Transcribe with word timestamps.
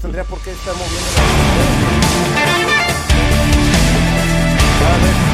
tendría 0.00 0.24
por 0.24 0.40
qué 0.40 0.52
estar 0.52 0.74
moviendo. 0.74 1.08
Cada 4.80 5.27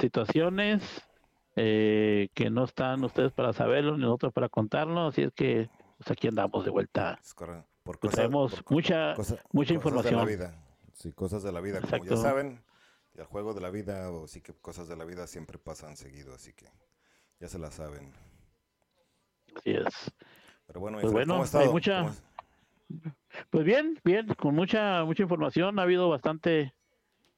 situaciones 0.00 0.82
eh, 1.56 2.28
que 2.34 2.50
no 2.50 2.64
están 2.64 3.02
ustedes 3.04 3.32
para 3.32 3.52
saberlo 3.52 3.96
ni 3.96 4.02
nosotros 4.02 4.32
para 4.32 4.48
contarlo, 4.48 5.06
así 5.06 5.22
es 5.22 5.32
que 5.32 5.68
pues 5.98 6.10
aquí 6.10 6.28
andamos 6.28 6.64
de 6.64 6.70
vuelta. 6.70 7.18
Es 7.22 7.32
correcto. 7.34 7.66
Por 7.82 7.98
Pues 7.98 8.10
cosas, 8.10 8.14
traemos 8.16 8.54
por 8.56 8.64
co- 8.64 8.74
mucha 8.74 9.14
cosa- 9.14 9.34
mucha 9.34 9.42
cosas 9.52 9.54
de 9.54 9.72
la 9.72 9.74
información. 9.74 10.26
vida. 10.26 10.62
Sí, 10.92 11.12
cosas 11.12 11.42
de 11.42 11.52
la 11.52 11.60
vida. 11.60 11.80
Como 11.80 11.90
ya 11.92 11.96
Exacto. 11.96 12.16
saben, 12.16 12.62
el 13.14 13.24
juego 13.24 13.54
de 13.54 13.60
la 13.60 13.70
vida 13.70 14.10
o 14.10 14.26
sí 14.26 14.40
que 14.40 14.52
cosas 14.54 14.88
de 14.88 14.96
la 14.96 15.04
vida 15.04 15.26
siempre 15.26 15.58
pasan 15.58 15.96
seguido, 15.96 16.34
así 16.34 16.52
que 16.52 16.66
ya 17.40 17.48
se 17.48 17.58
la 17.58 17.70
saben. 17.70 18.12
Así 19.56 19.70
es. 19.70 20.12
Pero 20.66 20.80
bueno, 20.80 20.98
Pues 21.00 21.12
bueno, 21.12 21.34
¿cómo 21.34 21.44
ha 21.58 21.60
hay 21.62 21.68
mucha- 21.68 21.98
¿Cómo 21.98 22.10
has- 22.10 22.22
Pues 23.50 23.64
bien, 23.64 23.98
bien, 24.04 24.26
con 24.34 24.54
mucha 24.54 25.04
mucha 25.04 25.22
información, 25.22 25.78
ha 25.78 25.82
habido 25.82 26.08
bastante 26.08 26.74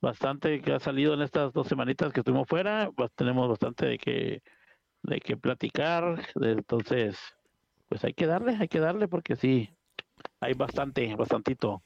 bastante 0.00 0.60
que 0.60 0.72
ha 0.72 0.80
salido 0.80 1.14
en 1.14 1.22
estas 1.22 1.52
dos 1.52 1.66
semanitas 1.66 2.12
que 2.12 2.20
estuvimos 2.20 2.48
fuera, 2.48 2.90
pues 2.96 3.10
tenemos 3.14 3.48
bastante 3.48 3.86
de 3.86 3.98
que 3.98 4.42
de 5.02 5.20
que 5.20 5.36
platicar, 5.36 6.20
entonces 6.40 7.18
pues 7.88 8.04
hay 8.04 8.12
que 8.12 8.26
darle, 8.26 8.56
hay 8.56 8.68
que 8.68 8.80
darle 8.80 9.08
porque 9.08 9.36
sí 9.36 9.70
hay 10.40 10.54
bastante, 10.54 11.14
bastantito. 11.14 11.82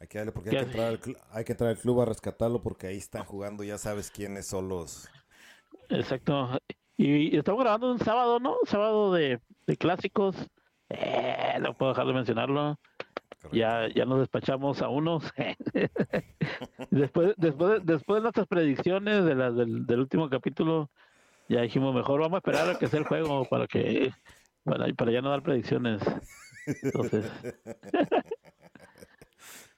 Hay 0.00 0.08
que 0.08 0.18
darle 0.18 0.32
porque 0.32 0.50
¿Qué 0.50 0.58
hay 0.58 0.64
que, 0.64 0.70
entrar 0.70 0.88
al 0.88 1.00
hay 1.30 1.44
que 1.44 1.52
entrar 1.52 1.70
al 1.70 1.78
club 1.78 2.00
a 2.00 2.04
rescatarlo 2.06 2.62
porque 2.62 2.86
ahí 2.88 2.96
están 2.96 3.24
jugando, 3.24 3.62
ya 3.62 3.78
sabes 3.78 4.10
quiénes 4.10 4.46
son 4.46 4.68
los... 4.68 5.08
Exacto. 5.88 6.58
Y, 6.96 7.34
y 7.34 7.36
estamos 7.36 7.60
grabando 7.60 7.92
un 7.92 7.98
sábado, 7.98 8.40
¿no? 8.40 8.56
Sábado 8.64 9.12
de, 9.12 9.40
de 9.66 9.76
clásicos. 9.76 10.36
Eh, 10.98 11.58
no 11.60 11.74
puedo 11.74 11.92
dejar 11.92 12.06
de 12.06 12.12
mencionarlo. 12.12 12.78
Ya, 13.52 13.88
ya 13.94 14.04
nos 14.04 14.20
despachamos 14.20 14.80
a 14.80 14.88
unos. 14.88 15.24
después, 16.90 17.34
después, 17.36 17.84
después 17.84 18.18
de 18.18 18.22
nuestras 18.22 18.46
predicciones 18.46 19.24
de 19.24 19.34
las 19.34 19.54
del, 19.54 19.86
del 19.86 20.00
último 20.00 20.30
capítulo, 20.30 20.90
ya 21.48 21.60
dijimos 21.60 21.94
mejor 21.94 22.20
vamos 22.20 22.36
a 22.36 22.38
esperar 22.38 22.70
a 22.70 22.78
que 22.78 22.86
sea 22.86 23.00
el 23.00 23.06
juego 23.06 23.44
para 23.44 23.66
que 23.66 24.12
para, 24.64 24.86
para 24.94 25.12
ya 25.12 25.20
no 25.20 25.30
dar 25.30 25.42
predicciones. 25.42 26.00
Entonces, 26.82 27.30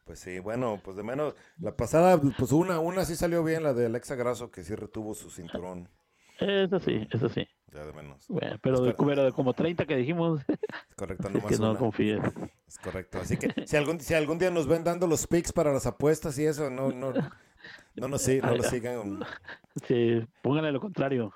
Pues 0.06 0.20
sí, 0.20 0.38
bueno, 0.38 0.80
pues 0.84 0.96
de 0.96 1.02
menos, 1.02 1.34
la 1.58 1.76
pasada, 1.76 2.20
pues 2.38 2.52
una, 2.52 2.78
una 2.78 3.04
sí 3.04 3.16
salió 3.16 3.42
bien, 3.42 3.64
la 3.64 3.74
de 3.74 3.86
Alexa 3.86 4.14
Grasso, 4.14 4.52
que 4.52 4.62
sí 4.62 4.72
retuvo 4.76 5.14
su 5.14 5.30
cinturón, 5.30 5.88
eso 6.38 6.78
sí, 6.80 7.06
eso 7.10 7.28
sí. 7.28 7.46
ya 7.72 7.84
de 7.86 7.92
menos. 7.92 8.26
Bueno, 8.28 8.56
pero, 8.62 8.80
de, 8.80 8.94
pero 8.94 9.24
de 9.24 9.32
como 9.32 9.52
30 9.54 9.86
que 9.86 9.96
dijimos, 9.96 10.40
Es 10.48 10.94
correcto, 10.96 11.28
es 11.28 11.34
nomás 11.34 11.50
que 11.52 11.58
no 11.58 11.76
confíes. 11.76 12.20
Es 12.66 12.78
correcto. 12.78 13.18
Así 13.18 13.36
que 13.36 13.66
si 13.66 13.76
algún, 13.76 14.00
si 14.00 14.14
algún 14.14 14.38
día 14.38 14.50
nos 14.50 14.66
ven 14.66 14.84
dando 14.84 15.06
los 15.06 15.26
picks 15.26 15.52
para 15.52 15.72
las 15.72 15.86
apuestas 15.86 16.38
y 16.38 16.44
eso, 16.46 16.70
no, 16.70 16.90
no, 16.92 17.12
no 17.94 18.08
nos, 18.08 18.26
sig- 18.26 18.42
no 18.42 18.56
nos 18.56 18.66
sigan. 18.66 19.20
Sí, 19.86 20.20
pónganle 20.42 20.72
lo 20.72 20.80
contrario. 20.80 21.32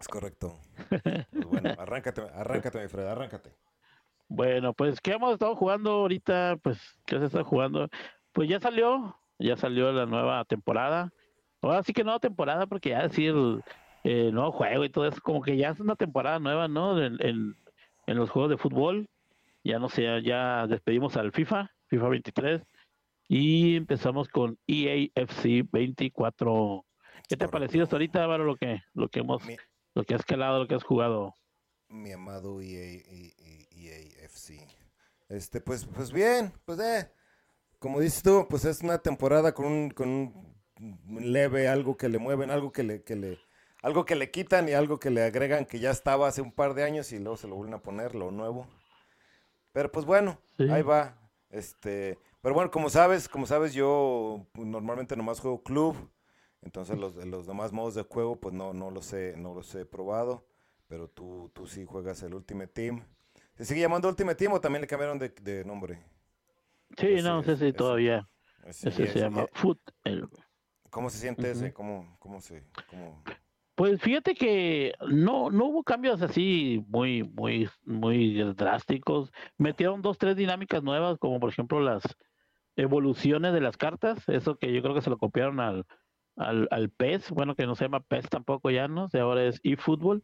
Es 0.00 0.08
correcto. 0.08 0.58
Pues 0.88 1.46
bueno, 1.46 1.74
arráncate, 1.78 2.22
arráncate, 2.34 2.80
mi 2.82 2.88
Fred, 2.88 3.06
arráncate. 3.06 3.54
Bueno, 4.28 4.72
pues 4.72 5.00
¿qué 5.00 5.12
hemos 5.12 5.34
estado 5.34 5.54
jugando 5.54 5.90
ahorita? 5.90 6.56
Pues, 6.62 6.78
¿qué 7.04 7.18
se 7.18 7.26
está 7.26 7.44
jugando? 7.44 7.88
Pues 8.32 8.48
ya 8.48 8.58
salió, 8.58 9.16
ya 9.38 9.56
salió 9.56 9.92
la 9.92 10.06
nueva 10.06 10.44
temporada. 10.46 11.12
Ahora 11.60 11.82
sí 11.84 11.92
que 11.92 12.02
nueva 12.02 12.18
temporada, 12.18 12.66
porque 12.66 12.88
ya 12.90 13.02
decir 13.06 13.34
el 14.04 14.32
nuevo 14.34 14.52
juego 14.52 14.84
y 14.84 14.90
todo 14.90 15.06
eso, 15.06 15.20
como 15.22 15.42
que 15.42 15.56
ya 15.56 15.70
es 15.70 15.80
una 15.80 15.96
temporada 15.96 16.38
nueva, 16.38 16.68
¿no? 16.68 17.00
En, 17.02 17.16
en, 17.24 17.56
en 18.06 18.16
los 18.16 18.30
juegos 18.30 18.50
de 18.50 18.56
fútbol. 18.58 19.08
Ya 19.64 19.78
no 19.78 19.88
sé, 19.88 20.04
ya 20.24 20.66
despedimos 20.66 21.16
al 21.16 21.30
FIFA, 21.30 21.70
FIFA 21.86 22.08
23, 22.08 22.62
y 23.28 23.76
empezamos 23.76 24.28
con 24.28 24.58
E 24.66 25.10
EAFC 25.14 25.64
24. 25.70 26.84
¿Qué 27.28 27.36
te 27.36 27.44
ha 27.44 27.48
parecido 27.48 27.84
hasta 27.84 27.94
ahorita, 27.96 28.24
Álvaro, 28.24 28.44
lo 28.44 28.56
que, 28.56 28.80
lo 28.94 29.08
que 29.08 29.20
hemos, 29.20 29.44
Mi, 29.46 29.56
lo 29.94 30.02
que 30.02 30.14
has 30.16 30.24
calado, 30.24 30.58
lo 30.58 30.66
que 30.66 30.74
has 30.74 30.82
jugado? 30.82 31.34
mi 31.88 32.10
amado 32.10 32.60
E 32.60 32.64
EA, 32.66 33.02
E- 33.06 33.34
E- 33.38 33.68
EAFC. 33.70 34.66
Este, 35.28 35.60
pues, 35.60 35.86
pues 35.86 36.10
bien, 36.12 36.52
pues 36.64 36.80
eh, 36.80 37.10
como 37.78 38.00
dices 38.00 38.22
tú, 38.22 38.46
pues 38.50 38.64
es 38.64 38.80
una 38.82 38.98
temporada 38.98 39.52
con 39.54 39.66
un, 39.66 39.90
con 39.90 40.08
un 40.08 41.32
leve, 41.32 41.68
algo 41.68 41.96
que 41.96 42.08
le 42.08 42.18
mueven, 42.18 42.50
algo 42.50 42.72
que 42.72 42.82
le, 42.82 43.02
que 43.02 43.14
le, 43.16 43.38
algo 43.82 44.04
que 44.04 44.14
le 44.14 44.30
quitan 44.30 44.68
y 44.68 44.72
algo 44.72 44.98
que 44.98 45.10
le 45.10 45.22
agregan 45.22 45.66
que 45.66 45.78
ya 45.80 45.90
estaba 45.90 46.28
hace 46.28 46.40
un 46.40 46.52
par 46.52 46.74
de 46.74 46.84
años 46.84 47.12
y 47.12 47.18
luego 47.18 47.36
se 47.36 47.48
lo 47.48 47.56
vuelven 47.56 47.74
a 47.74 47.82
poner, 47.82 48.14
lo 48.14 48.30
nuevo. 48.30 48.66
Pero 49.72 49.90
pues 49.92 50.06
bueno, 50.06 50.38
Sí. 50.56 50.68
ahí 50.70 50.82
va. 50.82 51.18
Este, 51.50 52.18
pero 52.40 52.54
bueno, 52.54 52.70
como 52.70 52.88
sabes, 52.90 53.28
como 53.28 53.46
sabes, 53.46 53.74
yo 53.74 54.46
pues, 54.52 54.66
normalmente 54.66 55.16
nomás 55.16 55.40
juego 55.40 55.62
club. 55.62 55.96
Entonces 56.62 56.96
los, 56.98 57.14
los 57.16 57.46
demás 57.46 57.72
modos 57.72 57.94
de 57.94 58.02
juego, 58.02 58.36
pues 58.36 58.54
no, 58.54 58.72
no 58.72 58.90
los 58.90 59.12
he, 59.12 59.34
no 59.36 59.52
los 59.54 59.74
he 59.74 59.84
probado. 59.84 60.46
Pero 60.86 61.08
tú, 61.08 61.50
tú 61.54 61.66
sí 61.66 61.84
juegas 61.84 62.22
el 62.22 62.34
Ultimate 62.34 62.68
Team. 62.72 63.04
¿Se 63.54 63.64
sigue 63.64 63.80
llamando 63.80 64.08
Ultimate 64.08 64.36
Team 64.36 64.52
o 64.52 64.60
también 64.60 64.82
le 64.82 64.86
cambiaron 64.86 65.18
de, 65.18 65.28
de 65.30 65.64
nombre? 65.64 65.98
Sí, 66.98 67.06
Ese 67.14 67.22
no 67.22 67.42
sé 67.42 67.56
si 67.56 67.64
ese. 67.66 67.72
todavía. 67.72 68.28
Ese, 68.64 68.90
Ese 68.90 68.96
se 68.96 69.02
ese- 69.10 69.18
llama 69.20 69.42
y- 69.44 69.58
Foot. 69.58 69.80
el- 70.04 70.28
¿Cómo 70.90 71.08
se 71.10 71.18
siente 71.18 71.50
ese? 71.50 71.66
Ujú. 71.66 71.74
¿Cómo, 71.74 72.16
cómo 72.18 72.40
se, 72.40 72.64
cómo? 72.90 73.22
Pues 73.74 74.00
fíjate 74.02 74.34
que 74.34 74.94
no, 75.08 75.50
no 75.50 75.66
hubo 75.66 75.82
cambios 75.82 76.20
así 76.22 76.84
muy, 76.88 77.22
muy, 77.22 77.68
muy 77.84 78.42
drásticos. 78.54 79.32
Metieron 79.56 80.02
dos, 80.02 80.18
tres 80.18 80.36
dinámicas 80.36 80.82
nuevas, 80.82 81.18
como 81.18 81.40
por 81.40 81.50
ejemplo 81.50 81.80
las 81.80 82.02
evoluciones 82.76 83.52
de 83.54 83.60
las 83.60 83.76
cartas. 83.76 84.28
Eso 84.28 84.56
que 84.56 84.72
yo 84.72 84.82
creo 84.82 84.94
que 84.94 85.00
se 85.00 85.10
lo 85.10 85.18
copiaron 85.18 85.60
al, 85.60 85.86
al, 86.36 86.68
al 86.70 86.90
PES, 86.90 87.30
bueno, 87.30 87.54
que 87.54 87.66
no 87.66 87.74
se 87.74 87.84
llama 87.84 88.00
PES 88.00 88.28
tampoco 88.28 88.70
ya, 88.70 88.88
¿no? 88.88 89.08
O 89.12 89.18
ahora 89.18 89.44
es 89.44 89.60
eFootball. 89.62 90.22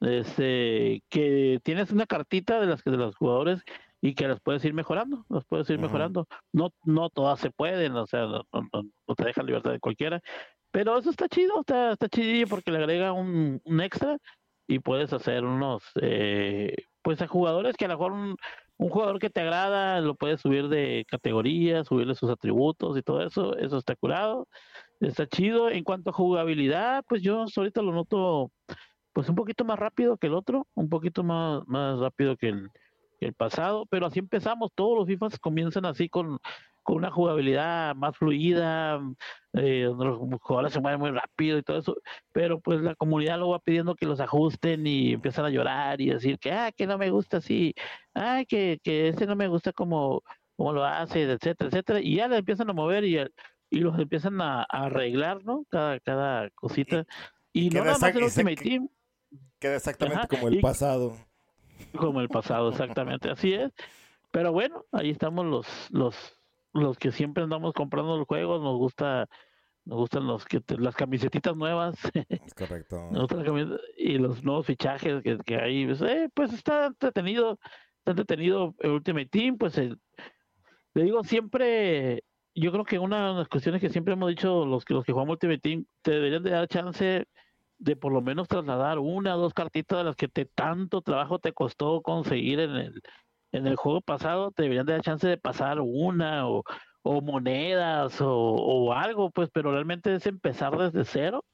Este, 0.00 1.04
que 1.10 1.60
tienes 1.62 1.92
una 1.92 2.06
cartita 2.06 2.58
de 2.58 2.66
las 2.66 2.82
que 2.82 2.90
de 2.90 2.96
los 2.96 3.16
jugadores 3.16 3.62
y 4.00 4.14
que 4.14 4.26
las 4.28 4.40
puedes 4.40 4.64
ir 4.64 4.72
mejorando, 4.72 5.26
las 5.28 5.44
puedes 5.44 5.68
ir 5.68 5.78
mejorando. 5.78 6.26
No, 6.52 6.70
no 6.84 7.10
todas 7.10 7.38
se 7.38 7.50
pueden, 7.50 7.94
o 7.96 8.06
sea, 8.06 8.26
no, 8.26 8.44
te 9.14 9.24
dejan 9.24 9.46
libertad 9.46 9.72
de 9.72 9.80
cualquiera, 9.80 10.22
pero 10.70 10.98
eso 10.98 11.10
está 11.10 11.28
chido, 11.28 11.60
está, 11.60 11.92
está 11.92 12.08
chidillo 12.08 12.46
porque 12.48 12.70
le 12.70 12.78
agrega 12.78 13.12
un, 13.12 13.60
un 13.64 13.80
extra 13.80 14.18
y 14.66 14.78
puedes 14.78 15.12
hacer 15.12 15.44
unos, 15.44 15.82
eh, 16.00 16.74
pues 17.02 17.20
a 17.22 17.26
jugadores 17.26 17.76
que 17.76 17.86
a 17.86 17.88
lo 17.88 17.94
mejor 17.94 18.12
un, 18.12 18.36
un 18.80 18.88
jugador 18.88 19.18
que 19.18 19.28
te 19.28 19.40
agrada, 19.40 20.00
lo 20.00 20.14
puedes 20.14 20.40
subir 20.40 20.68
de 20.68 21.04
categoría, 21.06 21.84
subirle 21.84 22.14
sus 22.14 22.30
atributos 22.30 22.96
y 22.96 23.02
todo 23.02 23.22
eso, 23.22 23.54
eso 23.58 23.76
está 23.76 23.94
curado, 23.94 24.48
está 25.00 25.26
chido. 25.26 25.68
En 25.68 25.84
cuanto 25.84 26.10
a 26.10 26.14
jugabilidad, 26.14 27.04
pues 27.06 27.20
yo 27.20 27.44
ahorita 27.54 27.82
lo 27.82 27.92
noto 27.92 28.50
pues 29.12 29.28
un 29.28 29.34
poquito 29.34 29.66
más 29.66 29.78
rápido 29.78 30.16
que 30.16 30.28
el 30.28 30.34
otro, 30.34 30.66
un 30.74 30.88
poquito 30.88 31.22
más, 31.22 31.62
más 31.66 31.98
rápido 31.98 32.36
que 32.38 32.48
el, 32.48 32.70
que 33.18 33.26
el 33.26 33.34
pasado, 33.34 33.84
pero 33.84 34.06
así 34.06 34.18
empezamos, 34.18 34.70
todos 34.74 34.96
los 34.96 35.06
FIFAs 35.06 35.38
comienzan 35.38 35.84
así 35.84 36.08
con, 36.08 36.38
con 36.90 36.96
una 36.96 37.12
jugabilidad 37.12 37.94
más 37.94 38.16
fluida, 38.16 39.00
eh, 39.52 39.84
donde 39.84 40.06
los 40.06 40.18
jugadores 40.40 40.72
se 40.72 40.80
mueven 40.80 40.98
muy 40.98 41.12
rápido 41.12 41.56
y 41.56 41.62
todo 41.62 41.78
eso, 41.78 41.96
pero 42.32 42.58
pues 42.58 42.80
la 42.80 42.96
comunidad 42.96 43.38
lo 43.38 43.50
va 43.50 43.60
pidiendo 43.60 43.94
que 43.94 44.06
los 44.06 44.18
ajusten 44.18 44.84
y 44.88 45.12
empiezan 45.12 45.44
a 45.44 45.50
llorar 45.50 46.00
y 46.00 46.10
decir 46.10 46.40
que, 46.40 46.50
ah, 46.50 46.72
que 46.72 46.88
no 46.88 46.98
me 46.98 47.10
gusta 47.10 47.36
así, 47.36 47.76
ah, 48.16 48.42
que, 48.48 48.80
que 48.82 49.06
ese 49.06 49.24
no 49.26 49.36
me 49.36 49.46
gusta 49.46 49.72
como, 49.72 50.24
como 50.56 50.72
lo 50.72 50.84
hace, 50.84 51.30
etcétera, 51.30 51.68
etcétera, 51.68 52.00
y 52.00 52.16
ya 52.16 52.26
le 52.26 52.38
empiezan 52.38 52.68
a 52.68 52.72
mover 52.72 53.04
y, 53.04 53.18
y 53.70 53.78
los 53.78 53.96
empiezan 53.96 54.40
a, 54.40 54.64
arreglar, 54.64 55.44
¿no? 55.44 55.64
Cada, 55.68 56.00
cada 56.00 56.50
cosita. 56.56 57.06
Y, 57.52 57.70
no 57.70 57.84
nada 57.84 57.98
más 57.98 58.16
el 58.16 58.24
Ultimate 58.24 58.56
Team. 58.56 58.88
Queda 59.60 59.76
exactamente 59.76 60.26
como 60.26 60.48
el 60.48 60.60
pasado. 60.60 61.16
Como 61.96 62.20
el 62.20 62.28
pasado, 62.28 62.70
exactamente, 62.70 63.30
así 63.30 63.54
es. 63.54 63.70
Pero 64.32 64.52
bueno, 64.52 64.84
ahí 64.92 65.10
estamos 65.10 65.46
los, 65.46 65.66
los, 65.90 66.39
los 66.72 66.98
que 66.98 67.12
siempre 67.12 67.42
andamos 67.42 67.72
comprando 67.72 68.16
los 68.16 68.26
juegos, 68.26 68.62
nos 68.62 68.76
gusta 68.76 69.28
nos 69.84 69.98
gustan 69.98 70.26
los 70.26 70.44
que 70.44 70.62
las 70.78 70.94
camisetitas 70.94 71.56
nuevas. 71.56 71.96
Correcto. 72.56 73.10
y 73.96 74.18
los 74.18 74.44
nuevos 74.44 74.66
fichajes 74.66 75.22
que, 75.22 75.38
que 75.38 75.56
hay, 75.56 75.86
pues, 75.86 76.02
eh, 76.02 76.28
pues, 76.34 76.52
está 76.52 76.86
entretenido, 76.86 77.58
está 77.98 78.12
entretenido 78.12 78.74
el 78.80 78.90
Ultimate 78.92 79.26
Team, 79.26 79.56
pues 79.56 79.78
le 79.78 81.02
digo 81.02 81.22
siempre, 81.24 82.24
yo 82.54 82.72
creo 82.72 82.84
que 82.84 82.98
una 82.98 83.28
de 83.28 83.34
las 83.34 83.48
cuestiones 83.48 83.80
que 83.80 83.90
siempre 83.90 84.14
hemos 84.14 84.28
dicho 84.28 84.66
los 84.66 84.84
que 84.84 84.94
los 84.94 85.04
que 85.04 85.12
jugamos 85.12 85.34
Ultimate 85.34 85.60
Team, 85.60 85.84
te 86.02 86.12
deberían 86.12 86.42
de 86.42 86.50
dar 86.50 86.68
chance 86.68 87.26
de 87.78 87.96
por 87.96 88.12
lo 88.12 88.20
menos 88.20 88.48
trasladar 88.48 88.98
una 88.98 89.36
o 89.36 89.40
dos 89.40 89.54
cartitas 89.54 89.98
de 89.98 90.04
las 90.04 90.16
que 90.16 90.28
te 90.28 90.44
tanto 90.44 91.00
trabajo 91.00 91.38
te 91.38 91.52
costó 91.52 92.02
conseguir 92.02 92.60
en 92.60 92.76
el 92.76 93.02
en 93.52 93.66
el 93.66 93.76
juego 93.76 94.00
pasado 94.00 94.50
te 94.52 94.62
deberían 94.62 94.86
de 94.86 94.92
dar 94.94 95.02
chance 95.02 95.26
de 95.26 95.38
pasar 95.38 95.80
una 95.80 96.48
o, 96.48 96.62
monedas 97.02 98.18
o, 98.20 98.92
algo, 98.92 99.30
pues, 99.30 99.50
pero 99.52 99.72
realmente 99.72 100.14
es 100.14 100.26
empezar 100.26 100.76
desde 100.76 101.04
cero. 101.04 101.44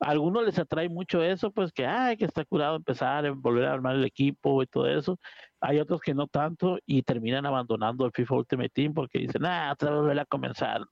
A 0.00 0.10
algunos 0.10 0.44
les 0.44 0.58
atrae 0.58 0.88
mucho 0.88 1.22
eso, 1.22 1.50
pues 1.50 1.72
que, 1.72 1.86
ay, 1.86 2.16
que 2.18 2.26
está 2.26 2.44
curado 2.44 2.76
empezar, 2.76 3.30
volver 3.32 3.64
a 3.66 3.72
armar 3.72 3.96
el 3.96 4.04
equipo 4.04 4.62
y 4.62 4.66
todo 4.66 4.86
eso. 4.86 5.18
Hay 5.60 5.78
otros 5.80 6.00
que 6.00 6.14
no 6.14 6.26
tanto 6.28 6.78
y 6.86 7.02
terminan 7.02 7.46
abandonando 7.46 8.04
el 8.04 8.12
FIFA 8.12 8.34
Ultimate 8.36 8.70
Team 8.70 8.94
porque 8.94 9.20
dicen, 9.20 9.44
ah, 9.46 9.70
otra 9.72 9.90
volver 9.92 10.20
a 10.20 10.26
comenzar. 10.26 10.82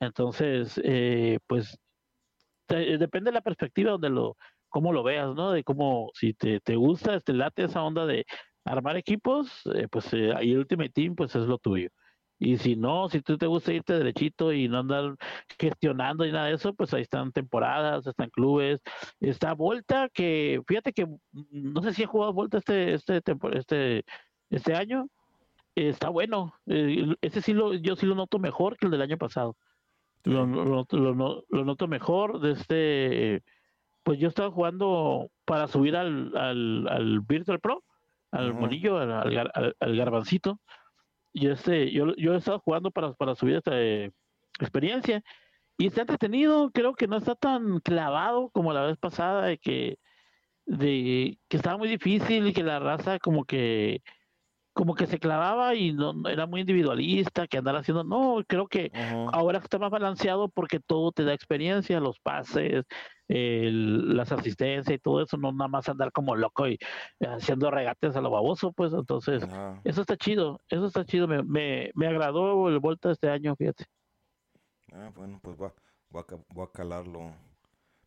Entonces, 0.00 0.80
eh, 0.84 1.38
pues, 1.46 1.78
depende 2.68 3.30
de 3.30 3.34
la 3.34 3.40
perspectiva 3.42 3.92
donde 3.92 4.10
lo, 4.10 4.36
cómo 4.68 4.92
lo 4.92 5.02
veas, 5.02 5.34
¿no? 5.34 5.52
De 5.52 5.64
cómo, 5.64 6.10
si 6.14 6.34
te, 6.34 6.60
te 6.60 6.76
gusta, 6.76 7.14
este 7.14 7.32
late 7.32 7.64
esa 7.64 7.82
onda 7.82 8.06
de, 8.06 8.24
armar 8.64 8.96
equipos, 8.96 9.62
eh, 9.74 9.88
pues 9.90 10.12
eh, 10.14 10.32
ahí 10.34 10.52
el 10.52 10.58
Ultimate 10.60 10.90
Team 10.90 11.14
pues 11.14 11.34
es 11.36 11.46
lo 11.46 11.58
tuyo. 11.58 11.90
Y 12.38 12.58
si 12.58 12.76
no, 12.76 13.08
si 13.08 13.20
tú 13.22 13.38
te 13.38 13.46
gusta 13.46 13.72
irte 13.72 13.92
derechito 13.94 14.52
y 14.52 14.68
no 14.68 14.78
andar 14.80 15.16
gestionando 15.58 16.26
y 16.26 16.32
nada 16.32 16.46
de 16.46 16.54
eso, 16.54 16.74
pues 16.74 16.92
ahí 16.92 17.02
están 17.02 17.32
temporadas, 17.32 18.06
están 18.06 18.30
clubes, 18.30 18.80
está 19.20 19.54
Volta, 19.54 20.08
que 20.12 20.60
fíjate 20.66 20.92
que 20.92 21.06
mm, 21.06 21.18
no 21.32 21.82
sé 21.82 21.94
si 21.94 22.02
he 22.02 22.06
jugado 22.06 22.32
Volta 22.32 22.58
este, 22.58 22.94
este, 22.94 23.22
este, 23.52 24.04
este 24.50 24.74
año, 24.74 25.08
está 25.74 26.08
bueno. 26.08 26.54
Eh, 26.66 27.14
ese 27.22 27.40
sí 27.42 27.52
lo, 27.54 27.74
yo 27.74 27.96
sí 27.96 28.06
lo 28.06 28.14
noto 28.14 28.38
mejor 28.38 28.76
que 28.76 28.86
el 28.86 28.92
del 28.92 29.02
año 29.02 29.18
pasado. 29.18 29.56
Lo, 30.24 30.46
lo, 30.46 30.86
lo, 30.90 31.44
lo 31.48 31.64
noto 31.64 31.88
mejor 31.88 32.40
de 32.40 32.52
este, 32.52 33.42
pues 34.02 34.18
yo 34.18 34.28
estaba 34.28 34.50
jugando 34.50 35.30
para 35.44 35.68
subir 35.68 35.96
al, 35.96 36.36
al, 36.36 36.88
al 36.88 37.20
Virtual 37.20 37.60
Pro 37.60 37.84
al 38.34 38.54
monillo, 38.54 38.98
al, 38.98 39.74
al, 39.78 39.96
garbancito. 39.96 40.60
Y 41.32 41.48
este, 41.48 41.90
yo, 41.92 42.14
yo 42.16 42.34
he 42.34 42.38
estado 42.38 42.60
jugando 42.60 42.90
para, 42.90 43.12
para 43.14 43.34
subir 43.34 43.56
esta 43.56 43.80
eh, 43.80 44.12
experiencia. 44.60 45.22
Y 45.78 45.86
está 45.86 46.02
entretenido, 46.02 46.70
creo 46.70 46.94
que 46.94 47.08
no 47.08 47.16
está 47.16 47.34
tan 47.34 47.80
clavado 47.80 48.50
como 48.50 48.72
la 48.72 48.82
vez 48.82 48.96
pasada, 48.98 49.46
de 49.46 49.58
que, 49.58 49.98
de 50.66 51.38
que 51.48 51.56
estaba 51.56 51.76
muy 51.76 51.88
difícil 51.88 52.46
y 52.46 52.52
que 52.52 52.62
la 52.62 52.78
raza 52.78 53.18
como 53.18 53.44
que 53.44 54.02
como 54.74 54.94
que 54.94 55.06
se 55.06 55.20
clavaba 55.20 55.74
y 55.76 55.92
no, 55.92 56.28
era 56.28 56.46
muy 56.46 56.60
individualista, 56.60 57.46
que 57.46 57.58
andar 57.58 57.76
haciendo, 57.76 58.02
no, 58.02 58.42
creo 58.46 58.66
que 58.66 58.90
ahora 59.32 59.58
está 59.58 59.78
más 59.78 59.90
balanceado 59.90 60.48
porque 60.48 60.80
todo 60.80 61.12
te 61.12 61.24
da 61.24 61.32
experiencia, 61.32 62.00
los 62.00 62.18
pases, 62.18 62.84
el, 63.28 64.16
las 64.16 64.32
asistencias 64.32 64.96
y 64.96 64.98
todo 64.98 65.22
eso, 65.22 65.36
no 65.36 65.52
nada 65.52 65.68
más 65.68 65.88
andar 65.88 66.10
como 66.10 66.34
loco 66.34 66.66
y 66.66 66.78
haciendo 67.20 67.70
regates 67.70 68.16
a 68.16 68.20
lo 68.20 68.30
baboso, 68.30 68.72
pues 68.72 68.92
entonces, 68.92 69.46
eso 69.84 70.00
está 70.00 70.16
chido, 70.16 70.60
eso 70.68 70.86
está 70.86 71.04
chido, 71.04 71.28
me, 71.28 71.42
me, 71.44 71.92
me 71.94 72.08
agradó 72.08 72.68
el 72.68 72.80
Volta 72.80 73.12
este 73.12 73.30
año, 73.30 73.54
fíjate. 73.54 73.84
Ah, 74.92 75.10
bueno, 75.14 75.38
pues 75.40 75.56
voy 75.56 75.68
a, 75.68 76.24
voy 76.52 76.64
a, 76.64 76.72
calarlo. 76.72 77.32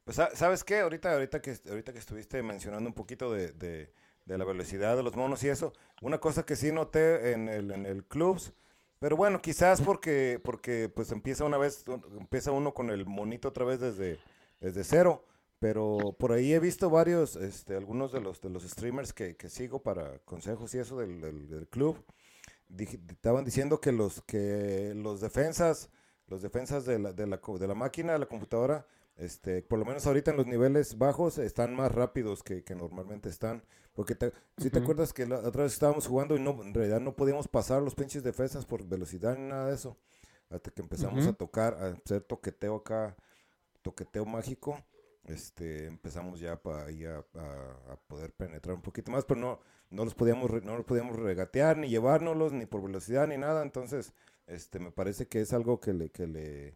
Pues, 0.03 0.21
¿sabes 0.33 0.63
qué? 0.65 0.79
Ahorita, 0.79 1.13
ahorita, 1.13 1.41
que, 1.41 1.55
ahorita 1.69 1.93
que 1.93 1.99
estuviste 1.99 2.43
mencionando 2.43 2.89
un 2.89 2.93
poquito 2.93 3.31
de, 3.31 3.51
de, 3.53 3.93
de 4.27 4.37
la 4.37 4.45
velocidad 4.45 4.95
de 4.95 5.03
los 5.03 5.15
monos 5.15 5.43
y 5.43 5.49
eso, 5.49 5.73
una 6.01 6.19
cosa 6.19 6.45
que 6.45 6.55
sí 6.55 6.71
noté 6.71 7.31
en 7.31 7.49
el, 7.49 7.71
en 7.71 7.85
el 7.85 8.03
clubs, 8.03 8.53
pero 8.99 9.15
bueno, 9.15 9.41
quizás 9.41 9.81
porque, 9.81 10.39
porque 10.43 10.91
pues 10.93 11.11
empieza 11.11 11.43
una 11.45 11.57
vez, 11.57 11.85
empieza 12.19 12.51
uno 12.51 12.73
con 12.73 12.89
el 12.89 13.05
monito 13.05 13.47
otra 13.47 13.65
vez 13.65 13.79
desde 13.79 14.19
desde 14.59 14.83
cero. 14.83 15.23
Pero 15.59 16.15
por 16.19 16.33
ahí 16.33 16.53
he 16.53 16.59
visto 16.59 16.89
varios, 16.89 17.35
este, 17.35 17.75
algunos 17.75 18.11
de 18.11 18.21
los, 18.21 18.41
de 18.41 18.49
los 18.49 18.63
streamers 18.63 19.11
que, 19.11 19.35
que 19.35 19.49
sigo 19.49 19.81
para 19.81 20.19
consejos 20.19 20.75
y 20.75 20.77
eso 20.77 20.97
del, 20.99 21.19
del, 21.19 21.67
club. 21.67 21.97
estaban 22.77 23.43
diciendo 23.43 23.81
que 23.81 23.91
los, 23.91 24.21
que 24.21 24.93
los 24.95 25.19
defensas, 25.19 25.89
los 26.27 26.43
defensas 26.43 26.85
de 26.85 26.99
la, 26.99 27.11
de 27.11 27.25
la, 27.25 27.37
de 27.37 27.67
la 27.67 27.73
máquina, 27.73 28.13
de 28.13 28.19
la 28.19 28.27
computadora, 28.27 28.85
este, 29.17 29.61
por 29.61 29.79
lo 29.79 29.85
menos 29.85 30.05
ahorita 30.07 30.31
en 30.31 30.37
los 30.37 30.47
niveles 30.47 30.97
bajos 30.97 31.37
están 31.37 31.75
más 31.75 31.91
rápidos 31.91 32.43
que, 32.43 32.63
que 32.63 32.75
normalmente 32.75 33.29
están. 33.29 33.63
Porque 33.93 34.15
si 34.57 34.69
te 34.69 34.79
acuerdas 34.79 35.11
que 35.11 35.25
la 35.25 35.39
otra 35.39 35.63
vez 35.63 35.73
estábamos 35.73 36.05
jugando 36.05 36.35
y 36.35 36.39
no, 36.39 36.61
en 36.61 36.73
realidad 36.73 37.01
no 37.01 37.15
podíamos 37.15 37.47
pasar 37.47 37.81
los 37.81 37.95
pinches 37.95 38.23
defensas 38.23 38.65
por 38.65 38.87
velocidad 38.87 39.35
ni 39.35 39.49
nada 39.49 39.67
de 39.67 39.75
eso. 39.75 39.97
Hasta 40.49 40.71
que 40.71 40.81
empezamos 40.81 41.25
a 41.25 41.33
tocar, 41.33 41.73
a 41.73 41.87
hacer 41.87 42.21
toqueteo 42.21 42.75
acá 42.75 43.17
toqueteo 43.87 44.25
mágico, 44.25 44.77
este, 45.23 45.87
empezamos 45.87 46.39
ya 46.39 46.61
para 46.61 46.87
a, 46.87 47.99
poder 48.07 48.33
penetrar 48.33 48.75
un 48.75 48.81
poquito 48.81 49.11
más, 49.11 49.25
pero 49.25 49.39
no, 49.39 49.59
no 49.89 50.03
los 50.03 50.13
podíamos, 50.13 50.51
no 50.63 50.75
los 50.75 50.85
podíamos 50.85 51.15
regatear, 51.17 51.77
ni 51.77 51.89
llevárnoslos, 51.89 52.53
ni 52.53 52.65
por 52.65 52.81
velocidad, 52.81 53.27
ni 53.27 53.37
nada, 53.37 53.63
entonces, 53.63 54.13
este, 54.45 54.79
me 54.79 54.91
parece 54.91 55.27
que 55.27 55.41
es 55.41 55.53
algo 55.53 55.79
que 55.79 55.93
le, 55.93 56.09
que 56.09 56.27
le, 56.27 56.75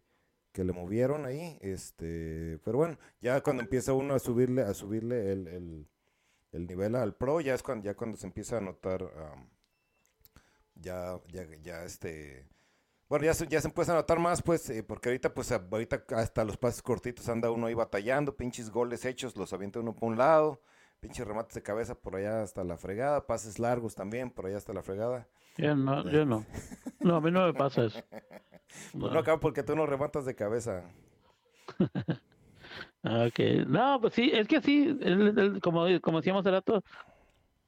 que 0.51 0.63
le 0.63 0.74
movieron 0.74 1.25
ahí, 1.25 1.58
este, 1.62 2.60
pero 2.63 2.77
bueno, 2.77 2.98
ya 3.22 3.41
cuando 3.41 3.63
empieza 3.63 3.93
uno 3.93 4.13
a 4.13 4.20
subirle, 4.20 4.63
a 4.63 4.74
subirle 4.74 5.31
el, 5.31 5.88
el, 6.51 6.67
nivel 6.67 6.96
al 6.96 7.15
pro, 7.15 7.41
ya 7.41 7.53
es 7.53 7.63
cuando, 7.63 7.86
ya 7.86 7.96
cuando 7.96 8.17
se 8.17 8.27
empieza 8.27 8.58
a 8.58 8.62
notar, 8.62 9.10
ya, 10.75 11.20
ya, 11.31 11.46
ya, 11.62 11.84
este, 11.86 12.48
bueno, 13.12 13.25
ya 13.25 13.34
se, 13.34 13.46
ya 13.48 13.60
se 13.60 13.67
empieza 13.67 13.91
a 13.91 13.96
notar 13.96 14.20
más, 14.20 14.41
pues, 14.41 14.70
eh, 14.70 14.84
porque 14.84 15.10
ahorita, 15.10 15.34
pues, 15.34 15.51
ahorita 15.51 16.05
hasta 16.15 16.46
los 16.46 16.58
pases 16.58 16.81
cortitos 16.81 17.27
anda 17.29 17.51
uno 17.51 17.67
ahí 17.67 17.74
batallando, 17.74 18.36
pinches 18.36 18.70
goles 18.70 19.05
hechos, 19.05 19.36
los 19.36 19.51
avienta 19.51 19.79
uno 19.79 19.93
por 19.93 20.10
un 20.10 20.17
lado, 20.17 20.62
pinches 21.01 21.27
remates 21.27 21.55
de 21.55 21.62
cabeza 21.62 21.96
por 21.96 22.15
allá 22.15 22.41
hasta 22.41 22.63
la 22.63 22.77
fregada, 22.77 23.27
pases 23.27 23.60
largos 23.60 23.96
también 23.96 24.29
por 24.29 24.46
allá 24.46 24.55
hasta 24.55 24.72
la 24.72 24.81
fregada. 24.81 25.27
Yo 25.58 25.75
no, 25.75 26.10
yo 26.10 26.25
no. 26.25 26.46
No, 27.01 27.15
a 27.15 27.22
mí 27.22 27.31
no 27.31 27.48
me 27.48 27.53
pasa 27.53 27.86
eso. 27.86 28.00
Pues 28.91 29.13
no, 29.13 29.19
acá 29.19 29.39
porque 29.39 29.63
tú 29.63 29.75
no 29.75 29.85
rematas 29.85 30.25
de 30.25 30.35
cabeza. 30.35 30.83
ok, 33.03 33.39
no, 33.67 33.99
pues 34.01 34.13
sí, 34.13 34.31
es 34.33 34.47
que 34.47 34.61
sí, 34.61 34.97
como, 35.61 35.85
como 36.01 36.17
decíamos 36.17 36.41
hace 36.41 36.51
rato, 36.51 36.83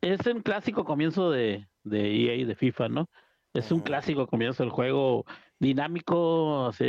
es 0.02 0.26
un 0.28 0.42
clásico 0.42 0.84
comienzo 0.84 1.32
de, 1.32 1.68
de 1.84 2.26
EA 2.26 2.36
y 2.36 2.46
de 2.46 2.56
FIFA, 2.56 2.90
¿no? 2.90 3.10
Es 3.54 3.72
un 3.72 3.82
clásico 3.82 4.28
comienzo 4.28 4.64
del 4.64 4.72
juego 4.72 5.26
dinámico, 5.60 6.68
así, 6.68 6.86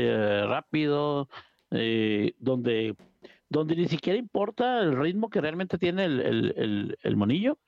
rápido, 0.47 1.28
eh, 1.71 2.35
donde, 2.38 2.97
donde 3.49 3.76
ni 3.76 3.87
siquiera 3.87 4.18
importa 4.18 4.80
el 4.80 4.97
ritmo 4.97 5.28
que 5.28 5.40
realmente 5.40 5.78
tiene 5.78 6.04
el, 6.06 6.21
el, 6.21 6.99
el, 7.02 7.16
monillo. 7.16 7.59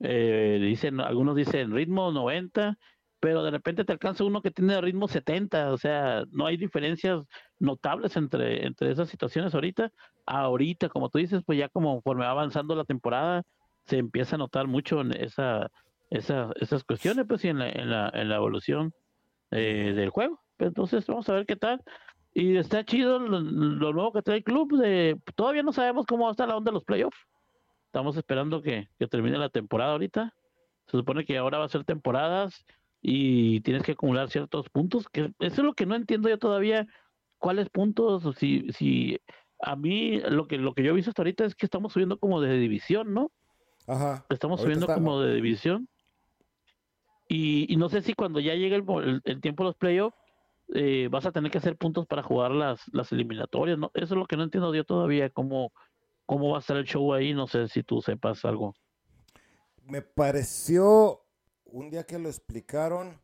Eh, 0.00 0.58
dicen, 0.60 1.00
algunos 1.00 1.36
dicen 1.36 1.72
ritmo 1.72 2.10
90, 2.10 2.78
pero 3.22 3.44
de 3.44 3.52
repente 3.52 3.84
te 3.84 3.92
alcanza 3.92 4.24
uno 4.24 4.42
que 4.42 4.50
tiene 4.50 4.80
ritmo 4.80 5.06
70, 5.06 5.72
o 5.72 5.78
sea, 5.78 6.24
no 6.32 6.44
hay 6.44 6.56
diferencias 6.56 7.24
notables 7.60 8.16
entre, 8.16 8.66
entre 8.66 8.90
esas 8.90 9.08
situaciones 9.10 9.54
ahorita. 9.54 9.92
Ahorita, 10.26 10.88
como 10.88 11.08
tú 11.08 11.18
dices, 11.18 11.40
pues 11.46 11.56
ya 11.56 11.68
conforme 11.68 12.24
va 12.24 12.32
avanzando 12.32 12.74
la 12.74 12.82
temporada, 12.82 13.44
se 13.84 13.98
empieza 13.98 14.34
a 14.34 14.38
notar 14.38 14.66
mucho 14.66 15.02
en 15.02 15.12
esa, 15.12 15.70
esa, 16.10 16.50
esas 16.56 16.82
cuestiones, 16.82 17.24
pues, 17.28 17.44
y 17.44 17.50
en 17.50 17.60
la, 17.60 17.70
en 17.70 17.90
la, 17.90 18.10
en 18.12 18.28
la 18.28 18.34
evolución 18.34 18.92
eh, 19.52 19.92
del 19.94 20.10
juego. 20.10 20.40
Pues, 20.56 20.70
entonces, 20.70 21.06
vamos 21.06 21.28
a 21.28 21.34
ver 21.34 21.46
qué 21.46 21.54
tal. 21.54 21.80
Y 22.34 22.56
está 22.56 22.84
chido 22.84 23.20
lo, 23.20 23.40
nuevo 23.40 24.12
que 24.12 24.22
trae 24.22 24.38
el 24.38 24.44
club. 24.44 24.76
De, 24.78 25.16
todavía 25.36 25.62
no 25.62 25.72
sabemos 25.72 26.06
cómo 26.06 26.24
va 26.24 26.30
a 26.30 26.32
estar 26.32 26.48
la 26.48 26.56
onda 26.56 26.72
de 26.72 26.74
los 26.74 26.84
playoffs. 26.84 27.24
Estamos 27.86 28.16
esperando 28.16 28.62
que, 28.62 28.88
que 28.98 29.06
termine 29.06 29.38
la 29.38 29.48
temporada 29.48 29.92
ahorita. 29.92 30.34
Se 30.88 30.96
supone 30.96 31.24
que 31.24 31.38
ahora 31.38 31.58
va 31.58 31.66
a 31.66 31.68
ser 31.68 31.84
temporadas 31.84 32.64
y 33.02 33.60
tienes 33.62 33.82
que 33.82 33.92
acumular 33.92 34.30
ciertos 34.30 34.70
puntos. 34.70 35.08
Que 35.08 35.32
eso 35.40 35.56
es 35.56 35.58
lo 35.58 35.74
que 35.74 35.86
no 35.86 35.96
entiendo 35.96 36.28
yo 36.28 36.38
todavía. 36.38 36.86
¿Cuáles 37.38 37.68
puntos? 37.68 38.22
Si, 38.38 38.70
si 38.72 39.18
a 39.60 39.74
mí 39.74 40.20
lo 40.20 40.46
que, 40.46 40.56
lo 40.56 40.72
que 40.74 40.84
yo 40.84 40.92
he 40.92 40.94
visto 40.94 41.10
hasta 41.10 41.22
ahorita 41.22 41.44
es 41.44 41.56
que 41.56 41.66
estamos 41.66 41.92
subiendo 41.92 42.18
como 42.18 42.40
de 42.40 42.56
división, 42.56 43.12
¿no? 43.12 43.32
Ajá. 43.88 44.24
Estamos 44.30 44.60
subiendo 44.60 44.86
como 44.86 45.20
de 45.20 45.34
división. 45.34 45.88
Y, 47.28 47.74
no 47.76 47.88
sé 47.88 48.02
si 48.02 48.14
cuando 48.14 48.38
ya 48.38 48.54
llegue 48.54 48.76
el, 48.76 49.40
tiempo 49.40 49.64
de 49.64 49.68
los 49.68 49.76
playoffs 49.76 50.16
eh, 50.74 51.08
vas 51.10 51.24
a 51.24 51.32
tener 51.32 51.50
que 51.50 51.58
hacer 51.58 51.76
puntos 51.76 52.06
para 52.06 52.22
jugar 52.22 52.50
las, 52.52 52.82
las 52.92 53.10
eliminatorias. 53.10 53.78
¿no? 53.78 53.90
Eso 53.94 54.14
es 54.14 54.18
lo 54.18 54.26
que 54.26 54.36
no 54.36 54.44
entiendo 54.44 54.72
yo 54.74 54.84
todavía, 54.84 55.30
cómo, 55.30 55.72
cómo 56.26 56.50
va 56.50 56.58
a 56.58 56.60
estar 56.60 56.76
el 56.76 56.84
show 56.84 57.12
ahí. 57.12 57.34
No 57.34 57.48
sé 57.48 57.66
si 57.68 57.82
tú 57.82 58.02
sepas 58.02 58.44
algo. 58.44 58.74
Me 59.84 60.02
pareció 60.02 61.21
un 61.72 61.90
día 61.90 62.04
que 62.04 62.18
lo 62.18 62.28
explicaron 62.28 63.20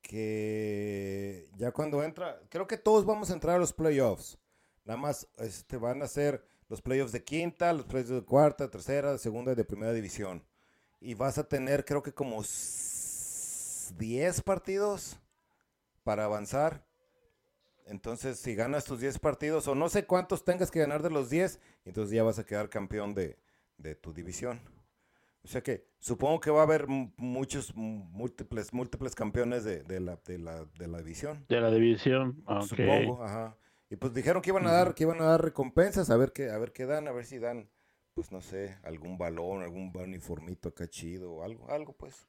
que 0.00 1.48
ya 1.56 1.72
cuando 1.72 2.02
entra, 2.02 2.40
creo 2.48 2.66
que 2.66 2.76
todos 2.76 3.04
vamos 3.04 3.30
a 3.30 3.34
entrar 3.34 3.56
a 3.56 3.58
los 3.58 3.72
playoffs. 3.72 4.38
Nada 4.84 4.98
más 4.98 5.28
este, 5.38 5.76
van 5.76 6.02
a 6.02 6.08
ser 6.08 6.44
los 6.68 6.80
playoffs 6.80 7.12
de 7.12 7.22
quinta, 7.22 7.72
los 7.72 7.86
playoffs 7.86 8.10
de 8.10 8.22
cuarta, 8.22 8.70
tercera, 8.70 9.18
segunda 9.18 9.52
y 9.52 9.54
de 9.54 9.64
primera 9.64 9.92
división. 9.92 10.44
Y 11.00 11.14
vas 11.14 11.38
a 11.38 11.48
tener 11.48 11.84
creo 11.84 12.02
que 12.02 12.12
como 12.12 12.42
10 13.98 14.42
partidos 14.42 15.18
para 16.04 16.24
avanzar. 16.24 16.84
Entonces, 17.86 18.38
si 18.38 18.54
ganas 18.54 18.84
tus 18.84 19.00
10 19.00 19.18
partidos, 19.18 19.66
o 19.68 19.74
no 19.74 19.88
sé 19.88 20.06
cuántos 20.06 20.44
tengas 20.44 20.70
que 20.70 20.78
ganar 20.80 21.02
de 21.02 21.10
los 21.10 21.30
10, 21.30 21.58
entonces 21.84 22.14
ya 22.14 22.22
vas 22.22 22.38
a 22.38 22.44
quedar 22.44 22.70
campeón 22.70 23.14
de, 23.14 23.36
tu 24.00 24.12
división. 24.12 24.60
O 25.44 25.48
sea 25.48 25.60
que 25.60 25.88
supongo 25.98 26.40
que 26.40 26.50
va 26.50 26.60
a 26.60 26.64
haber 26.64 26.86
muchos, 26.88 27.74
múltiples, 27.74 28.72
múltiples 28.72 29.14
campeones 29.14 29.64
de, 29.64 30.00
la, 30.00 30.16
de, 30.24 30.38
la, 30.38 30.64
de 30.78 30.88
la 30.88 30.98
división. 30.98 31.44
De 31.48 31.60
la 31.60 31.70
división, 31.70 32.44
Supongo, 32.68 33.24
ajá. 33.24 33.56
Y 33.90 33.96
pues 33.96 34.14
dijeron 34.14 34.40
que 34.40 34.50
iban 34.50 34.66
a 34.66 34.72
dar, 34.72 34.94
que 34.94 35.02
iban 35.02 35.20
a 35.20 35.24
dar 35.24 35.42
recompensas, 35.42 36.08
a 36.08 36.16
ver 36.16 36.32
qué, 36.32 36.50
a 36.50 36.58
ver 36.58 36.72
qué 36.72 36.86
dan, 36.86 37.08
a 37.08 37.12
ver 37.12 37.26
si 37.26 37.38
dan, 37.38 37.68
pues 38.14 38.32
no 38.32 38.40
sé, 38.40 38.78
algún 38.84 39.18
balón, 39.18 39.62
algún 39.62 39.92
uniformito 39.94 40.70
acá 40.70 40.88
chido 40.88 41.32
o 41.32 41.44
algo, 41.44 41.70
algo 41.70 41.92
pues. 41.92 42.26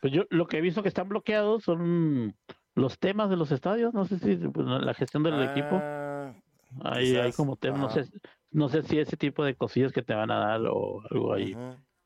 Pues 0.00 0.12
yo 0.12 0.24
lo 0.30 0.46
que 0.48 0.58
he 0.58 0.60
visto 0.60 0.82
que 0.82 0.88
están 0.88 1.08
bloqueados 1.08 1.62
son 1.62 2.34
los 2.74 2.98
temas 2.98 3.30
de 3.30 3.36
los 3.36 3.52
estadios, 3.52 3.94
no 3.94 4.06
sé 4.06 4.18
si 4.18 4.36
pues, 4.36 4.66
la 4.66 4.94
gestión 4.94 5.22
del 5.22 5.42
equipo. 5.42 5.78
Ah, 5.80 6.34
hay, 6.82 7.14
hay 7.16 7.32
como 7.32 7.56
temas, 7.56 7.80
no 7.80 7.90
sé, 7.90 8.10
no 8.50 8.68
sé 8.68 8.82
si 8.82 8.98
ese 8.98 9.16
tipo 9.16 9.44
de 9.44 9.54
cosillas 9.54 9.92
que 9.92 10.02
te 10.02 10.14
van 10.14 10.30
a 10.30 10.38
dar 10.38 10.60
o 10.66 11.02
algo 11.10 11.32
ahí. 11.32 11.54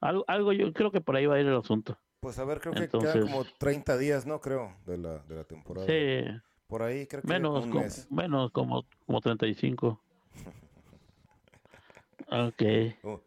Algo, 0.04 0.22
algo 0.28 0.52
yo 0.52 0.70
creo 0.74 0.90
que 0.90 1.00
por 1.00 1.16
ahí 1.16 1.24
va 1.24 1.36
a 1.36 1.40
ir 1.40 1.46
el 1.46 1.56
asunto. 1.56 1.98
Pues 2.20 2.38
a 2.38 2.44
ver, 2.44 2.60
creo 2.60 2.74
que 2.74 2.88
quedan 2.88 3.22
como 3.22 3.44
30 3.58 3.96
días, 3.96 4.26
¿no? 4.26 4.38
Creo, 4.38 4.76
de 4.84 4.98
la, 4.98 5.20
de 5.20 5.34
la 5.34 5.44
temporada. 5.44 5.86
Sí. 5.86 6.24
Por 6.66 6.82
ahí 6.82 7.06
creo 7.06 7.22
que 7.22 7.28
menos, 7.28 7.66
como, 7.66 7.84
menos 8.10 8.50
como, 8.52 8.84
como 9.06 9.20
35. 9.22 9.98
ok. 12.30 12.62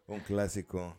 un 0.05 0.19
clásico. 0.19 0.95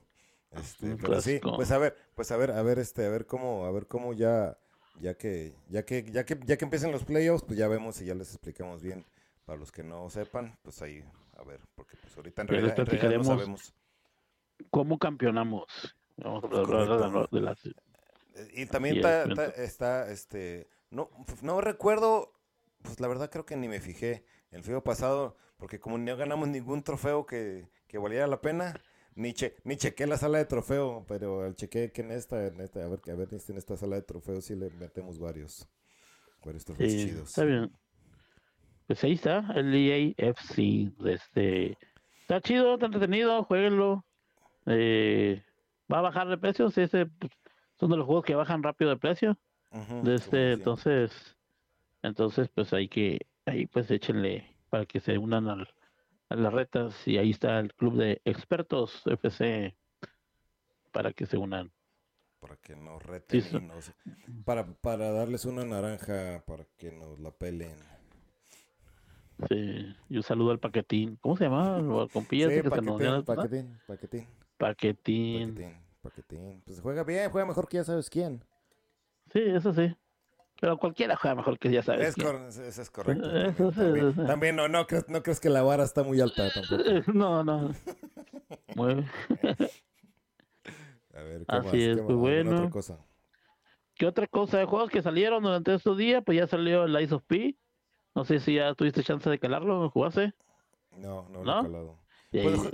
Este, 0.50 0.96
pero 0.96 1.20
sí, 1.20 1.38
pues 1.40 1.70
a 1.70 1.78
ver, 1.78 1.96
pues 2.16 2.32
a 2.32 2.36
ver, 2.36 2.50
a 2.50 2.62
ver, 2.62 2.80
este, 2.80 3.06
a 3.06 3.10
ver 3.10 3.26
cómo, 3.26 3.64
a 3.64 3.70
ver 3.70 3.86
cómo 3.86 4.14
ya, 4.14 4.58
ya 5.00 5.14
que, 5.14 5.54
ya 5.68 5.84
que, 5.84 6.02
ya 6.10 6.24
que, 6.24 6.40
ya 6.44 6.56
que 6.56 6.64
empiecen 6.64 6.90
los 6.90 7.04
playoffs, 7.04 7.44
pues 7.44 7.56
ya 7.56 7.68
vemos 7.68 8.00
y 8.02 8.06
ya 8.06 8.16
les 8.16 8.30
explicamos 8.34 8.82
bien. 8.82 9.04
Para 9.44 9.60
los 9.60 9.70
que 9.70 9.84
no 9.84 10.10
sepan, 10.10 10.58
pues 10.62 10.82
ahí, 10.82 11.04
a 11.36 11.44
ver, 11.44 11.60
porque 11.76 11.96
pues 12.02 12.16
ahorita 12.16 12.42
en 12.42 12.48
realidad, 12.48 12.76
no 13.16 13.24
sabemos. 13.24 13.74
¿Cómo 14.70 14.98
campeonamos? 14.98 15.96
Vamos 16.16 16.44
a 16.44 16.46
hablar 16.46 17.28
de 17.30 17.40
las... 17.40 17.58
Y 18.54 18.66
también 18.66 18.96
está, 18.96 19.24
está, 19.56 20.10
este, 20.10 20.68
no, 20.90 21.10
no 21.42 21.60
recuerdo, 21.60 22.32
pues 22.82 23.00
la 23.00 23.08
verdad 23.08 23.30
creo 23.30 23.44
que 23.44 23.56
ni 23.56 23.68
me 23.68 23.80
fijé 23.80 24.24
el 24.52 24.62
feo 24.62 24.82
pasado, 24.82 25.36
porque 25.56 25.80
como 25.80 25.98
no 25.98 26.16
ganamos 26.16 26.48
ningún 26.48 26.82
trofeo 26.82 27.26
que, 27.26 27.68
que 27.88 27.98
valiera 27.98 28.26
la 28.26 28.40
pena, 28.40 28.80
ni, 29.16 29.32
che, 29.32 29.56
ni 29.64 29.76
chequé 29.76 30.06
la 30.06 30.16
sala 30.16 30.38
de 30.38 30.44
trofeo, 30.44 31.04
pero 31.08 31.52
chequé 31.54 31.90
que 31.90 32.02
en 32.02 32.12
esta, 32.12 32.46
en 32.46 32.60
esta, 32.60 32.84
a 32.84 32.88
ver, 32.88 33.00
a 33.10 33.14
ver, 33.14 33.28
en 33.32 33.56
esta 33.56 33.76
sala 33.76 33.96
de 33.96 34.02
trofeo 34.02 34.40
sí 34.40 34.54
le 34.54 34.70
metemos 34.70 35.18
varios, 35.18 35.68
varios 36.44 36.64
trofeos 36.64 36.92
chidos. 36.92 37.28
Está 37.30 37.44
bien. 37.44 37.72
Pues 38.86 39.02
ahí 39.02 39.14
está, 39.14 39.44
el 39.56 39.74
EAFC. 39.74 40.92
Este, 41.04 41.76
está 42.20 42.40
chido, 42.40 42.74
está 42.74 42.86
entretenido, 42.86 43.42
jueguenlo. 43.44 44.04
Eh, 44.68 45.42
va 45.92 45.98
a 45.98 46.02
bajar 46.02 46.28
de 46.28 46.38
precio, 46.38 46.70
sí, 46.70 46.82
ese, 46.82 47.06
pues, 47.06 47.32
son 47.78 47.90
de 47.90 47.96
los 47.96 48.06
juegos 48.06 48.24
que 48.24 48.34
bajan 48.34 48.62
rápido 48.62 48.90
de 48.90 48.96
precio. 48.96 49.38
de 50.02 50.14
este, 50.14 50.52
entonces, 50.52 51.36
entonces, 52.02 52.48
pues 52.54 52.72
hay 52.72 52.88
que, 52.88 53.26
ahí 53.46 53.66
pues 53.66 53.90
échenle 53.90 54.54
para 54.70 54.84
que 54.84 55.00
se 55.00 55.16
unan 55.18 55.48
al, 55.48 55.68
las 56.28 56.52
retas 56.52 57.08
y 57.08 57.16
ahí 57.18 57.30
está 57.30 57.58
el 57.58 57.72
club 57.74 57.96
de 57.96 58.20
expertos 58.24 59.02
FC 59.06 59.74
para 60.92 61.12
que 61.12 61.26
se 61.26 61.38
unan. 61.38 61.72
Para 62.40 62.56
que 62.56 62.76
nos 62.76 63.02
reten 63.02 63.70
para, 64.44 64.66
para 64.66 65.10
darles 65.10 65.44
una 65.44 65.64
naranja 65.64 66.44
para 66.46 66.64
que 66.76 66.92
nos 66.92 67.18
la 67.18 67.30
pelen. 67.30 67.76
Sí, 69.48 69.96
y 70.08 70.16
un 70.16 70.22
saludo 70.22 70.50
al 70.50 70.58
paquetín. 70.58 71.16
¿Cómo 71.20 71.36
se 71.36 71.44
llama? 71.44 72.08
Compilla 72.12 72.48
sí, 72.48 72.62
paquetín, 72.62 72.98
paquetín, 72.98 73.24
paquetín, 73.24 73.80
paquetín. 73.86 74.26
Paquetín. 74.58 75.54
Pues 76.64 76.80
juega 76.80 77.04
bien, 77.04 77.30
juega 77.30 77.46
mejor 77.46 77.68
que 77.68 77.78
ya 77.78 77.84
sabes 77.84 78.10
quién. 78.10 78.44
Sí, 79.32 79.40
eso 79.40 79.72
sí. 79.72 79.96
Pero 80.60 80.76
cualquiera 80.76 81.16
juega 81.16 81.36
mejor 81.36 81.58
que 81.58 81.70
ya 81.70 81.82
sabes. 81.82 82.16
eso 82.18 82.82
es 82.82 82.90
correcto. 82.90 83.30
También, 84.26 84.56
no, 84.56 84.68
no, 84.68 84.86
crees, 84.86 85.08
no 85.08 85.22
crees 85.22 85.38
que 85.38 85.48
la 85.48 85.62
vara 85.62 85.84
está 85.84 86.02
muy 86.02 86.20
alta 86.20 86.50
tampoco. 86.52 87.12
No, 87.14 87.44
no. 87.44 87.72
Muy... 88.74 89.06
A 91.14 91.22
ver, 91.22 91.46
¿qué 91.46 91.56
Así 91.56 91.82
es, 91.82 92.00
pues 92.00 92.16
bueno. 92.16 92.56
Otra 92.56 92.70
cosa? 92.70 92.98
¿Qué 93.94 94.06
otra 94.06 94.26
cosa 94.26 94.58
de 94.58 94.64
juegos 94.64 94.90
que 94.90 95.02
salieron 95.02 95.42
durante 95.42 95.74
estos 95.74 95.96
días? 95.96 96.22
Pues 96.24 96.38
ya 96.38 96.46
salió 96.46 96.84
el 96.84 97.00
Ice 97.02 97.14
of 97.14 97.24
P. 97.24 97.56
No 98.14 98.24
sé 98.24 98.40
si 98.40 98.54
ya 98.54 98.74
tuviste 98.74 99.02
chance 99.02 99.28
de 99.28 99.38
calarlo, 99.38 99.90
¿jugaste? 99.90 100.32
No, 100.96 101.28
no 101.28 101.44
lo 101.44 101.60
he 101.60 101.62
calado. 101.62 101.98
Pues, 102.30 102.72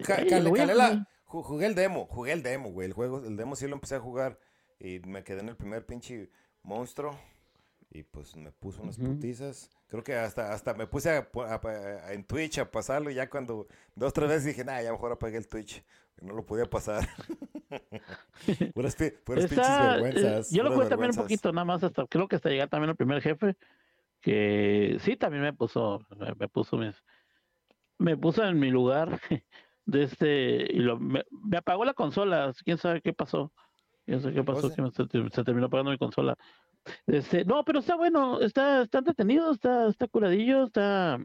jugué 1.43 1.67
el 1.67 1.75
demo, 1.75 2.07
jugué 2.07 2.33
el 2.33 2.43
demo, 2.43 2.71
güey. 2.71 2.87
El 2.87 2.93
juego, 2.93 3.25
el 3.25 3.37
demo 3.37 3.57
sí 3.57 3.67
lo 3.67 3.75
empecé 3.75 3.97
a 3.97 4.01
jugar 4.01 4.39
y 4.79 5.01
me 5.01 5.25
quedé 5.25 5.41
en 5.41 5.49
el 5.49 5.57
primer 5.57 5.87
pinche 5.87 6.31
monstruo 6.63 7.19
y 7.91 8.03
pues 8.03 8.37
me 8.37 8.51
puso 8.51 8.83
unas 8.83 8.99
putizas. 8.99 9.71
Creo 9.89 10.03
que 10.03 10.15
hasta 10.15 10.53
hasta 10.53 10.75
me 10.75 10.87
puse 10.87 11.11
a, 11.11 11.29
en 12.13 12.25
Twitch 12.25 12.59
a 12.59 12.71
pasarlo 12.71 13.11
y 13.11 13.15
ya 13.15 13.31
cuando 13.31 13.69
dos 13.95 14.13
tres 14.13 14.29
veces 14.29 14.45
dije, 14.45 14.65
nah, 14.65 14.83
ya 14.83 14.91
mejor 14.91 15.13
apagué 15.13 15.37
el 15.37 15.47
Twitch. 15.47 15.83
No 16.21 16.35
lo 16.35 16.45
podía 16.45 16.65
pasar. 16.67 17.09
puras, 18.75 18.97
puras 19.25 19.47
pinches 19.47 19.69
vergüenzas. 19.69 20.51
yo 20.51 20.63
lo 20.63 20.73
jugué 20.73 20.89
también 20.89 21.11
un 21.11 21.17
poquito, 21.17 21.53
nada 21.53 21.65
más 21.65 21.85
hasta, 21.85 22.07
creo 22.07 22.29
que 22.29 22.37
hasta 22.37 22.51
llegar 22.51 22.69
también 22.69 22.91
al 22.91 22.97
primer 22.97 23.21
jefe, 23.21 23.57
que 24.21 24.99
sí 25.01 25.17
también 25.17 25.43
me 25.43 25.53
puso, 25.53 26.05
me, 26.39 26.49
puso 26.49 26.77
mis, 26.77 26.95
me 27.99 28.17
puso 28.17 28.45
en 28.45 28.59
mi 28.59 28.71
lugar 28.71 29.21
de 29.87 30.05
este, 30.05 30.73
y 30.73 30.79
lo, 30.79 30.99
me, 30.99 31.23
apagó 31.57 31.85
la 31.85 31.95
consola, 31.95 32.53
quién 32.65 32.79
sabe 32.79 33.01
qué 33.01 33.13
pasó. 33.13 33.53
Quién 34.07 34.21
sabe 34.21 34.35
qué 34.35 34.45
pasó, 34.45 34.69
que 34.69 34.75
se, 34.91 35.31
se 35.31 35.45
terminó 35.45 35.67
apagando 35.67 35.91
mi 35.91 35.99
consola. 35.99 36.37
Este, 37.07 37.45
no, 37.45 37.65
pero 37.65 37.79
está 37.79 37.97
bueno, 37.97 38.41
está, 38.41 38.83
está 38.83 38.99
entretenido, 38.99 39.51
está, 39.53 39.89
está 39.89 40.07
curadillo, 40.09 40.65
está. 40.65 41.19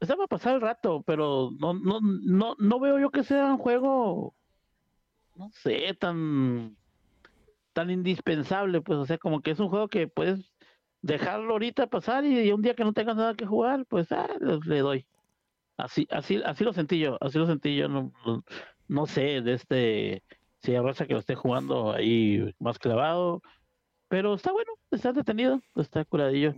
Está 0.00 0.16
para 0.16 0.26
pasar 0.26 0.54
el 0.56 0.60
rato, 0.60 1.02
pero 1.06 1.50
no, 1.60 1.74
no, 1.74 2.00
no, 2.00 2.56
no 2.58 2.80
veo 2.80 2.98
yo 2.98 3.10
que 3.10 3.22
sea 3.22 3.46
un 3.46 3.58
juego, 3.58 4.34
no 5.36 5.48
sé, 5.52 5.94
tan, 5.94 6.76
tan 7.72 7.88
indispensable, 7.88 8.80
pues, 8.80 8.98
o 8.98 9.06
sea, 9.06 9.18
como 9.18 9.42
que 9.42 9.52
es 9.52 9.60
un 9.60 9.68
juego 9.68 9.86
que 9.86 10.08
puedes 10.08 10.52
dejarlo 11.02 11.52
ahorita 11.52 11.86
pasar 11.88 12.24
y, 12.24 12.50
un 12.52 12.62
día 12.62 12.74
que 12.74 12.84
no 12.84 12.92
tenga 12.92 13.14
nada 13.14 13.34
que 13.34 13.46
jugar, 13.46 13.86
pues 13.86 14.10
ah, 14.10 14.28
le, 14.40 14.78
doy. 14.80 15.06
Así, 15.82 16.06
así, 16.10 16.40
así 16.44 16.62
lo 16.62 16.72
sentí 16.72 17.00
yo, 17.00 17.18
así 17.20 17.38
lo 17.38 17.46
sentí 17.46 17.76
yo, 17.76 17.88
no, 17.88 18.12
no 18.86 19.06
sé 19.06 19.40
de 19.40 19.54
este, 19.54 20.22
si 20.60 20.72
hay 20.72 20.80
raza 20.80 21.06
que 21.06 21.14
lo 21.14 21.18
esté 21.18 21.34
jugando 21.34 21.92
ahí 21.92 22.54
más 22.60 22.78
clavado, 22.78 23.42
pero 24.06 24.34
está 24.34 24.52
bueno, 24.52 24.70
está 24.92 25.12
detenido, 25.12 25.60
está 25.74 26.04
curadillo. 26.04 26.54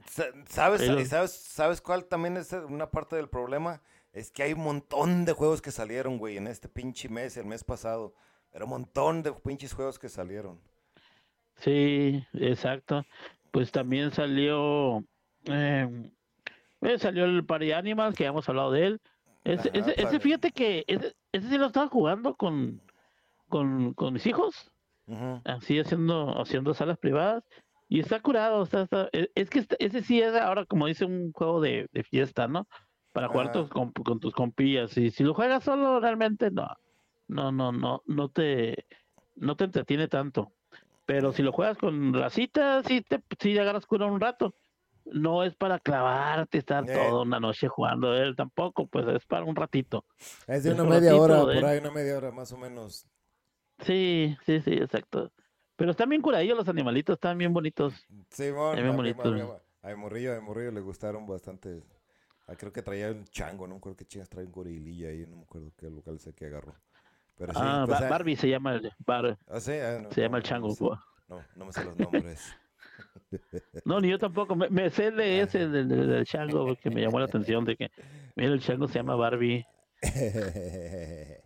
¿Sabes, 0.46 1.08
sabes, 1.08 1.32
¿Sabes 1.32 1.80
cuál 1.80 2.04
también 2.04 2.36
es 2.36 2.52
una 2.52 2.90
parte 2.90 3.16
del 3.16 3.28
problema? 3.28 3.80
Es 4.12 4.30
que 4.30 4.42
hay 4.42 4.52
un 4.52 4.62
montón 4.64 5.24
de 5.24 5.32
juegos 5.32 5.62
que 5.62 5.70
salieron, 5.70 6.18
güey, 6.18 6.36
en 6.36 6.48
este 6.48 6.68
pinche 6.68 7.08
mes, 7.08 7.36
el 7.36 7.46
mes 7.46 7.64
pasado. 7.64 8.14
Pero 8.50 8.66
un 8.66 8.70
montón 8.70 9.22
de 9.22 9.32
pinches 9.32 9.72
juegos 9.72 9.98
que 9.98 10.08
salieron. 10.08 10.60
Sí, 11.56 12.24
exacto. 12.34 13.06
Pues 13.50 13.72
también 13.72 14.10
salió. 14.10 15.04
Eh, 15.44 16.10
salió 16.98 17.24
el 17.24 17.46
Party 17.46 17.72
Animals, 17.72 18.16
que 18.16 18.24
ya 18.24 18.30
hemos 18.30 18.48
hablado 18.48 18.70
de 18.70 18.86
él. 18.86 19.00
Ese, 19.44 19.70
ese, 19.74 20.20
fíjate 20.20 20.50
que 20.52 20.84
ese, 20.86 21.14
ese, 21.32 21.48
sí 21.48 21.58
lo 21.58 21.66
estaba 21.66 21.88
jugando 21.88 22.34
con, 22.34 22.80
con, 23.48 23.92
con 23.92 24.14
mis 24.14 24.26
hijos. 24.26 24.70
Así 25.44 25.78
haciendo, 25.78 26.40
haciendo 26.40 26.72
salas 26.72 26.98
privadas. 26.98 27.44
Y 27.88 28.00
está 28.00 28.20
curado. 28.20 28.62
Está, 28.62 28.88
e, 29.12 29.30
es 29.34 29.50
que 29.50 29.66
ese 29.78 30.02
sí 30.02 30.20
es 30.22 30.34
ahora, 30.34 30.64
como 30.64 30.86
dice, 30.86 31.04
un 31.04 31.32
juego 31.32 31.60
de, 31.60 31.88
de 31.92 32.02
fiesta, 32.04 32.48
¿no? 32.48 32.66
Para 33.12 33.28
jugar 33.28 33.52
con, 33.68 33.92
con, 33.92 34.18
tus 34.18 34.32
compillas. 34.32 34.96
Y 34.96 35.10
si 35.10 35.22
lo 35.22 35.34
juegas 35.34 35.62
solo, 35.64 36.00
realmente 36.00 36.50
no. 36.50 36.66
No, 37.28 37.52
no, 37.52 37.70
no, 37.70 38.02
no 38.06 38.28
te, 38.30 38.86
no 39.36 39.56
te 39.56 39.64
entretiene 39.64 40.08
tanto. 40.08 40.52
Pero 41.04 41.32
si 41.32 41.42
lo 41.42 41.52
juegas 41.52 41.76
con 41.76 42.14
racitas, 42.14 42.86
sí, 42.86 43.02
te, 43.02 43.22
sí 43.38 43.58
agarras 43.58 43.84
cura 43.84 44.06
un 44.06 44.20
rato. 44.20 44.54
No 45.06 45.44
es 45.44 45.54
para 45.54 45.78
clavarte, 45.78 46.58
estar 46.58 46.88
eh. 46.88 46.94
toda 46.94 47.22
una 47.22 47.38
noche 47.38 47.68
jugando 47.68 48.14
él 48.14 48.34
tampoco, 48.36 48.86
pues 48.86 49.06
es 49.08 49.24
para 49.26 49.44
un 49.44 49.54
ratito. 49.54 50.04
Es 50.46 50.64
de 50.64 50.72
una 50.72 50.84
media 50.84 51.16
hora, 51.16 51.42
por 51.42 51.64
ahí 51.64 51.78
una 51.78 51.90
media 51.90 52.16
hora 52.16 52.30
más 52.30 52.52
o 52.52 52.56
menos. 52.56 53.06
Sí, 53.80 54.36
sí, 54.46 54.60
sí, 54.60 54.72
exacto. 54.72 55.32
Pero 55.76 55.90
están 55.90 56.08
bien 56.08 56.22
curadillos 56.22 56.56
los 56.56 56.68
animalitos, 56.68 57.14
están 57.14 57.36
bien 57.36 57.52
bonitos. 57.52 58.06
Sí, 58.30 58.50
bueno, 58.50 58.80
bien 58.80 58.96
bonitos. 58.96 59.60
A 59.82 59.94
Morrillo, 59.96 60.34
a 60.34 60.40
Morrillo 60.40 60.70
le 60.70 60.80
gustaron 60.80 61.26
bastante. 61.26 61.82
Ah, 62.46 62.54
creo 62.56 62.72
que 62.72 62.82
traía 62.82 63.10
un 63.10 63.24
chango, 63.24 63.66
no 63.66 63.74
me 63.74 63.78
acuerdo 63.78 63.96
qué 63.96 64.04
chingas 64.06 64.28
trae 64.28 64.44
un 64.44 64.52
gorililla 64.52 65.08
ahí, 65.08 65.26
no 65.26 65.36
me 65.36 65.42
acuerdo 65.42 65.72
qué 65.76 65.90
local 65.90 66.18
sé 66.18 66.34
que 66.34 66.46
agarró 66.46 66.74
ah, 67.54 67.84
pues, 67.86 68.08
Barbie 68.08 68.36
se 68.36 68.48
llama 68.48 68.74
el 68.74 68.92
bar, 68.98 69.38
ah, 69.48 69.60
sí? 69.60 69.72
ah, 69.72 70.08
se 70.10 70.20
llama 70.20 70.38
el 70.38 70.42
chango. 70.42 70.74
No, 71.28 71.42
no, 71.56 71.64
me 71.64 71.72
sé 71.72 71.84
los 71.84 71.96
nombres. 71.96 72.54
No, 73.84 74.00
ni 74.00 74.10
yo 74.10 74.18
tampoco. 74.18 74.54
Me, 74.56 74.90
sé 74.90 75.10
de 75.10 75.40
ese 75.40 75.68
del, 75.68 75.88
del, 75.88 76.24
chango 76.24 76.66
porque 76.66 76.90
me 76.90 77.00
llamó 77.00 77.18
la 77.18 77.26
atención 77.26 77.64
de 77.64 77.76
que, 77.76 77.90
mira, 78.36 78.52
el 78.52 78.60
chango 78.60 78.88
se 78.88 78.94
llama 78.94 79.16
Barbie. 79.16 79.66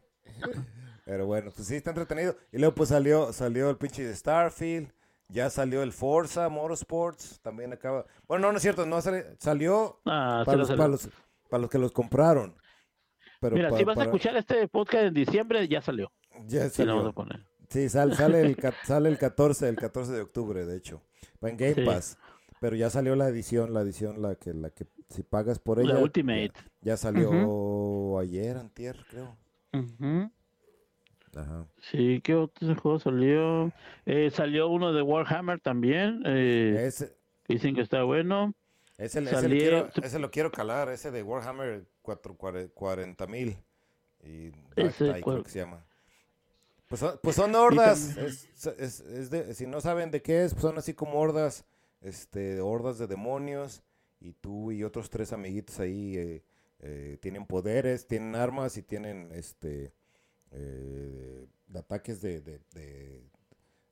Pero 1.04 1.26
bueno, 1.26 1.50
pues 1.54 1.68
sí, 1.68 1.76
está 1.76 1.90
entretenido. 1.90 2.36
Y 2.52 2.58
luego 2.58 2.74
pues 2.74 2.90
salió, 2.90 3.32
salió 3.32 3.70
el 3.70 3.76
pinche 3.76 4.04
de 4.04 4.14
Starfield. 4.14 4.92
Ya 5.28 5.50
salió 5.50 5.82
el 5.82 5.92
Forza 5.92 6.48
Motorsports. 6.48 7.40
También 7.40 7.72
acaba. 7.72 8.04
Bueno, 8.26 8.46
no, 8.46 8.52
no 8.52 8.56
es 8.58 8.62
cierto. 8.62 8.84
No 8.84 9.00
salió, 9.00 9.24
salió 9.38 10.00
ah, 10.04 10.42
para, 10.44 10.58
los, 10.58 10.68
para, 10.70 10.88
los, 10.88 11.08
para 11.48 11.60
los 11.62 11.70
que 11.70 11.78
los 11.78 11.92
compraron. 11.92 12.54
Mira, 13.40 13.70
si 13.76 13.84
vas 13.84 13.98
a 13.98 14.04
escuchar 14.04 14.36
este 14.36 14.66
podcast 14.68 15.04
en 15.04 15.14
diciembre, 15.14 15.66
ya 15.68 15.80
salió. 15.80 16.12
Ya 16.46 16.68
salió. 16.68 17.14
Sí, 17.68 17.88
sale, 17.88 18.14
sale, 18.14 18.40
el, 18.40 18.56
sale 18.84 19.08
el 19.08 19.18
14, 19.18 19.68
el 19.68 19.76
14 19.76 20.12
de 20.12 20.20
octubre, 20.22 20.64
de 20.64 20.76
hecho. 20.76 21.02
En 21.42 21.56
Game 21.56 21.84
Pass. 21.84 22.18
Pero 22.60 22.76
ya 22.76 22.90
salió 22.90 23.14
la 23.14 23.28
edición, 23.28 23.72
la 23.72 23.82
edición, 23.82 24.20
la 24.20 24.34
que, 24.34 24.52
la 24.52 24.70
que 24.70 24.86
si 25.10 25.22
pagas 25.22 25.58
por 25.58 25.80
ella. 25.80 25.94
La 25.94 26.00
Ultimate. 26.00 26.52
Ya, 26.80 26.96
salió 26.96 28.18
ayer, 28.18 28.56
antier, 28.56 28.96
creo. 29.08 29.36
Ajá. 31.34 31.66
Sí, 31.78 32.20
¿qué 32.22 32.34
otro 32.34 32.74
juego 32.74 32.98
salió? 32.98 33.72
Eh, 34.06 34.30
salió 34.30 34.68
uno 34.68 34.92
de 34.92 35.02
Warhammer 35.02 35.60
también. 35.60 36.22
Eh, 36.26 36.84
Ese... 36.86 37.16
Dicen 37.46 37.74
que 37.74 37.80
está 37.80 38.02
bueno. 38.02 38.54
Ese, 38.98 39.20
ese, 39.20 39.48
lo 39.48 39.48
quiero, 39.48 39.88
ese, 40.02 40.18
lo 40.18 40.30
quiero, 40.30 40.50
calar, 40.50 40.90
ese 40.90 41.10
de 41.10 41.22
Warhammer 41.22 41.86
44000. 42.02 43.56
Y 44.24 44.52
ese, 44.76 45.20
creo 45.22 45.42
que 45.44 45.50
se 45.50 45.60
llama. 45.60 45.86
Pues 46.88 47.00
son, 47.00 47.20
pues 47.22 47.36
son 47.36 47.54
hordas. 47.54 48.16
Es, 48.16 48.48
es, 48.66 49.00
es 49.00 49.30
de, 49.30 49.54
si 49.54 49.66
no 49.66 49.80
saben 49.80 50.10
de 50.10 50.22
qué 50.22 50.44
es, 50.44 50.54
pues 50.54 50.62
son 50.62 50.78
así 50.78 50.94
como 50.94 51.20
hordas, 51.20 51.64
este, 52.00 52.60
hordas 52.60 52.98
de 52.98 53.06
demonios. 53.06 53.82
Y 54.20 54.32
tú 54.32 54.72
y 54.72 54.82
otros 54.82 55.10
tres 55.10 55.32
amiguitos 55.32 55.78
ahí 55.78 56.16
eh, 56.16 56.42
eh, 56.80 57.18
tienen 57.20 57.46
poderes, 57.46 58.08
tienen 58.08 58.34
armas 58.34 58.76
y 58.76 58.82
tienen 58.82 59.30
este 59.32 59.92
eh, 60.50 61.46
ataques 61.74 62.20
de, 62.20 62.40
de, 62.40 62.60
de, 62.72 63.30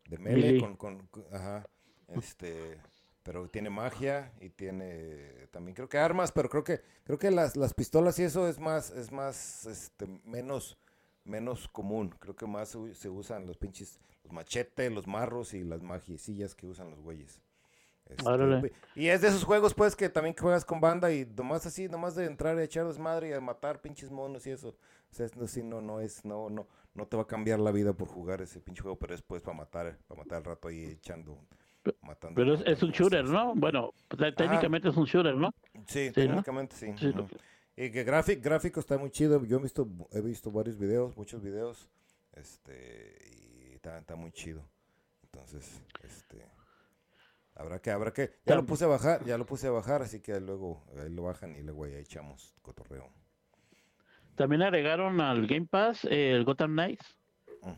de 0.09 0.19
melee 0.19 0.59
con, 0.59 0.77
con, 0.77 1.09
ajá, 1.31 1.69
este 2.09 2.79
pero 3.23 3.49
tiene 3.49 3.71
magia 3.71 4.33
y 4.41 4.51
tiene 4.51 5.49
también 5.51 5.75
creo 5.75 5.89
que 5.89 5.99
armas, 5.99 6.33
pero 6.33 6.49
creo 6.49 6.65
que 6.65 6.81
creo 7.05 7.19
que 7.19 7.31
las, 7.31 7.57
las 7.57 7.75
pistolas 7.75 8.19
y 8.19 8.23
eso 8.25 8.49
es 8.49 8.59
más 8.59 8.91
es 8.91 9.13
más 9.13 9.67
este 9.67 10.07
menos 10.25 10.79
menos 11.27 11.69
común. 11.69 12.15
Creo 12.19 12.35
que 12.35 12.47
más 12.47 12.77
se 12.93 13.09
usan 13.09 13.47
los 13.47 13.57
pinches 13.57 14.01
los 14.25 14.33
machetes, 14.33 14.93
los 14.93 15.07
marros 15.07 15.55
y 15.55 15.63
las 15.63 15.83
magiecillas 15.83 16.55
que 16.55 16.67
usan 16.67 16.91
los 16.91 17.01
güeyes. 17.01 17.41
Este, 18.07 18.73
y 18.95 19.09
es 19.09 19.21
de 19.21 19.29
esos 19.29 19.43
juegos 19.43 19.75
pues 19.75 19.97
que 19.97 20.09
también 20.09 20.37
juegas 20.37 20.65
con 20.65 20.81
banda 20.81 21.13
y 21.13 21.27
nomás 21.27 21.67
así, 21.67 21.89
nomás 21.89 22.15
de 22.15 22.27
entrar 22.27 22.57
y 22.57 22.63
echar 22.63 22.87
desmadre 22.87 23.31
y 23.31 23.33
a 23.33 23.41
matar 23.41 23.81
pinches 23.81 24.13
monos 24.13 24.47
y 24.47 24.51
eso. 24.51 24.77
O 25.11 25.15
sea, 25.15 25.27
así 25.43 25.63
no 25.63 25.81
no 25.81 26.01
es 26.01 26.25
no 26.25 26.49
no 26.49 26.69
no 26.95 27.07
te 27.07 27.17
va 27.17 27.25
a 27.25 27.27
cambiar 27.27 27.59
la 27.59 27.73
vida 27.73 27.93
por 27.93 28.07
jugar 28.07 28.41
ese 28.43 28.61
pinche 28.61 28.83
juego, 28.83 28.97
pero 28.97 29.15
es 29.15 29.23
pues 29.23 29.43
para 29.43 29.57
matar, 29.57 29.99
para 30.07 30.21
matar 30.21 30.39
el 30.39 30.45
rato 30.45 30.69
ahí 30.69 30.85
echando 30.85 31.41
pero 32.35 32.55
es, 32.55 32.83
un 32.83 32.91
shooter, 32.91 33.25
¿no? 33.25 33.55
Bueno, 33.55 33.93
pues, 34.09 34.35
técnicamente 34.35 34.89
es 34.89 34.97
un 34.97 35.05
shooter, 35.05 35.35
¿no? 35.35 35.55
Sí, 35.87 36.11
técnicamente 36.11 36.75
sí. 36.75 36.87
Y 37.77 37.91
que 37.91 38.05
gráfico, 38.05 38.41
gráfico 38.43 38.81
está 38.81 38.97
muy 38.97 39.11
chido. 39.11 39.45
Yo 39.45 39.59
he 39.59 39.63
visto, 39.63 39.87
he 40.13 40.21
visto 40.23 40.51
varios 40.51 40.79
videos, 40.79 41.17
muchos 41.17 41.43
videos. 41.43 41.89
Este, 42.33 43.17
y 43.71 43.75
está, 43.75 43.99
está 43.99 44.17
muy 44.17 44.33
chido. 44.33 44.63
Entonces, 45.25 45.83
este, 46.03 46.47
habrá 47.55 47.79
que, 47.79 47.91
habrá 47.91 48.13
que, 48.13 48.33
ya 48.47 48.55
lo 48.55 48.65
puse 48.65 48.85
a 48.85 48.89
bajar, 48.89 49.25
ya 49.25 49.37
lo 49.37 49.45
puse 49.45 49.67
a 49.67 49.71
bajar, 49.71 50.01
así 50.01 50.21
que 50.21 50.41
luego 50.41 50.85
ahí 50.99 51.11
lo 51.11 51.25
bajan 51.25 51.55
y 51.57 51.63
luego 51.63 51.87
ya 51.87 51.99
echamos 51.99 52.55
cotorreo. 52.63 53.11
También 54.37 54.63
agregaron 54.63 55.21
al 55.21 55.47
Game 55.47 55.67
Pass 55.67 56.05
el 56.05 56.45
Gotham 56.45 56.73
Knights. 56.73 57.19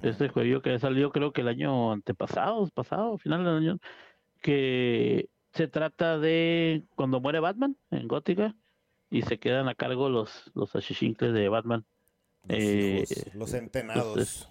Este 0.02 0.28
juego 0.28 0.60
que 0.60 0.78
salió 0.78 1.10
creo 1.10 1.32
que 1.32 1.40
el 1.40 1.48
año 1.48 1.92
antepasado, 1.92 2.68
pasado, 2.68 3.16
final 3.16 3.44
del 3.44 3.56
año, 3.56 3.78
que 4.42 5.30
se 5.52 5.66
trata 5.66 6.18
de 6.18 6.84
cuando 6.94 7.20
muere 7.20 7.40
Batman 7.40 7.76
en 7.90 8.06
Gótica 8.06 8.54
y 9.10 9.22
se 9.22 9.38
quedan 9.38 9.68
a 9.68 9.74
cargo 9.74 10.08
los, 10.08 10.50
los 10.54 10.74
achichincles 10.74 11.32
de 11.32 11.48
Batman. 11.48 11.84
Los, 12.48 12.58
eh, 12.58 13.04
los, 13.34 13.54
entenados. 13.54 14.50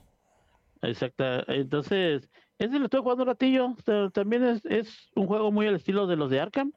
exacto. 0.82 1.24
Entonces, 1.52 2.30
ese 2.58 2.80
lo 2.80 2.86
estoy 2.86 3.02
jugando 3.02 3.24
un 3.24 3.30
ratillo. 3.30 3.76
También 4.13 4.43
es, 4.43 4.65
es 4.65 5.10
un 5.15 5.28
juego 5.28 5.52
muy 5.52 5.67
al 5.67 5.76
estilo 5.76 6.08
de 6.08 6.15
los 6.15 6.30
de 6.30 6.39
Arkham. 6.39 6.74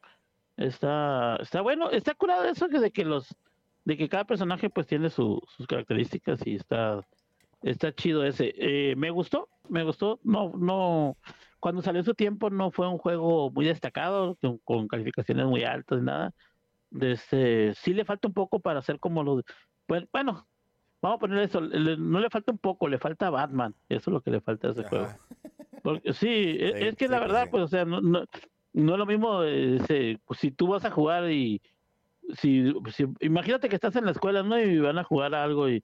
Está, 0.56 1.36
está 1.36 1.62
bueno, 1.62 1.90
está 1.90 2.14
curado 2.14 2.44
eso 2.44 2.68
de 2.68 2.90
que 2.90 3.04
los, 3.04 3.34
de 3.84 3.96
que 3.96 4.08
cada 4.08 4.24
personaje 4.24 4.68
pues 4.68 4.86
tiene 4.86 5.08
sus 5.08 5.40
características 5.66 6.46
y 6.46 6.56
está, 6.56 7.06
Está 7.62 7.94
chido 7.94 8.24
ese. 8.24 8.54
Eh, 8.56 8.94
me 8.96 9.10
gustó, 9.10 9.48
me 9.68 9.84
gustó. 9.84 10.18
No, 10.22 10.52
no, 10.56 11.16
cuando 11.58 11.82
salió 11.82 12.02
su 12.02 12.14
tiempo 12.14 12.48
no 12.50 12.70
fue 12.70 12.88
un 12.88 12.98
juego 12.98 13.50
muy 13.50 13.66
destacado, 13.66 14.38
con, 14.64 14.88
calificaciones 14.88 15.46
muy 15.46 15.64
altas, 15.64 16.02
nada. 16.02 16.32
Este, 17.00 17.74
sí 17.74 17.94
le 17.94 18.04
falta 18.04 18.28
un 18.28 18.34
poco 18.34 18.60
para 18.60 18.80
hacer 18.80 18.98
como 18.98 19.22
los, 19.22 19.44
pues, 19.86 20.04
bueno, 20.12 20.46
vamos 21.00 21.16
a 21.16 21.20
poner 21.20 21.38
eso, 21.38 21.60
no 21.60 22.20
le 22.20 22.30
falta 22.30 22.52
un 22.52 22.58
poco, 22.58 22.88
le 22.88 22.98
falta 22.98 23.30
Batman, 23.30 23.74
eso 23.88 24.10
es 24.10 24.14
lo 24.14 24.20
que 24.20 24.30
le 24.30 24.40
falta 24.40 24.68
a 24.68 24.70
ese 24.72 24.84
juego. 24.84 25.08
Porque, 25.82 26.12
sí, 26.12 26.28
e, 26.28 26.88
es, 26.88 26.96
que 26.96 27.08
la 27.08 27.20
verdad, 27.20 27.48
pues, 27.50 27.64
o 27.64 27.68
sea, 27.68 27.84
no, 27.84 28.00
no, 28.00 28.24
no 28.72 28.92
es 28.92 28.98
lo 28.98 29.06
mismo 29.06 29.42
ese, 29.44 30.20
pues, 30.26 30.40
si 30.40 30.50
tú 30.50 30.68
vas 30.68 30.84
a 30.84 30.90
jugar 30.90 31.30
y 31.30 31.62
si, 32.34 32.72
si, 32.92 33.06
imagínate 33.20 33.68
que 33.68 33.74
estás 33.74 33.96
en 33.96 34.04
la 34.04 34.12
escuela, 34.12 34.42
¿no? 34.42 34.60
Y 34.60 34.78
van 34.78 34.98
a 34.98 35.04
jugar 35.04 35.34
algo 35.34 35.68
y 35.68 35.82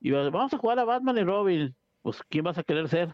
y 0.00 0.10
vamos 0.10 0.52
a 0.52 0.58
jugar 0.58 0.78
a 0.78 0.84
Batman 0.84 1.18
y 1.18 1.24
Robin. 1.24 1.74
Pues, 2.02 2.22
¿quién 2.28 2.44
vas 2.44 2.58
a 2.58 2.62
querer 2.62 2.88
ser? 2.88 3.12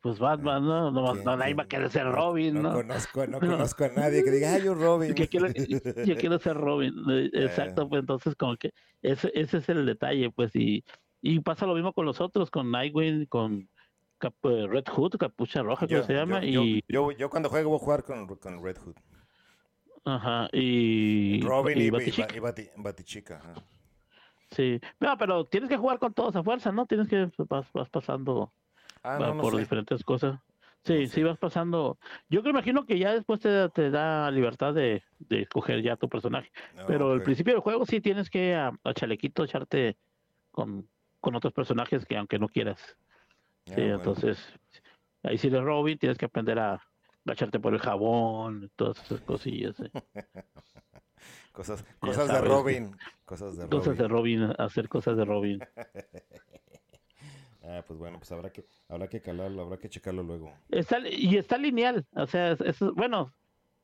Pues 0.00 0.20
Batman, 0.20 0.64
¿no? 0.64 0.90
No, 0.92 1.14
no 1.14 1.36
nadie 1.36 1.54
va 1.54 1.64
a 1.64 1.68
querer 1.68 1.90
ser 1.90 2.06
Robin, 2.06 2.54
¿no? 2.54 2.62
No 2.62 2.72
conozco, 2.74 3.26
no 3.26 3.40
conozco 3.40 3.84
a 3.84 3.88
nadie 3.88 4.22
que 4.22 4.30
diga, 4.30 4.54
ay, 4.54 4.62
yo 4.62 4.74
Robin. 4.74 5.14
yo, 6.06 6.16
quiero, 6.16 6.38
ser 6.38 6.56
Robin. 6.56 6.94
Eh, 7.10 7.30
exacto, 7.32 7.88
pues 7.88 8.00
entonces 8.00 8.36
como 8.36 8.56
que 8.56 8.70
ese, 9.02 9.32
ese 9.34 9.58
es 9.58 9.68
el 9.68 9.86
detalle, 9.86 10.30
pues, 10.30 10.54
y, 10.54 10.84
y 11.20 11.40
pasa 11.40 11.66
lo 11.66 11.74
mismo 11.74 11.92
con 11.92 12.06
los 12.06 12.20
otros, 12.20 12.50
con 12.50 12.70
Nightwing, 12.70 13.26
con, 13.26 13.68
eh, 14.22 14.66
Red 14.68 14.84
Hood, 14.88 15.16
capucha 15.18 15.62
roja, 15.62 15.86
Yo, 15.86 16.00
que 16.00 16.06
se 16.06 16.14
llama, 16.14 16.44
yo- 16.44 16.62
y, 16.62 16.84
yo, 16.88 17.10
yo 17.10 17.28
cuando 17.28 17.48
juego 17.48 17.70
voy 17.70 17.76
a 17.78 17.80
jugar 17.84 18.04
con, 18.04 18.26
con 18.36 18.62
Red 18.62 18.76
Hood. 18.78 18.96
ajá, 20.04 20.48
y, 20.52 21.40
Robin 21.42 21.78
y, 21.78 21.82
y 21.82 21.86
y, 21.86 21.90
Batichica. 21.90 22.36
y 22.36 22.38
Bati- 22.38 22.70
Batichica. 22.76 23.36
ajá. 23.38 23.54
Sí, 24.52 24.80
no, 25.00 25.16
pero 25.18 25.44
tienes 25.44 25.68
que 25.68 25.76
jugar 25.76 25.98
con 25.98 26.14
todos 26.14 26.34
a 26.36 26.42
fuerza, 26.42 26.72
¿no? 26.72 26.86
Tienes 26.86 27.08
que 27.08 27.30
vas, 27.50 27.70
vas 27.72 27.90
pasando 27.90 28.54
Ah, 29.02 29.18
no, 29.18 29.34
no 29.34 29.42
por 29.42 29.52
sé. 29.52 29.60
diferentes 29.60 30.02
cosas. 30.04 30.40
Sí, 30.84 31.06
sí 31.08 31.22
vas 31.22 31.38
pasando. 31.38 31.98
Yo 32.30 32.42
que 32.42 32.50
imagino 32.50 32.86
que 32.86 32.98
ya 32.98 33.12
después 33.12 33.40
te, 33.40 33.68
te 33.70 33.90
da 33.90 34.30
libertad 34.30 34.72
de, 34.72 35.02
de 35.18 35.42
escoger 35.42 35.82
ya 35.82 35.96
tu 35.96 36.08
personaje. 36.08 36.50
No, 36.76 36.86
Pero 36.86 37.12
al 37.12 37.18
ok. 37.18 37.24
principio 37.24 37.52
del 37.54 37.62
juego 37.62 37.84
sí 37.84 38.00
tienes 38.00 38.30
que 38.30 38.54
a, 38.54 38.72
a 38.84 38.94
chalequito 38.94 39.44
echarte 39.44 39.98
con, 40.50 40.88
con 41.20 41.34
otros 41.34 41.52
personajes 41.52 42.06
que 42.06 42.16
aunque 42.16 42.38
no 42.38 42.48
quieras. 42.48 42.80
Ah, 42.90 43.62
Sí, 43.66 43.72
bueno. 43.74 43.96
entonces 43.96 44.38
ahí 45.22 45.36
si 45.36 45.48
eres 45.48 45.62
Robin 45.62 45.98
tienes 45.98 46.16
que 46.16 46.24
aprender 46.26 46.58
a, 46.58 46.74
a 46.74 47.32
echarte 47.32 47.60
por 47.60 47.74
el 47.74 47.80
jabón, 47.80 48.70
todas 48.76 49.02
esas 49.02 49.20
cosillas. 49.20 49.78
¿eh? 49.80 49.90
Cosas, 51.52 51.84
cosas 51.98 52.32
de. 52.32 52.40
Robin. 52.40 52.96
Cosas 53.24 53.56
de 53.58 53.66
Cosas 53.66 53.98
de 53.98 54.06
Robin. 54.06 54.40
Robin, 54.40 54.54
hacer 54.58 54.88
cosas 54.88 55.16
de 55.16 55.24
Robin. 55.24 55.58
Ah, 57.68 57.84
pues 57.86 57.98
bueno, 57.98 58.18
pues 58.18 58.32
habrá 58.32 58.50
que, 58.50 58.64
habrá 58.88 59.08
que 59.08 59.20
calarlo, 59.20 59.62
habrá 59.62 59.76
que 59.78 59.90
checarlo 59.90 60.22
luego. 60.22 60.52
Está, 60.70 61.00
y 61.06 61.36
está 61.36 61.58
lineal, 61.58 62.06
o 62.12 62.26
sea, 62.26 62.52
es, 62.52 62.60
es- 62.62 62.80
bueno, 62.94 63.34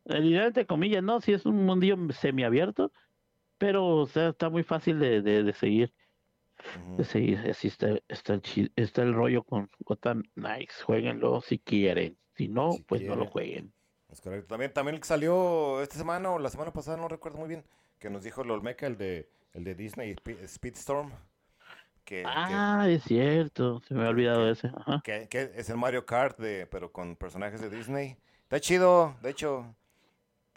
eh, 0.06 0.20
lineal 0.20 0.46
entre 0.46 0.66
comillas, 0.66 1.02
¿no? 1.02 1.20
Sí 1.20 1.32
es 1.34 1.44
un 1.44 1.66
mundillo 1.66 1.96
semiabierto, 2.12 2.92
pero 3.58 3.86
o 3.86 4.06
sea, 4.06 4.30
está 4.30 4.48
muy 4.48 4.62
fácil 4.62 4.98
de, 4.98 5.20
de, 5.20 5.42
de 5.42 5.52
seguir, 5.52 5.92
de 6.96 7.04
seguir. 7.04 7.38
Así 7.50 7.68
está, 7.68 7.98
está, 8.08 8.34
el, 8.34 8.72
está 8.74 9.02
el 9.02 9.12
rollo 9.12 9.42
con 9.44 9.68
Gotham 9.80 10.22
Knights, 10.34 10.82
jueguenlo 10.82 11.42
si 11.42 11.58
quieren, 11.58 12.16
si 12.36 12.48
no, 12.48 12.72
Si 12.72 12.82
pues 12.84 13.02
no 13.02 13.16
lo 13.16 13.26
jueguen. 13.26 13.74
Es 14.10 14.20
correcto. 14.20 14.46
También, 14.48 14.72
también 14.72 14.94
el 14.94 15.00
que 15.00 15.08
salió 15.08 15.82
esta 15.82 15.96
semana 15.96 16.30
o 16.30 16.38
la 16.38 16.48
semana 16.48 16.72
pasada, 16.72 16.96
no 16.96 17.08
recuerdo 17.08 17.38
muy 17.38 17.48
bien, 17.48 17.64
que 17.98 18.08
nos 18.08 18.22
dijo 18.22 18.42
el 18.42 18.50
Olmeca, 18.50 18.86
el 18.86 18.96
de, 18.96 19.28
el 19.52 19.64
de 19.64 19.74
Disney 19.74 20.12
Spe- 20.14 20.46
Speedstorm, 20.48 21.10
que, 22.04 22.22
que- 22.22 22.24
Ah, 22.26 22.86
es 22.88 23.02
cierto, 23.04 23.80
se 23.86 23.94
me 23.94 24.00
había 24.00 24.10
olvidado 24.10 24.44
que- 24.44 24.50
ese. 24.50 24.68
Ajá. 24.68 25.00
que, 25.04 25.28
es 25.56 25.70
el 25.70 25.76
Mario 25.76 26.04
Kart, 26.06 26.38
de, 26.38 26.66
pero 26.66 26.92
con 26.92 27.16
personajes 27.16 27.60
de 27.60 27.70
Disney. 27.70 28.16
Está 28.42 28.60
chido, 28.60 29.14
de 29.22 29.30
hecho, 29.30 29.74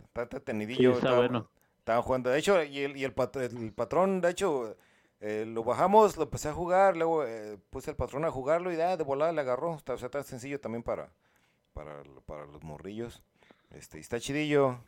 está 0.04 0.24
entretenidillo. 0.24 0.78
Sí, 0.78 0.86
está 0.86 0.98
estaba- 0.98 1.18
bueno. 1.18 1.50
Estaba 1.80 2.02
jugando, 2.02 2.30
de 2.30 2.40
hecho, 2.40 2.62
y 2.64 2.80
el, 2.80 2.98
y 2.98 3.06
el, 3.06 3.14
pat- 3.14 3.38
el 3.38 3.72
patrón, 3.72 4.20
de 4.20 4.30
hecho, 4.32 4.76
eh, 5.22 5.46
lo 5.48 5.64
bajamos, 5.64 6.18
lo 6.18 6.24
empecé 6.24 6.50
a 6.50 6.54
jugar, 6.54 6.98
luego 6.98 7.24
eh, 7.26 7.58
puse 7.70 7.92
al 7.92 7.96
patrón 7.96 8.26
a 8.26 8.30
jugarlo 8.32 8.74
y 8.74 8.76
de 8.76 8.98
volada 9.04 9.32
le 9.32 9.40
agarró. 9.40 9.76
Está, 9.76 9.94
o 9.94 9.98
sea, 9.98 10.08
está 10.08 10.22
sencillo 10.24 10.60
también 10.60 10.84
para, 10.84 11.10
para, 11.74 12.04
para 12.26 12.46
los 12.46 12.62
morrillos. 12.62 13.24
Este, 13.72 14.00
y 14.00 14.02
está 14.02 14.20
chidillo. 14.20 14.80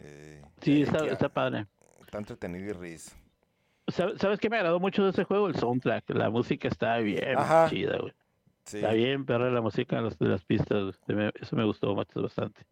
Eh, 0.00 0.42
Sí, 0.60 0.82
está, 0.82 1.06
está 1.06 1.28
padre. 1.30 1.66
Está 2.02 2.18
entretenido 2.18 2.66
y 2.70 2.72
ris. 2.72 3.16
¿Sabes, 3.88 4.20
¿Sabes 4.20 4.38
qué 4.38 4.48
me 4.48 4.56
agradó 4.56 4.78
mucho 4.80 5.04
de 5.04 5.10
ese 5.10 5.24
juego? 5.24 5.48
El 5.48 5.56
soundtrack, 5.56 6.10
la 6.10 6.30
música 6.30 6.68
está 6.68 6.98
bien 6.98 7.38
Ajá. 7.38 7.68
chida, 7.68 7.98
güey. 7.98 8.12
Sí, 8.64 8.76
Está 8.76 8.92
bien, 8.92 9.24
perra 9.26 9.50
la 9.50 9.60
música 9.60 9.96
de 9.96 10.02
las, 10.02 10.16
las 10.20 10.44
pistas. 10.44 10.98
me- 11.08 11.32
Eso 11.40 11.56
me 11.56 11.64
gustó 11.64 11.94
bastante. 11.94 12.62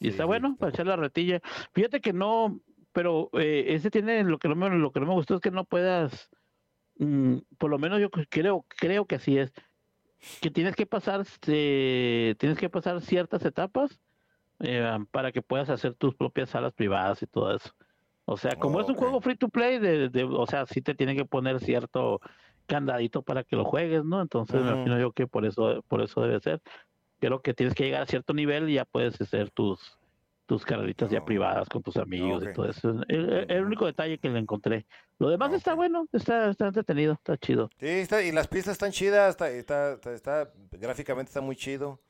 Y 0.00 0.06
sí, 0.06 0.10
está 0.10 0.24
sí, 0.24 0.26
bueno 0.26 0.48
está- 0.48 0.58
para 0.58 0.70
echar 0.70 0.86
la 0.86 0.96
retilla. 0.96 1.40
Fíjate 1.72 2.00
que 2.00 2.12
no, 2.12 2.60
pero 2.92 3.30
eh, 3.34 3.66
ese 3.68 3.90
tiene 3.90 4.24
lo 4.24 4.38
que 4.38 4.48
no 4.48 4.56
me, 4.56 4.68
lo 4.70 4.90
que 4.90 4.98
no 5.00 5.06
me 5.06 5.12
gustó 5.12 5.36
es 5.36 5.40
que 5.40 5.52
no 5.52 5.64
puedas, 5.64 6.28
mm, 6.98 7.36
por 7.56 7.70
lo 7.70 7.78
menos 7.78 8.00
yo 8.00 8.10
creo, 8.10 8.66
creo 8.68 9.06
que 9.06 9.14
así 9.14 9.38
es, 9.38 9.52
que 10.40 10.50
tienes 10.50 10.74
que 10.74 10.86
pasar, 10.86 11.24
eh, 11.46 12.34
tienes 12.38 12.58
que 12.58 12.68
pasar 12.68 13.00
ciertas 13.00 13.44
etapas 13.44 14.00
eh, 14.58 14.98
para 15.12 15.30
que 15.30 15.40
puedas 15.42 15.70
hacer 15.70 15.94
tus 15.94 16.14
propias 16.16 16.50
salas 16.50 16.72
privadas 16.72 17.22
y 17.22 17.26
todo 17.28 17.54
eso. 17.54 17.72
O 18.32 18.36
sea, 18.36 18.56
como 18.56 18.78
Oh, 18.78 18.80
es 18.80 18.88
un 18.88 18.94
ok. 18.94 18.98
juego 18.98 19.20
free 19.20 19.36
to 19.36 19.48
play, 19.48 19.78
de, 19.78 20.08
de- 20.08 20.24
o 20.24 20.46
sea, 20.46 20.66
sí 20.66 20.80
te 20.82 20.94
tienen 20.94 21.16
que 21.16 21.24
poner 21.24 21.60
cierto 21.60 22.20
candadito 22.66 23.22
para 23.22 23.44
que 23.44 23.56
lo 23.56 23.64
juegues, 23.64 24.04
¿no? 24.04 24.20
Entonces 24.22 24.56
me 24.56 24.62
Ujú. 24.62 24.70
imagino 24.72 24.98
yo 24.98 25.12
que 25.12 25.26
por 25.26 25.44
eso, 25.44 25.82
por 25.88 26.00
eso 26.02 26.20
debe 26.22 26.40
ser. 26.40 26.60
Creo 27.20 27.40
que 27.40 27.54
tienes 27.54 27.74
que 27.74 27.84
llegar 27.84 28.02
a 28.02 28.06
cierto 28.06 28.34
nivel 28.34 28.68
y 28.68 28.74
ya 28.74 28.84
puedes 28.84 29.20
hacer 29.20 29.50
tus 29.50 29.98
tus 30.44 30.64
carreritas 30.66 31.08
ya 31.10 31.20
Oh. 31.20 31.24
privadas 31.24 31.68
con 31.68 31.82
tus 31.82 31.96
amigos 31.96 32.42
ok. 32.42 32.50
y 32.50 32.52
todo 32.52 32.68
eso. 32.68 32.90
El, 33.08 33.46
el- 33.48 33.64
único 33.64 33.86
detalle 33.86 34.18
que 34.18 34.28
le 34.28 34.38
encontré. 34.40 34.84
Lo 35.18 35.30
demás 35.30 35.50
Ah, 35.52 35.56
está 35.56 35.72
bueno, 35.74 36.06
está, 36.12 36.50
está 36.50 36.66
entretenido, 36.66 37.14
está 37.14 37.38
chido. 37.38 37.70
Sí, 37.78 37.86
está, 37.86 38.22
y 38.22 38.32
las 38.32 38.48
pistas 38.48 38.72
están 38.72 38.90
chidas, 38.90 39.30
está, 39.30 39.48
está, 39.48 39.92
está, 39.92 40.12
está- 40.12 40.52
gráficamente 40.72 41.30
está 41.30 41.40
muy 41.40 41.56
chido. 41.56 42.00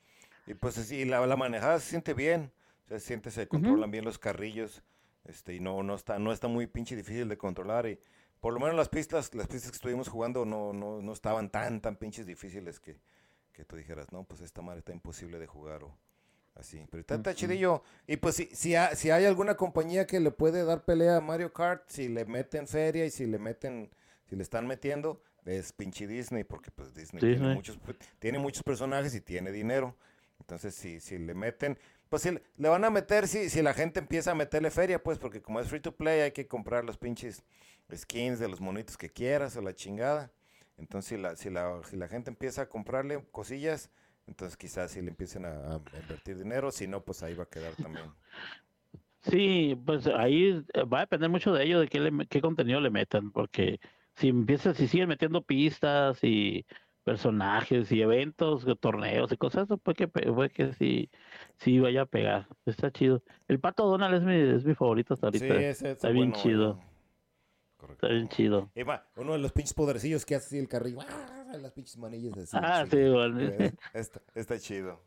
Y 0.46 0.54
pues 0.54 0.76
así, 0.78 1.04
la, 1.04 1.24
la 1.26 1.36
manejada 1.36 1.78
se 1.78 1.90
siente 1.90 2.14
bien. 2.14 2.50
O 2.86 2.88
sea, 2.88 2.98
se 2.98 3.06
siente, 3.06 3.30
se 3.30 3.46
controlan 3.46 3.90
bien 3.92 4.04
los 4.04 4.18
carrillos. 4.18 4.82
Este, 5.24 5.54
y 5.54 5.60
no, 5.60 5.82
no 5.82 5.94
está, 5.94 6.18
no 6.18 6.32
está 6.32 6.48
muy 6.48 6.66
pinche 6.66 6.96
difícil 6.96 7.28
de 7.28 7.38
controlar. 7.38 7.86
Y 7.86 7.98
por 8.40 8.52
lo 8.52 8.60
menos 8.60 8.74
las 8.74 8.88
pistas, 8.88 9.34
las 9.34 9.46
pistas 9.46 9.70
que 9.70 9.76
estuvimos 9.76 10.08
jugando 10.08 10.44
no, 10.44 10.72
no, 10.72 11.00
no 11.00 11.12
estaban 11.12 11.50
tan, 11.50 11.80
tan 11.80 11.96
pinches 11.96 12.26
difíciles 12.26 12.80
que, 12.80 12.98
que 13.52 13.64
tú 13.64 13.76
dijeras, 13.76 14.10
no, 14.12 14.24
pues 14.24 14.40
esta 14.40 14.62
madre 14.62 14.80
está 14.80 14.92
imposible 14.92 15.38
de 15.38 15.46
jugar 15.46 15.84
o 15.84 15.96
así. 16.56 16.84
Pero 16.90 17.00
está, 17.02 17.14
está 17.14 17.34
chidillo. 17.34 17.82
Y 18.06 18.16
pues 18.16 18.34
si, 18.36 18.46
si, 18.52 18.74
ha- 18.74 18.94
si 18.96 19.10
hay 19.10 19.24
alguna 19.26 19.56
compañía 19.56 20.06
que 20.06 20.18
le 20.20 20.30
puede 20.32 20.64
dar 20.64 20.84
pelea 20.84 21.18
a 21.18 21.20
Mario 21.20 21.52
Kart, 21.52 21.84
si 21.88 22.08
le 22.08 22.24
meten 22.24 22.66
feria 22.66 23.06
y 23.06 23.10
si 23.10 23.26
le 23.26 23.38
meten, 23.38 23.90
si 24.28 24.34
le 24.36 24.42
están 24.42 24.66
metiendo, 24.66 25.22
es 25.44 25.72
pinche 25.72 26.06
Disney, 26.06 26.44
porque 26.44 26.70
pues 26.70 26.94
Disney, 26.94 27.20
Tiene, 27.20 27.34
Disney. 27.36 27.54
muchos, 27.54 27.78
tiene 28.18 28.38
muchos 28.38 28.62
personajes 28.62 29.14
y 29.14 29.20
tiene 29.20 29.50
dinero. 29.52 29.96
Entonces, 30.40 30.74
si, 30.74 30.98
si 31.00 31.18
le 31.18 31.34
meten, 31.34 31.78
pues 32.12 32.24
si 32.24 32.30
le- 32.30 32.68
van 32.68 32.84
a 32.84 32.90
meter 32.90 33.26
si, 33.26 33.48
si 33.48 33.62
la 33.62 33.72
gente 33.72 33.98
empieza 33.98 34.32
a 34.32 34.34
meterle 34.34 34.70
feria, 34.70 35.02
pues, 35.02 35.18
porque 35.18 35.40
como 35.40 35.60
es 35.60 35.68
free 35.68 35.80
to 35.80 35.96
play, 35.96 36.20
hay 36.20 36.32
que 36.32 36.46
comprar 36.46 36.84
los 36.84 36.98
pinches 36.98 37.42
skins 37.90 38.38
de 38.38 38.48
los 38.48 38.60
monitos 38.60 38.98
que 38.98 39.08
quieras 39.08 39.56
o 39.56 39.62
la 39.62 39.74
chingada. 39.74 40.30
Entonces, 40.76 41.08
si 41.08 41.16
la, 41.16 41.36
si 41.36 41.48
la, 41.48 41.80
si 41.84 41.96
la 41.96 42.08
gente 42.08 42.28
empieza 42.28 42.60
a 42.60 42.68
comprarle 42.68 43.24
cosillas, 43.30 43.90
entonces 44.26 44.58
quizás 44.58 44.90
si 44.90 45.00
le 45.00 45.08
empiecen 45.08 45.46
a, 45.46 45.80
invertir 46.02 46.36
dinero, 46.36 46.70
si 46.70 46.86
no, 46.86 47.02
pues 47.02 47.22
ahí 47.22 47.32
va 47.32 47.44
a 47.44 47.48
quedar 47.48 47.74
también. 47.76 48.04
Sí, 49.22 49.80
pues 49.86 50.06
ahí 50.08 50.62
va 50.92 50.98
a 50.98 51.02
depender 51.02 51.30
mucho 51.30 51.52
de 51.54 51.64
ello, 51.64 51.78
de 51.78 51.86
qué, 51.86 52.00
le- 52.00 52.26
qué 52.26 52.42
contenido 52.42 52.80
le 52.80 52.90
metan, 52.90 53.30
porque 53.30 53.78
si 54.16 54.28
empiezas, 54.28 54.76
si 54.76 54.88
siguen 54.88 55.08
metiendo 55.08 55.42
pistas 55.42 56.18
y 56.22 56.66
personajes 57.04 57.90
y 57.92 58.02
eventos, 58.02 58.66
torneos 58.80 59.30
y 59.32 59.36
cosas, 59.36 59.68
puede 59.82 59.94
que, 59.96 60.08
puede 60.08 60.50
que 60.50 60.72
sí, 60.74 61.08
sí 61.62 61.78
vaya 61.80 62.02
a 62.02 62.06
pegar. 62.06 62.48
Está 62.66 62.90
chido. 62.90 63.22
El 63.48 63.60
Pato 63.60 63.86
Donald 63.86 64.14
es 64.14 64.22
mi, 64.22 64.56
es 64.56 64.64
mi 64.64 64.74
favorito 64.74 65.14
hasta 65.14 65.26
ahorita. 65.26 65.54
ese 65.60 65.92
está 65.92 66.08
bien 66.10 66.32
chido. 66.32 66.78
Está 67.90 68.08
bien 68.08 68.28
chido. 68.28 68.70
Y 68.74 68.82
va, 68.82 69.06
uno 69.16 69.32
de 69.32 69.38
los 69.38 69.52
pinches 69.52 69.74
podercillos 69.74 70.24
que 70.24 70.34
hace 70.34 70.46
así 70.46 70.58
el 70.58 70.68
carrillo, 70.68 71.00
¡ah! 71.00 71.56
las 71.60 71.72
pinches 71.72 71.98
manillas 71.98 72.36
así. 72.36 72.56
Ah, 72.60 72.84
sí, 72.88 72.96
igual. 72.96 73.40
Eh, 73.40 73.72
Está, 73.92 74.20
está 74.34 74.58
chido. 74.58 75.00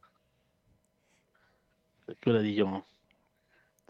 ¿Qué 2.21 2.31
le 2.31 2.41
di 2.41 2.55
yo? 2.55 2.85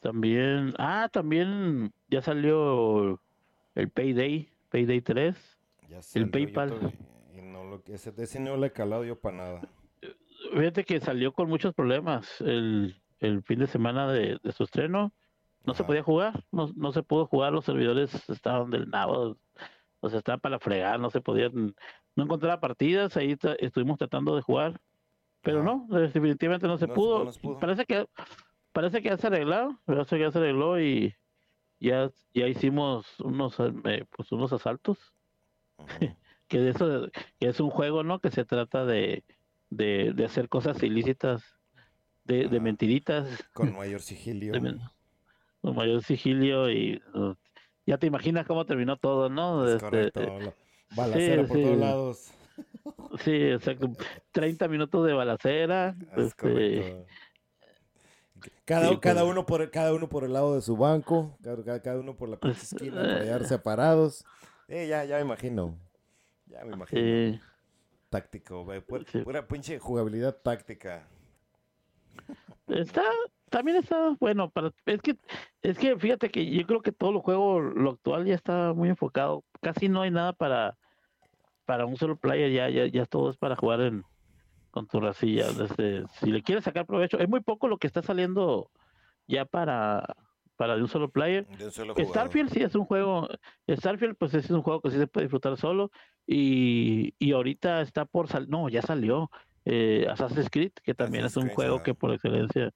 También, 0.01 0.73
ah, 0.77 1.09
también 1.11 1.91
ya 2.09 2.21
salió 2.21 3.19
el 3.73 3.89
Payday, 3.89 4.47
Payday 4.69 5.01
3. 5.01 5.35
Ya 5.89 6.01
salió, 6.01 6.27
yo 6.27 6.31
PayPal. 6.31 6.93
y 7.35 7.41
no 7.41 7.63
lo, 7.65 7.83
ese, 7.87 8.13
ese 8.17 8.39
no 8.39 8.55
le 8.55 8.67
he 8.67 8.71
calado 8.71 9.03
yo 9.03 9.19
para 9.19 9.37
nada. 9.37 9.61
Fíjate 10.55 10.85
que 10.85 11.01
salió 11.01 11.33
con 11.33 11.49
muchos 11.49 11.73
problemas 11.73 12.39
el, 12.39 13.01
el 13.19 13.43
fin 13.43 13.59
de 13.59 13.67
semana 13.67 14.09
de, 14.11 14.39
de 14.41 14.51
su 14.53 14.63
estreno. 14.63 15.13
No 15.65 15.73
se 15.73 15.83
podía 15.83 16.03
jugar, 16.03 16.45
no, 16.51 16.69
no 16.75 16.91
se 16.91 17.01
pudo 17.01 17.25
jugar, 17.25 17.51
los 17.51 17.65
servidores 17.65 18.29
estaban 18.29 18.69
del 18.69 18.87
nabo, 18.87 19.35
o 19.99 20.09
sea, 20.09 20.19
estaban 20.19 20.39
para 20.39 20.59
fregar, 20.59 20.99
no 20.99 21.09
se 21.09 21.21
podían, 21.21 21.75
no 22.15 22.23
encontraba 22.23 22.59
partidas, 22.59 23.17
ahí 23.17 23.35
estuvimos 23.57 23.97
tratando 23.97 24.35
de 24.35 24.43
jugar, 24.43 24.79
pero 25.41 25.61
Ajá. 25.61 25.65
no, 25.65 25.87
definitivamente 25.99 26.67
no 26.67 26.77
se 26.77 26.85
No 26.85 26.93
pudo. 26.93 27.23
no 27.25 27.31
se 27.31 27.39
pudo. 27.39 27.59
Parece 27.59 27.85
que 27.85 28.07
parece 28.73 29.01
que 29.01 29.09
ya 29.09 29.17
se 29.17 29.25
arregló, 29.25 29.79
parece 29.85 30.17
que 30.17 30.21
ya 30.21 30.31
se 30.31 30.37
arregló 30.37 30.79
y 30.79 31.15
ya, 31.79 32.11
ya 32.35 32.47
hicimos 32.47 33.19
unos 33.19 33.59
eh, 33.59 34.05
pues 34.15 34.31
unos 34.31 34.53
asaltos 34.53 34.99
que 36.47 36.59
de 36.59 36.69
eso 36.69 37.09
que 37.39 37.47
es 37.47 37.59
un 37.59 37.71
juego, 37.71 38.03
¿no? 38.03 38.19
Que 38.19 38.29
se 38.29 38.45
trata 38.45 38.85
de, 38.85 39.23
de, 39.69 40.13
de 40.15 40.25
hacer 40.25 40.49
cosas 40.49 40.81
ilícitas, 40.83 41.43
de, 42.23 42.47
de 42.47 42.59
mentiritas, 42.59 43.27
Con 43.53 43.73
mayor 43.75 44.01
sigilio. 44.01 44.53
de 44.53 44.77
con 45.61 45.75
mayor 45.75 46.03
sigilio 46.03 46.69
y 46.69 47.01
uh, 47.15 47.33
ya 47.87 47.97
te 47.97 48.07
imaginas 48.07 48.45
cómo 48.45 48.65
terminó 48.65 48.97
todo, 48.97 49.29
¿no? 49.29 49.65
Es 49.67 49.73
Este, 49.75 49.85
correcto. 49.85 50.21
eh, 50.21 50.39
la 50.41 50.53
balacera 50.95 51.41
sí, 51.43 51.47
por 51.47 51.57
sí. 51.57 51.63
todos 51.63 51.77
lados. 51.77 52.31
sí, 53.19 53.31
exacto. 53.33 53.91
30 54.31 54.67
minutos 54.67 55.05
de 55.07 55.13
balacera. 55.13 55.95
Es 56.15 56.25
este, 56.27 56.35
correcto. 56.35 57.05
Cada, 58.65 58.89
sí, 58.89 58.97
cada, 58.99 59.21
pues. 59.21 59.31
uno 59.31 59.45
por, 59.45 59.71
cada 59.71 59.93
uno 59.93 60.07
por 60.09 60.23
el 60.23 60.33
lado 60.33 60.55
de 60.55 60.61
su 60.61 60.75
banco, 60.77 61.37
cada, 61.41 61.81
cada 61.81 61.99
uno 61.99 62.15
por 62.15 62.29
la 62.29 62.37
Pues, 62.37 62.73
esquina, 62.73 63.01
para 63.01 63.15
eh. 63.15 63.19
hallar 63.21 63.45
separados. 63.45 64.23
Eh, 64.67 64.87
ya, 64.87 65.03
ya 65.05 65.15
me 65.17 65.21
imagino. 65.23 65.79
Ya 66.47 66.63
me 66.65 66.73
imagino. 66.73 67.01
sí. 67.01 67.39
Táctico, 68.15 68.63
güey. 68.63 68.81
Pura, 68.81 69.45
pinche 69.45 69.77
jugabilidad 69.77 70.37
táctica. 70.41 71.05
Está, 72.67 73.03
también 73.49 73.77
está 73.77 74.15
bueno, 74.19 74.49
para, 74.49 74.71
es 74.85 75.01
que, 75.01 75.17
es 75.61 75.77
que 75.77 75.97
fíjate 75.97 76.29
que 76.29 76.49
yo 76.49 76.65
creo 76.65 76.81
que 76.81 76.93
todo 76.93 77.11
el 77.11 77.19
juego, 77.19 77.59
lo 77.59 77.91
actual 77.91 78.25
ya 78.25 78.35
está 78.35 78.73
muy 78.73 78.87
enfocado. 78.87 79.43
Casi 79.61 79.89
no 79.89 80.01
hay 80.01 80.11
nada 80.11 80.31
para, 80.31 80.77
para 81.65 81.85
un 81.85 81.97
solo 81.97 82.15
player, 82.15 82.51
ya, 82.51 82.69
ya, 82.69 82.85
ya 82.87 83.05
todo 83.05 83.29
es 83.29 83.37
para 83.37 83.57
jugar 83.57 83.81
en, 83.81 84.05
con 84.71 84.87
tu 84.87 85.01
racilla. 85.01 85.51
Desde, 85.51 86.07
si 86.19 86.31
le 86.31 86.41
quieres 86.41 86.63
sacar 86.63 86.85
provecho, 86.85 87.19
es 87.19 87.27
muy 87.27 87.41
poco 87.41 87.67
lo 87.67 87.77
que 87.77 87.87
está 87.87 88.01
saliendo 88.01 88.71
ya 89.27 89.43
para, 89.43 90.15
para 90.55 90.75
de 90.75 90.81
un 90.81 90.87
solo 90.87 91.09
player. 91.09 91.47
Starfield 92.05 92.51
sí 92.51 92.61
es 92.61 92.75
un 92.75 92.85
juego, 92.85 93.27
Starfield 93.69 94.15
pues 94.15 94.33
es 94.33 94.49
un 94.49 94.61
juego 94.61 94.81
que 94.81 94.91
sí 94.91 94.97
se 94.97 95.07
puede 95.07 95.25
disfrutar 95.25 95.57
solo 95.57 95.91
y, 96.25 97.13
y 97.19 97.31
ahorita 97.33 97.81
está 97.81 98.05
por 98.05 98.27
salir, 98.27 98.49
no, 98.49 98.69
ya 98.69 98.81
salió 98.81 99.29
eh, 99.65 100.07
Assassin's 100.09 100.49
Creed, 100.49 100.71
que 100.83 100.93
también 100.93 101.25
es 101.25 101.37
un 101.37 101.49
juego 101.49 101.83
que 101.83 101.93
por 101.93 102.13
excelencia 102.13 102.71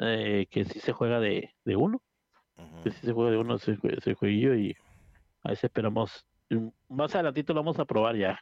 eh, 0.00 0.46
que 0.50 0.64
sí 0.64 0.80
se 0.80 0.92
juega 0.92 1.20
de, 1.20 1.54
de 1.64 1.76
uno, 1.76 2.02
que 2.84 2.90
sí 2.90 3.06
se 3.06 3.12
juega 3.12 3.30
de 3.30 3.38
uno 3.38 3.56
ese, 3.56 3.78
ese 3.82 4.14
jueguillo 4.14 4.54
y 4.54 4.76
a 5.44 5.52
ese 5.52 5.66
esperamos, 5.66 6.26
más 6.88 7.14
adelantito 7.14 7.54
lo 7.54 7.60
vamos 7.60 7.78
a 7.78 7.84
probar 7.84 8.16
ya. 8.16 8.40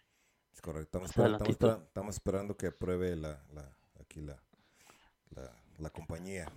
Es 0.52 0.60
correcto, 0.62 1.02
estamos, 1.04 2.16
esperando, 2.16 2.56
que 2.56 2.68
apruebe 2.68 3.14
la, 3.14 3.44
la 3.52 3.76
aquí 4.00 4.22
la, 4.22 4.42
la, 5.30 5.52
la 5.78 5.90
compañía 5.90 6.50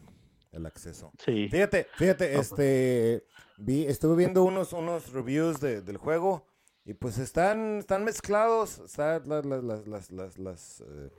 el 0.52 0.66
acceso. 0.66 1.12
Sí. 1.24 1.48
Fíjate, 1.50 1.88
fíjate, 1.96 2.34
pues. 2.34 2.52
este, 2.52 3.26
vi, 3.58 3.86
estuve 3.86 4.16
viendo 4.16 4.44
unos, 4.44 4.74
unos 4.74 5.12
reviews 5.12 5.60
de, 5.60 5.82
del 5.82 5.98
juego 5.98 6.46
y 6.86 6.94
pues 6.94 7.18
están, 7.18 7.80
están 7.80 8.04
mezclados, 8.04 8.80
están, 8.80 9.28
las, 9.28 9.46
las, 9.46 9.88
las, 9.88 10.12
las, 10.12 10.38
las, 10.40 10.82
eh, 10.82 11.12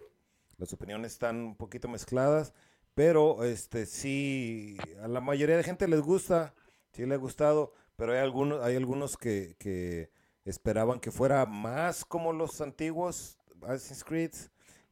las 0.56 0.72
opiniones 0.72 1.12
están 1.12 1.36
un 1.36 1.56
poquito 1.56 1.88
mezcladas, 1.88 2.52
pero 2.94 3.44
este 3.44 3.86
sí, 3.86 4.76
a 5.02 5.08
la 5.08 5.20
mayoría 5.20 5.56
de 5.56 5.62
gente 5.62 5.86
les 5.86 6.00
gusta, 6.00 6.54
sí 6.92 7.06
le 7.06 7.14
ha 7.14 7.18
gustado, 7.18 7.72
pero 7.96 8.12
hay 8.12 8.18
algunos, 8.18 8.62
hay 8.62 8.76
algunos 8.76 9.16
que, 9.16 9.54
que 9.58 10.10
esperaban 10.44 11.00
que 11.00 11.10
fuera 11.10 11.46
más 11.46 12.04
como 12.04 12.32
los 12.32 12.60
antiguos 12.60 13.38
Assassin's 13.62 14.04
Creed 14.04 14.32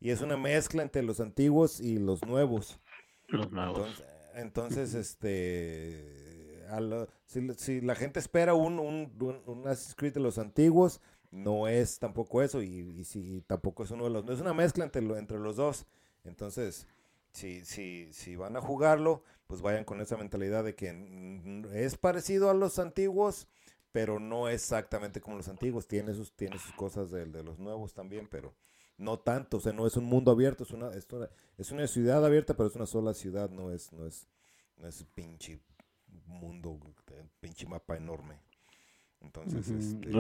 y 0.01 0.11
es 0.11 0.20
una 0.20 0.37
mezcla 0.37 0.83
entre 0.83 1.03
los 1.03 1.20
antiguos 1.20 1.81
y 1.81 1.98
los 1.98 2.24
nuevos. 2.24 2.79
Los 3.27 3.51
nuevos. 3.51 3.79
Entonces, 3.79 4.07
este, 4.94 6.64
si, 7.57 7.81
la 7.81 7.94
gente 7.94 8.20
espera 8.20 8.55
un, 8.55 8.79
un, 8.79 9.12
un, 9.46 9.66
Assassin's 9.66 9.94
Creed 9.94 10.14
de 10.14 10.20
los 10.20 10.38
antiguos, 10.38 11.01
no 11.31 11.68
es 11.68 11.98
tampoco 11.98 12.42
eso, 12.42 12.62
y, 12.62 13.05
si 13.05 13.42
tampoco 13.46 13.85
es 13.85 13.90
uno 13.90 14.05
de 14.05 14.11
los, 14.11 14.24
no 14.24 14.33
es 14.33 14.40
una 14.40 14.55
mezcla 14.55 14.85
entre, 14.85 15.03
entre 15.18 15.38
los 15.38 15.57
dos. 15.57 15.87
Entonces, 16.24 16.87
si, 17.33 17.64
si, 17.64 18.12
si 18.12 18.37
van 18.37 18.57
a 18.57 18.61
jugarlo, 18.61 19.22
pues 19.46 19.62
vayan 19.62 19.85
con 19.85 20.01
esa 20.01 20.16
mentalidad 20.16 20.64
de 20.64 20.74
que 20.74 20.88
es 21.74 21.96
parecido 21.96 22.51
a 22.51 22.55
los 22.55 22.79
antiguos, 22.79 23.48
pero 23.92 24.20
no 24.20 24.48
exactamente 24.48 25.20
como 25.20 25.37
los 25.37 25.48
antiguos. 25.48 25.87
Tiene 25.87 26.14
sus, 26.14 26.33
tiene 26.33 26.59
sus 26.59 26.72
cosas 26.72 27.11
de, 27.11 27.27
de 27.27 27.42
los 27.42 27.59
nuevos 27.59 27.94
también, 27.94 28.29
pero 28.29 28.55
no 28.98 29.18
tanto, 29.20 29.56
o 29.56 29.61
sea, 29.61 29.72
no 29.72 29.87
es 29.87 29.96
un 29.96 30.04
mundo 30.04 30.32
abierto, 30.32 30.64
es 30.64 30.72
una, 30.72 30.90
es 31.56 31.70
una, 31.70 31.87
ciudad 31.87 32.24
abierta, 32.24 32.54
pero 32.54 32.68
es 32.68 32.74
una 32.74 32.87
sola 32.87 33.14
ciudad, 33.14 33.48
no 33.48 33.72
es, 33.72 33.92
no 33.92 34.06
es, 34.06 34.28
no 34.76 34.88
es 34.88 35.04
pinche 35.14 35.61
mundo, 36.26 36.78
pinche 37.40 37.66
mapa 37.66 37.96
enorme. 37.96 38.40
Entonces, 39.20 39.68
este, 39.68 40.11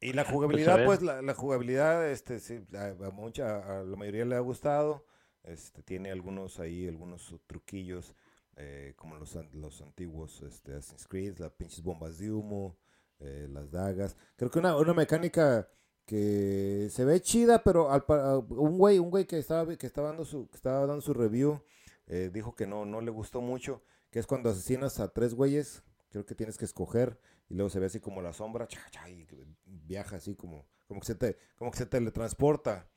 y 0.00 0.12
la 0.12 0.22
pues, 0.24 0.34
jugabilidad, 0.34 0.84
pues, 0.84 1.02
la, 1.02 1.22
la, 1.22 1.34
jugabilidad, 1.34 2.08
este, 2.10 2.40
sí, 2.40 2.64
a, 2.74 3.10
mucha, 3.10 3.80
a 3.80 3.84
la 3.84 3.96
mayoría 3.96 4.24
le 4.24 4.36
ha 4.36 4.40
gustado, 4.40 5.04
este, 5.42 5.82
tiene 5.82 6.10
algunos 6.10 6.60
ahí, 6.60 6.88
algunos 6.88 7.34
truquillos, 7.46 8.14
eh, 8.56 8.94
como 8.96 9.16
los, 9.16 9.36
los 9.52 9.82
antiguos 9.82 10.42
este, 10.42 10.74
Assassin's 10.74 11.06
Creed, 11.06 11.38
las 11.38 11.52
pinches 11.52 11.82
bombas 11.82 12.18
de 12.18 12.32
humo, 12.32 12.76
eh, 13.20 13.48
las 13.50 13.70
dagas. 13.70 14.16
Creo 14.36 14.50
que 14.50 14.58
una, 14.58 14.76
una 14.76 14.94
mecánica 14.94 15.68
que 16.08 16.88
se 16.90 17.04
ve 17.04 17.20
chida, 17.20 17.62
pero 17.62 17.92
al, 17.92 18.02
un 18.48 18.78
güey, 18.78 18.98
un 18.98 19.10
güey 19.10 19.26
que 19.26 19.38
estaba, 19.38 19.76
que 19.76 19.86
estaba 19.86 20.08
dando 20.08 20.24
su, 20.24 20.48
que 20.48 20.56
estaba 20.56 20.86
dando 20.86 21.02
su 21.02 21.12
review, 21.12 21.62
eh, 22.06 22.30
dijo 22.32 22.56
que 22.56 22.66
no, 22.66 22.86
no 22.86 23.02
le 23.02 23.10
gustó 23.10 23.42
mucho, 23.42 23.82
que 24.10 24.18
es 24.18 24.26
cuando 24.26 24.48
asesinas 24.48 25.00
a 25.00 25.08
tres 25.12 25.34
güeyes, 25.34 25.82
creo 26.08 26.24
que 26.24 26.34
tienes 26.34 26.56
que 26.56 26.64
escoger, 26.64 27.20
y 27.50 27.54
luego 27.56 27.68
se 27.68 27.78
ve 27.78 27.86
así 27.86 28.00
como 28.00 28.22
la 28.22 28.32
sombra, 28.32 28.66
y 29.06 29.26
viaja 29.66 30.16
así 30.16 30.34
como, 30.34 30.66
como 30.86 31.00
que 31.00 31.06
se 31.08 31.14
te, 31.14 31.36
como 31.56 31.70
que 31.70 31.76
se 31.76 31.84
teletransporta. 31.84 32.88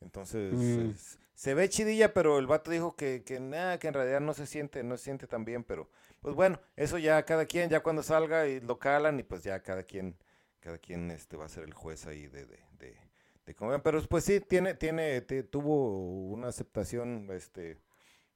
Entonces, 0.00 0.54
mm. 0.54 0.92
se 1.34 1.54
ve 1.54 1.68
chidilla, 1.68 2.14
pero 2.14 2.38
el 2.38 2.46
vato 2.46 2.70
dijo 2.70 2.94
que, 2.94 3.24
que 3.24 3.40
nada, 3.40 3.80
que 3.80 3.88
en 3.88 3.94
realidad 3.94 4.20
no 4.20 4.32
se 4.32 4.46
siente, 4.46 4.84
no 4.84 4.96
se 4.96 5.04
siente 5.04 5.26
tan 5.26 5.44
bien, 5.44 5.64
pero 5.64 5.90
pues 6.20 6.36
bueno, 6.36 6.60
eso 6.76 6.98
ya 6.98 7.24
cada 7.24 7.46
quien, 7.46 7.68
ya 7.68 7.82
cuando 7.82 8.04
salga 8.04 8.46
y 8.46 8.60
lo 8.60 8.78
calan, 8.78 9.18
y 9.18 9.24
pues 9.24 9.42
ya 9.42 9.60
cada 9.60 9.82
quien 9.82 10.16
cada 10.64 10.78
quien 10.78 11.10
este 11.10 11.36
va 11.36 11.44
a 11.44 11.50
ser 11.50 11.64
el 11.64 11.74
juez 11.74 12.06
ahí 12.06 12.26
de, 12.26 12.46
de, 12.46 12.96
de, 13.44 13.54
cómo 13.54 13.78
pero 13.82 14.02
pues 14.08 14.24
sí 14.24 14.40
tiene 14.40 14.72
tiene 14.72 15.20
tuvo 15.20 16.30
una 16.30 16.48
aceptación 16.48 17.28
este 17.32 17.82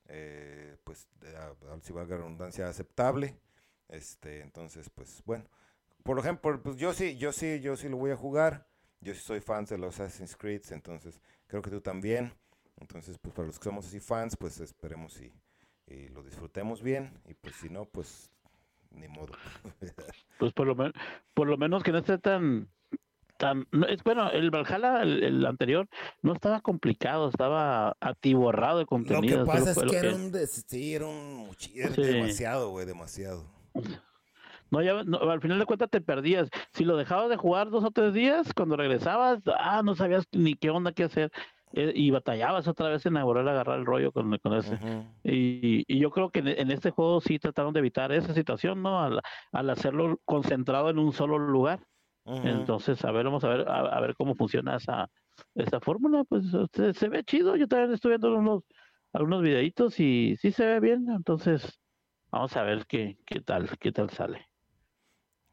eh, 0.08 0.76
pues 0.84 1.08
si 1.80 1.92
valga 1.94 2.16
la 2.16 2.22
redundancia 2.22 2.68
aceptable. 2.68 3.40
Este 3.88 4.42
entonces 4.42 4.90
pues 4.90 5.22
bueno 5.24 5.48
por 6.02 6.18
ejemplo 6.18 6.62
pues 6.62 6.76
yo 6.76 6.92
sí 6.92 7.16
yo 7.16 7.32
sí 7.32 7.60
yo 7.60 7.76
sí 7.78 7.88
lo 7.88 7.96
voy 7.96 8.10
a 8.10 8.16
jugar. 8.16 8.68
Yo 9.00 9.14
sí 9.14 9.20
soy 9.20 9.40
fan 9.40 9.64
de 9.64 9.78
los 9.78 9.98
Assassin's 9.98 10.36
Creed 10.36 10.64
entonces 10.70 11.22
creo 11.46 11.62
que 11.62 11.70
tú 11.70 11.80
también. 11.80 12.34
Entonces 12.76 13.16
pues 13.16 13.34
para 13.34 13.46
los 13.46 13.58
que 13.58 13.64
somos 13.64 13.86
así 13.86 14.00
fans 14.00 14.36
pues 14.36 14.60
esperemos 14.60 15.18
y 15.86 16.08
lo 16.10 16.22
disfrutemos 16.22 16.82
bien. 16.82 17.18
Y 17.24 17.32
pues 17.32 17.56
si 17.56 17.70
no 17.70 17.86
pues 17.86 18.30
ni 18.90 19.08
modo. 19.08 19.32
pues 20.38 20.52
por 20.52 20.66
lo, 20.66 20.74
menos 20.74 20.92
por 21.34 21.48
lo 21.48 21.56
menos 21.56 21.82
que 21.82 21.92
no 21.92 21.98
esté 21.98 22.18
tan 22.18 22.68
tan 23.36 23.66
es 23.88 24.02
bueno 24.02 24.30
el 24.30 24.50
Valhalla 24.50 25.02
el, 25.02 25.46
anterior 25.46 25.88
no 26.22 26.32
estaba 26.32 26.60
complicado 26.60 27.28
estaba 27.28 27.96
atiborrado 28.00 28.80
de 28.80 28.86
contenido 28.86 29.38
lo 29.38 29.44
que 29.44 29.50
pasa 29.50 29.70
es 29.70 29.78
que, 29.78 29.96
era 29.96 30.12
un 30.12 30.32
sí, 30.66 30.96
era 30.96 31.06
un 31.06 31.94
demasiado 31.94 32.70
güey 32.70 32.84
demasiado 32.84 33.46
no, 34.70 34.82
ya, 34.82 34.98
al 34.98 35.40
final 35.40 35.58
de 35.58 35.64
cuentas 35.64 35.88
te 35.88 36.00
perdías. 36.00 36.50
Si 36.72 36.84
lo 36.84 36.96
dejabas 36.96 37.30
de 37.30 37.36
jugar 37.36 37.70
dos 37.70 37.84
o 37.84 37.90
tres 37.90 38.12
días, 38.12 38.52
cuando 38.54 38.76
regresabas, 38.76 39.40
ah, 39.58 39.82
no 39.82 39.94
sabías 39.94 40.26
ni 40.32 40.54
qué 40.54 40.70
onda 40.70 40.92
qué 40.92 41.04
hacer. 41.04 41.32
Eh, 41.72 41.92
y 41.94 42.10
batallabas 42.10 42.66
otra 42.66 42.88
vez 42.88 43.04
en 43.06 43.14
volver 43.14 43.46
a 43.46 43.52
agarrar 43.52 43.78
el 43.78 43.86
rollo 43.86 44.10
con, 44.12 44.36
con 44.38 44.54
ese. 44.54 44.78
y, 45.22 45.84
y, 45.86 45.98
yo 45.98 46.10
creo 46.10 46.30
que 46.30 46.38
en, 46.40 46.70
este 46.70 46.90
juego 46.90 47.20
sí 47.20 47.38
trataron 47.38 47.72
de 47.72 47.80
evitar 47.80 48.10
esa 48.12 48.32
situación, 48.32 48.82
¿no? 48.82 49.02
Al, 49.02 49.20
al 49.52 49.70
hacerlo 49.70 50.18
concentrado 50.24 50.90
en 50.90 50.98
un 50.98 51.12
solo 51.12 51.38
lugar. 51.38 51.80
Entonces, 52.24 53.02
a 53.04 53.10
ver, 53.10 53.24
vamos 53.24 53.42
a 53.44 53.48
ver, 53.48 53.68
a, 53.68 54.00
ver 54.00 54.14
cómo 54.14 54.34
funciona 54.34 54.76
esa, 54.76 55.10
esa 55.54 55.80
fórmula. 55.80 56.24
Pues 56.24 56.44
se, 56.72 57.08
ve 57.08 57.24
chido. 57.24 57.56
Yo 57.56 57.66
también 57.66 57.92
estoy 57.92 58.10
viendo 58.10 58.34
unos, 58.34 58.64
algunos 59.14 59.42
videitos 59.42 59.98
y 59.98 60.36
sí 60.36 60.52
se 60.52 60.66
ve 60.66 60.80
bien. 60.80 61.06
Entonces, 61.08 61.80
vamos 62.30 62.54
a 62.56 62.62
ver 62.62 62.84
qué, 62.86 63.16
qué 63.24 63.40
tal, 63.40 63.70
qué 63.78 63.92
tal 63.92 64.10
sale. 64.10 64.46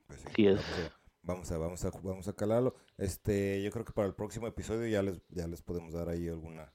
Pues 0.07 0.25
sí, 0.35 0.47
es. 0.47 0.94
Vamos 1.25 1.51
a, 1.51 1.57
vamos 1.57 1.83
a, 1.83 1.89
vamos 2.03 2.27
a 2.27 2.33
calarlo. 2.33 2.75
Este, 2.97 3.61
yo 3.63 3.71
creo 3.71 3.83
que 3.83 3.93
para 3.93 4.07
el 4.07 4.13
próximo 4.13 4.45
episodio 4.45 4.87
ya 4.87 5.01
les, 5.01 5.19
ya 5.29 5.47
les 5.47 5.61
podemos 5.63 5.91
dar 5.91 6.07
ahí 6.07 6.27
alguna, 6.27 6.71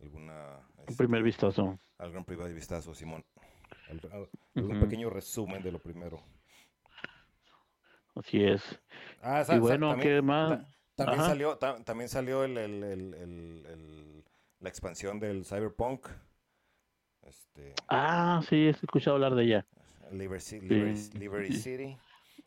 alguna. 0.00 0.58
un 0.76 0.80
este, 0.80 0.96
primer 0.96 1.22
vistazo. 1.22 1.78
Algún 1.98 2.24
primer 2.24 2.52
vistazo, 2.52 2.92
Simón. 2.92 3.24
Un 4.56 4.80
pequeño 4.80 5.10
resumen 5.10 5.62
de 5.62 5.70
lo 5.70 5.78
primero. 5.78 6.20
Así 8.16 8.44
es. 8.44 8.62
Ah, 9.22 9.44
y 9.48 9.58
bueno, 9.58 9.96
¿qué 9.98 10.20
más? 10.22 10.66
también 10.96 11.20
salió, 11.20 11.58
también 11.58 12.08
salió 12.08 12.44
el, 12.44 12.58
el, 12.58 12.82
el, 12.82 14.24
la 14.58 14.68
expansión 14.68 15.20
del 15.20 15.44
Cyberpunk. 15.44 16.08
Este, 17.22 17.74
ah, 17.88 18.42
sí, 18.48 18.56
he 18.56 18.70
escuchado 18.70 19.16
hablar 19.16 19.36
de 19.36 19.44
ella. 19.44 19.66
Liberty, 20.10 20.60
Liberty 20.60 21.52
City. 21.52 21.96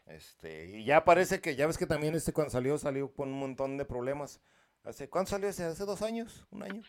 Este, 0.07 0.77
y 0.77 0.85
ya 0.85 1.03
parece 1.03 1.41
que, 1.41 1.55
ya 1.55 1.67
ves 1.67 1.77
que 1.77 1.85
también 1.85 2.15
este 2.15 2.31
cuando 2.31 2.51
salió, 2.51 2.77
salió 2.77 3.13
con 3.13 3.29
un 3.29 3.39
montón 3.39 3.77
de 3.77 3.85
problemas. 3.85 4.41
¿Hace 4.83 5.09
cuánto 5.09 5.31
salió 5.31 5.49
ese? 5.49 5.65
¿Hace 5.65 5.85
dos 5.85 6.01
años? 6.01 6.47
¿Un 6.49 6.63
año? 6.63 6.81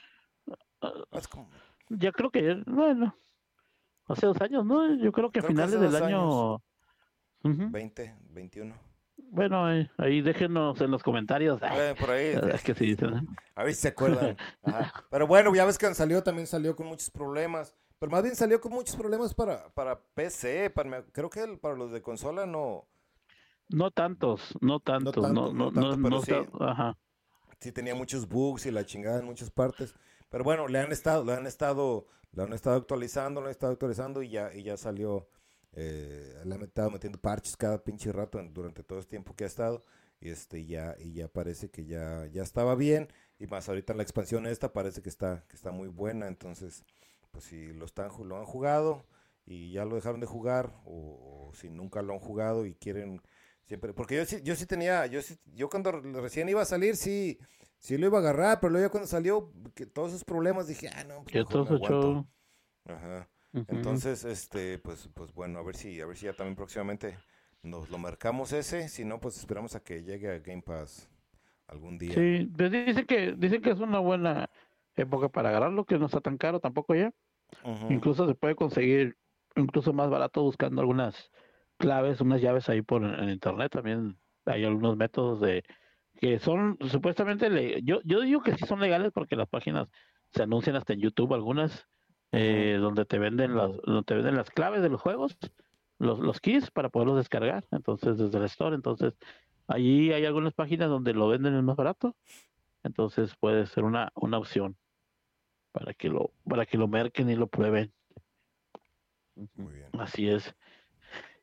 Ya 1.88 2.12
creo 2.12 2.30
que, 2.30 2.62
bueno, 2.66 3.16
hace 4.06 4.26
dos 4.26 4.40
años, 4.40 4.64
¿no? 4.64 4.94
Yo 4.96 5.10
creo 5.10 5.30
que 5.30 5.40
a 5.40 5.42
finales 5.42 5.80
del 5.80 5.96
año... 5.96 6.62
20, 7.42 8.16
21. 8.30 8.74
Bueno, 9.30 9.66
ahí, 9.96 10.22
déjenos 10.22 10.80
en 10.80 10.90
los 10.90 11.02
comentarios. 11.02 11.60
por 11.98 12.10
ahí. 12.10 12.38
Es 12.52 12.62
que 12.62 12.74
sí, 12.74 12.96
A 13.54 13.64
ver 13.64 13.74
si 13.74 13.82
se 13.82 13.88
acuerdan. 13.88 14.36
Pero 15.10 15.26
bueno, 15.26 15.54
ya 15.54 15.64
ves 15.64 15.78
que 15.78 15.92
salió, 15.94 16.22
también 16.22 16.46
salió 16.46 16.76
con 16.76 16.86
muchos 16.86 17.10
problemas. 17.10 17.74
Pero 17.98 18.12
más 18.12 18.22
bien 18.22 18.36
salió 18.36 18.60
con 18.60 18.72
muchos 18.72 18.96
problemas 18.96 19.34
para, 19.34 19.68
para 19.70 20.00
PC. 20.14 20.70
Para, 20.70 21.02
creo 21.06 21.30
que 21.30 21.58
para 21.60 21.74
los 21.74 21.90
de 21.90 22.00
consola 22.00 22.46
no 22.46 22.86
No 23.68 23.90
tantos, 23.90 24.56
no 24.60 24.80
tantos, 24.80 25.30
no, 25.32 25.52
no, 25.52 25.70
no, 25.70 25.96
no, 25.96 26.22
sí, 26.22 26.32
ajá. 26.60 26.96
sí 27.60 27.70
tenía 27.72 27.94
muchos 27.94 28.28
bugs 28.28 28.66
y 28.66 28.70
la 28.70 28.86
chingada 28.86 29.20
en 29.20 29.26
muchas 29.26 29.50
partes, 29.50 29.94
pero 30.30 30.44
bueno, 30.44 30.68
le 30.68 30.78
han 30.78 30.90
estado, 30.90 31.24
le 31.24 31.34
han 31.34 31.46
estado, 31.46 32.06
lo 32.32 32.44
han 32.44 32.52
estado 32.52 32.76
actualizando, 32.76 33.40
lo 33.40 33.46
han 33.46 33.50
estado 33.50 33.72
actualizando 33.72 34.22
y 34.22 34.30
ya, 34.30 34.54
y 34.54 34.62
ya 34.62 34.76
salió, 34.76 35.28
eh, 35.72 36.40
le 36.44 36.54
han 36.54 36.62
estado 36.62 36.90
metiendo 36.90 37.20
parches 37.20 37.56
cada 37.56 37.82
pinche 37.82 38.10
rato 38.10 38.42
durante 38.50 38.82
todo 38.82 38.98
este 38.98 39.10
tiempo 39.10 39.34
que 39.36 39.44
ha 39.44 39.48
estado 39.48 39.84
y 40.20 40.30
este 40.30 40.64
ya 40.66 40.96
y 40.98 41.12
ya 41.12 41.28
parece 41.28 41.70
que 41.70 41.84
ya 41.84 42.26
ya 42.32 42.42
estaba 42.42 42.74
bien 42.74 43.08
y 43.38 43.46
más 43.46 43.68
ahorita 43.68 43.94
la 43.94 44.02
expansión 44.02 44.46
esta 44.46 44.72
parece 44.72 45.02
que 45.02 45.08
está 45.08 45.44
que 45.48 45.56
está 45.56 45.70
muy 45.70 45.88
buena 45.88 46.26
entonces 46.26 46.84
pues 47.30 47.44
si 47.44 47.72
lo 47.72 47.84
están 47.84 48.10
lo 48.24 48.38
han 48.38 48.44
jugado 48.44 49.04
y 49.46 49.72
ya 49.72 49.84
lo 49.84 49.94
dejaron 49.94 50.20
de 50.20 50.26
jugar 50.26 50.74
o, 50.84 51.52
si 51.54 51.70
nunca 51.70 52.02
lo 52.02 52.12
han 52.12 52.18
jugado 52.18 52.66
y 52.66 52.74
quieren 52.74 53.22
siempre 53.68 53.94
porque 53.94 54.16
yo 54.16 54.24
sí 54.24 54.40
yo 54.42 54.56
sí 54.56 54.66
tenía 54.66 55.06
yo 55.06 55.22
sí, 55.22 55.38
yo 55.54 55.68
cuando 55.68 55.92
recién 55.92 56.48
iba 56.48 56.62
a 56.62 56.64
salir 56.64 56.96
sí 56.96 57.38
sí 57.78 57.96
lo 57.96 58.06
iba 58.06 58.18
a 58.18 58.20
agarrar 58.20 58.58
pero 58.60 58.72
luego 58.72 58.86
ya 58.86 58.90
cuando 58.90 59.06
salió 59.06 59.52
que 59.76 59.86
todos 59.86 60.10
esos 60.10 60.24
problemas 60.24 60.66
dije 60.66 60.88
ah 60.88 61.04
no 61.04 61.22
pues 61.22 61.48
mejor 61.70 62.24
Ajá. 62.86 63.28
entonces 63.52 64.24
este 64.24 64.78
pues 64.78 65.08
pues 65.14 65.32
bueno 65.32 65.60
a 65.60 65.62
ver 65.62 65.76
si 65.76 66.00
a 66.00 66.06
ver 66.06 66.16
si 66.16 66.26
ya 66.26 66.32
también 66.32 66.56
próximamente 66.56 67.16
nos 67.62 67.90
lo 67.90 67.98
marcamos 67.98 68.52
ese, 68.52 68.88
si 68.88 69.04
no, 69.04 69.20
pues 69.20 69.36
esperamos 69.36 69.74
a 69.74 69.80
que 69.80 70.02
llegue 70.02 70.30
a 70.30 70.38
Game 70.38 70.62
Pass 70.62 71.10
algún 71.66 71.98
día. 71.98 72.14
Sí, 72.14 72.48
dicen 72.52 73.06
que, 73.06 73.34
dicen 73.36 73.62
que 73.62 73.70
es 73.70 73.80
una 73.80 73.98
buena 73.98 74.50
época 74.96 75.28
para 75.28 75.50
agarrarlo, 75.50 75.84
que 75.84 75.98
no 75.98 76.06
está 76.06 76.20
tan 76.20 76.38
caro 76.38 76.60
tampoco 76.60 76.94
ya. 76.94 77.12
Incluso 77.88 78.26
se 78.26 78.34
puede 78.34 78.54
conseguir 78.54 79.16
incluso 79.56 79.92
más 79.92 80.10
barato 80.10 80.42
buscando 80.42 80.80
algunas 80.80 81.30
claves, 81.78 82.20
unas 82.20 82.40
llaves 82.40 82.68
ahí 82.68 82.82
por 82.82 83.02
en 83.04 83.30
internet 83.30 83.72
también. 83.72 84.18
Hay 84.44 84.64
algunos 84.64 84.96
métodos 84.96 85.40
de 85.40 85.64
que 86.20 86.38
son 86.38 86.76
supuestamente, 86.90 87.80
yo, 87.82 88.00
yo 88.04 88.20
digo 88.20 88.42
que 88.42 88.56
sí 88.56 88.66
son 88.66 88.80
legales 88.80 89.12
porque 89.12 89.36
las 89.36 89.48
páginas 89.48 89.88
se 90.32 90.42
anuncian 90.42 90.76
hasta 90.76 90.92
en 90.92 91.00
YouTube 91.00 91.32
algunas, 91.32 91.88
eh, 92.32 92.76
donde 92.80 93.04
te 93.04 93.18
venden 93.18 93.56
las, 93.56 93.70
donde 93.82 94.02
te 94.02 94.14
venden 94.14 94.36
las 94.36 94.50
claves 94.50 94.82
de 94.82 94.88
los 94.90 95.00
juegos 95.00 95.38
los, 95.98 96.18
los 96.20 96.40
keys 96.40 96.70
para 96.70 96.88
poderlos 96.88 97.16
descargar, 97.16 97.66
entonces 97.70 98.18
desde 98.18 98.38
el 98.38 98.44
store, 98.44 98.74
entonces 98.74 99.14
allí 99.66 100.12
hay 100.12 100.24
algunas 100.24 100.54
páginas 100.54 100.88
donde 100.88 101.12
lo 101.12 101.28
venden 101.28 101.62
más 101.64 101.76
barato, 101.76 102.16
entonces 102.84 103.34
puede 103.36 103.66
ser 103.66 103.84
una, 103.84 104.12
una 104.14 104.38
opción 104.38 104.76
para 105.72 105.94
que 105.94 106.08
lo, 106.08 106.32
para 106.48 106.66
que 106.66 106.78
lo 106.78 106.88
merquen 106.88 107.28
y 107.30 107.36
lo 107.36 107.48
prueben. 107.48 107.92
Muy 109.54 109.74
bien. 109.74 109.90
Así 109.92 110.28
es. 110.28 110.54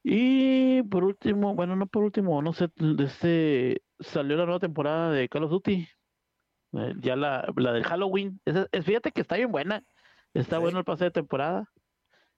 Y 0.08 0.84
por 0.84 1.04
último, 1.04 1.56
bueno, 1.56 1.76
no 1.76 1.88
por 1.88 2.04
último, 2.04 2.40
no 2.40 2.54
sé, 2.54 2.70
este 3.00 3.82
salió 4.00 4.38
la 4.38 4.46
nueva 4.46 4.60
temporada 4.60 5.10
de 5.10 5.28
Call 5.28 5.46
of 5.46 5.50
Duty. 5.50 5.88
Eh, 6.74 6.94
ya 7.00 7.16
la, 7.16 7.52
la 7.56 7.74
del 7.74 7.84
Halloween. 7.86 8.40
Es, 8.46 8.86
fíjate 8.86 9.12
que 9.12 9.22
está 9.22 9.36
bien 9.36 9.52
buena. 9.52 9.84
Está 10.36 10.60
bueno 10.60 10.78
el 10.78 10.86
pase 10.86 11.06
de 11.06 11.12
temporada. 11.12 11.72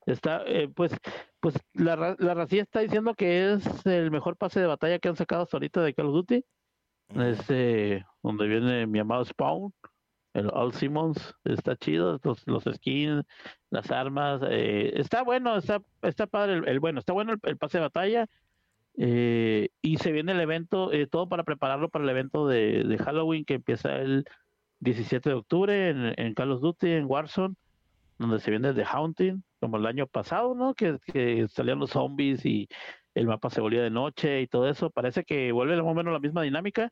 Está, 0.05 0.43
eh, 0.45 0.69
pues, 0.73 0.93
pues 1.41 1.59
la, 1.73 2.15
la 2.17 2.33
racía 2.33 2.61
está 2.61 2.79
diciendo 2.79 3.13
que 3.15 3.51
es 3.51 3.85
el 3.85 4.11
mejor 4.11 4.37
pase 4.37 4.61
de 4.61 4.67
batalla 4.67 4.99
que 4.99 5.09
han 5.09 5.17
sacado 5.17 5.43
hasta 5.43 5.57
ahorita 5.57 5.81
de 5.81 5.93
Call 5.93 6.05
of 6.05 6.13
Duty. 6.13 6.45
Este, 7.15 8.05
donde 8.23 8.47
viene 8.47 8.87
mi 8.87 8.99
amado 8.99 9.25
Spawn, 9.25 9.73
el 10.37 10.49
All 10.53 10.73
Simmons, 10.73 11.35
está 11.43 11.75
chido, 11.75 12.19
los, 12.23 12.45
los 12.47 12.63
skins, 12.63 13.23
las 13.69 13.91
armas, 13.91 14.41
eh, 14.49 14.93
está 14.95 15.23
bueno, 15.23 15.57
está, 15.57 15.81
está 16.01 16.27
padre, 16.27 16.61
el, 16.65 16.79
bueno, 16.79 16.99
está 16.99 17.13
bueno 17.13 17.33
el, 17.41 17.57
pase 17.57 17.77
de 17.77 17.83
batalla. 17.83 18.27
Eh, 18.99 19.69
y 19.81 19.97
se 19.97 20.11
viene 20.11 20.31
el 20.31 20.39
evento, 20.39 20.89
todo 21.11 21.29
para 21.29 21.43
prepararlo 21.43 21.89
para 21.89 22.03
el 22.03 22.09
evento 22.09 22.47
de, 22.47 22.83
de, 22.83 22.97
Halloween 22.97 23.45
que 23.45 23.55
empieza 23.55 23.95
el 23.97 24.25
17 24.79 25.29
de 25.29 25.35
octubre 25.35 25.89
en, 25.89 26.13
en 26.17 26.33
Call 26.33 26.51
of 26.51 26.61
Duty, 26.61 26.91
en 26.91 27.05
Warzone, 27.05 27.55
donde 28.17 28.39
se 28.39 28.49
viene 28.51 28.73
The 28.73 28.85
Haunting 28.85 29.43
como 29.59 29.77
el 29.77 29.85
año 29.85 30.07
pasado, 30.07 30.55
¿no? 30.55 30.73
Que, 30.73 30.97
que 31.11 31.47
salían 31.47 31.79
los 31.79 31.91
zombies 31.91 32.45
y 32.45 32.67
el 33.15 33.27
mapa 33.27 33.49
se 33.49 33.61
volvía 33.61 33.81
de 33.81 33.89
noche 33.89 34.41
y 34.41 34.47
todo 34.47 34.69
eso. 34.69 34.89
Parece 34.89 35.23
que 35.23 35.51
vuelve 35.51 35.75
más 35.77 35.91
o 35.91 35.95
menos 35.95 36.13
la 36.13 36.19
misma 36.19 36.43
dinámica, 36.43 36.91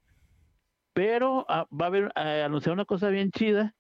pero 0.95 1.45
ah, 1.49 1.67
va 1.69 1.85
a 1.85 1.87
haber, 1.89 2.13
eh, 2.15 2.43
anunciar 2.45 2.71
una 2.71 2.85
cosa 2.85 3.09
bien 3.09 3.29
chida, 3.29 3.75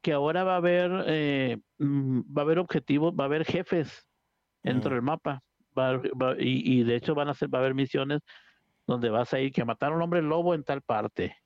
que 0.00 0.14
ahora 0.14 0.44
va 0.44 0.54
a 0.54 0.56
haber, 0.56 1.04
eh, 1.06 1.58
mm, 1.78 2.20
va 2.34 2.40
a 2.40 2.44
haber 2.46 2.58
objetivos, 2.58 3.12
va 3.12 3.24
a 3.24 3.26
haber 3.26 3.44
jefes 3.44 4.06
dentro 4.62 4.94
del 4.94 5.02
mapa. 5.02 5.42
y, 6.38 6.80
y, 6.80 6.84
de 6.84 6.96
hecho 6.96 7.14
van 7.14 7.28
a 7.28 7.34
ser, 7.34 7.52
va 7.52 7.58
a 7.58 7.60
haber 7.60 7.74
misiones 7.74 8.22
donde 8.86 9.10
vas 9.10 9.34
a 9.34 9.40
ir 9.40 9.52
que 9.52 9.64
matar 9.64 9.92
a 9.92 9.96
un 9.96 10.02
hombre 10.02 10.22
lobo 10.22 10.54
en 10.54 10.64
tal 10.64 10.80
parte 10.80 11.36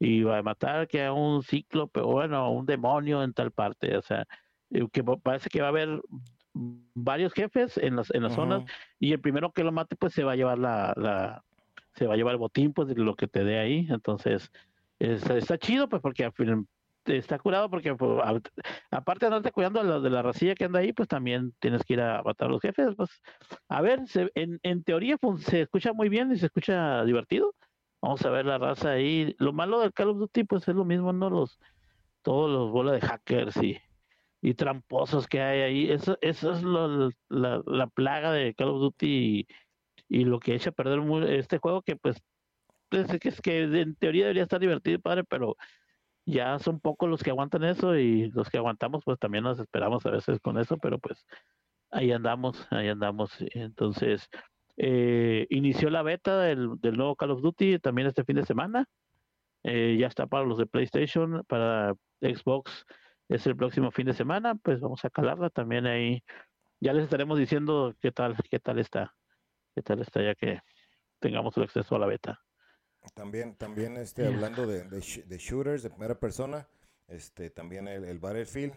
y 0.00 0.22
va 0.22 0.38
a 0.38 0.42
matar 0.42 0.88
que 0.88 1.04
a 1.04 1.12
un 1.12 1.42
cíclope 1.42 2.00
bueno, 2.00 2.50
un 2.50 2.66
demonio 2.66 3.22
en 3.22 3.32
tal 3.34 3.52
parte, 3.52 3.96
o 3.96 4.02
sea, 4.02 4.24
eh, 4.70 4.86
que 4.92 5.04
parece 5.04 5.48
que 5.48 5.60
va 5.60 5.68
a 5.68 5.70
haber 5.70 6.00
varios 6.94 7.32
jefes 7.34 7.78
en 7.78 7.96
las, 7.96 8.12
en 8.12 8.24
las 8.24 8.34
zonas 8.34 8.64
y 8.98 9.12
el 9.12 9.20
primero 9.20 9.52
que 9.52 9.62
lo 9.62 9.70
mate 9.70 9.94
pues 9.94 10.12
se 10.12 10.24
va 10.24 10.32
a 10.32 10.36
llevar 10.36 10.58
la, 10.58 10.92
la 10.96 11.44
se 11.96 12.06
va 12.06 12.14
a 12.14 12.16
llevar 12.16 12.32
el 12.32 12.38
botín 12.38 12.72
pues 12.72 12.88
lo 12.96 13.14
que 13.16 13.26
te 13.28 13.44
dé 13.44 13.58
ahí. 13.58 13.86
Entonces 13.90 14.50
está 14.98 15.58
chido 15.58 15.88
pues 15.88 16.02
porque 16.02 16.30
está 17.06 17.38
curado 17.38 17.70
porque 17.70 17.94
pues, 17.94 18.22
aparte 18.90 19.26
de 19.26 19.26
andarte 19.26 19.52
cuidando 19.52 19.82
de 19.82 19.88
la, 19.88 20.00
de 20.00 20.10
la 20.10 20.22
racilla 20.22 20.54
que 20.54 20.64
anda 20.64 20.80
ahí 20.80 20.92
pues 20.92 21.08
también 21.08 21.54
tienes 21.60 21.84
que 21.84 21.94
ir 21.94 22.00
a 22.00 22.22
matar 22.22 22.48
a 22.48 22.52
los 22.52 22.62
jefes 22.62 22.94
pues. 22.96 23.10
A 23.68 23.80
ver 23.80 24.02
en, 24.34 24.60
en 24.62 24.84
teoría 24.84 25.16
pues, 25.18 25.44
se 25.44 25.62
escucha 25.62 25.92
muy 25.92 26.08
bien 26.08 26.32
y 26.32 26.36
se 26.36 26.46
escucha 26.46 27.04
divertido. 27.04 27.54
Vamos 28.02 28.24
a 28.24 28.30
ver 28.30 28.46
la 28.46 28.58
raza 28.58 28.90
ahí. 28.92 29.34
Lo 29.38 29.52
malo 29.52 29.80
del 29.80 29.92
Call 29.92 30.10
of 30.10 30.18
Duty 30.18 30.44
pues 30.44 30.68
es 30.68 30.74
lo 30.74 30.84
mismo 30.84 31.12
no 31.12 31.30
los 31.30 31.58
todos 32.22 32.50
los 32.50 32.70
bolas 32.72 33.00
de 33.00 33.06
hackers 33.06 33.56
y 33.62 33.78
y 34.46 34.54
tramposos 34.54 35.26
que 35.26 35.40
hay 35.40 35.60
ahí. 35.60 35.90
Eso, 35.90 36.18
eso 36.20 36.52
es 36.52 36.62
lo, 36.62 37.10
la, 37.28 37.62
la, 37.66 37.86
plaga 37.88 38.30
de 38.30 38.54
Call 38.54 38.68
of 38.68 38.80
Duty 38.80 39.06
y, 39.40 39.46
lo 40.08 40.40
que 40.40 40.54
echa 40.54 40.70
a 40.70 40.72
perder 40.72 41.00
este 41.30 41.58
juego 41.58 41.82
que 41.82 41.96
pues, 41.96 42.16
pues 42.88 43.10
es 43.10 43.20
que, 43.20 43.28
es 43.28 43.40
que 43.40 43.62
en 43.62 43.96
teoría 43.96 44.24
debería 44.24 44.44
estar 44.44 44.60
divertido, 44.60 45.00
padre, 45.00 45.24
pero 45.24 45.56
ya 46.26 46.58
son 46.58 46.80
pocos 46.80 47.08
los 47.08 47.22
que 47.22 47.30
aguantan 47.30 47.64
eso 47.64 47.96
y 47.96 48.30
los 48.30 48.50
que 48.50 48.58
aguantamos 48.58 49.04
pues 49.04 49.18
también 49.18 49.44
nos 49.44 49.58
esperamos 49.60 50.04
a 50.06 50.10
veces 50.10 50.40
con 50.40 50.58
eso, 50.58 50.76
pero 50.78 50.98
pues 50.98 51.24
ahí 51.90 52.12
andamos, 52.12 52.66
ahí 52.70 52.88
andamos. 52.88 53.32
Entonces, 53.52 54.28
eh, 54.76 55.46
inició 55.50 55.90
la 55.90 56.02
beta 56.02 56.40
del, 56.40 56.80
del, 56.80 56.96
nuevo 56.96 57.16
Call 57.16 57.30
of 57.30 57.42
Duty 57.42 57.78
también 57.78 58.08
este 58.08 58.24
fin 58.24 58.36
de 58.36 58.44
semana. 58.44 58.86
Eh, 59.62 59.96
ya 59.98 60.06
está 60.06 60.26
para 60.26 60.44
los 60.44 60.58
de 60.58 60.66
PlayStation, 60.66 61.44
para 61.48 61.94
Xbox 62.20 62.86
es 63.28 63.46
el 63.46 63.56
próximo 63.56 63.90
fin 63.90 64.06
de 64.06 64.14
semana, 64.14 64.54
pues 64.54 64.80
vamos 64.80 65.04
a 65.04 65.10
calarla 65.10 65.50
también 65.50 65.86
ahí. 65.86 66.22
Ya 66.80 66.92
les 66.92 67.04
estaremos 67.04 67.38
diciendo 67.38 67.94
qué 68.00 68.12
tal, 68.12 68.36
qué 68.50 68.60
tal 68.60 68.78
está, 68.78 69.14
qué 69.76 69.82
tal 69.82 70.00
está 70.00 70.22
ya 70.22 70.34
que 70.34 70.62
tengamos 71.20 71.54
el 71.58 71.64
acceso 71.64 71.94
a 71.94 71.98
la 71.98 72.06
beta. 72.06 72.40
También, 73.14 73.54
también 73.56 73.98
este, 73.98 74.26
hablando 74.26 74.66
de, 74.66 74.84
de, 74.84 75.38
shooters 75.38 75.82
de 75.82 75.90
primera 75.90 76.18
persona, 76.18 76.66
este, 77.08 77.50
también 77.50 77.86
el, 77.86 78.04
el, 78.04 78.18
Battlefield, 78.18 78.72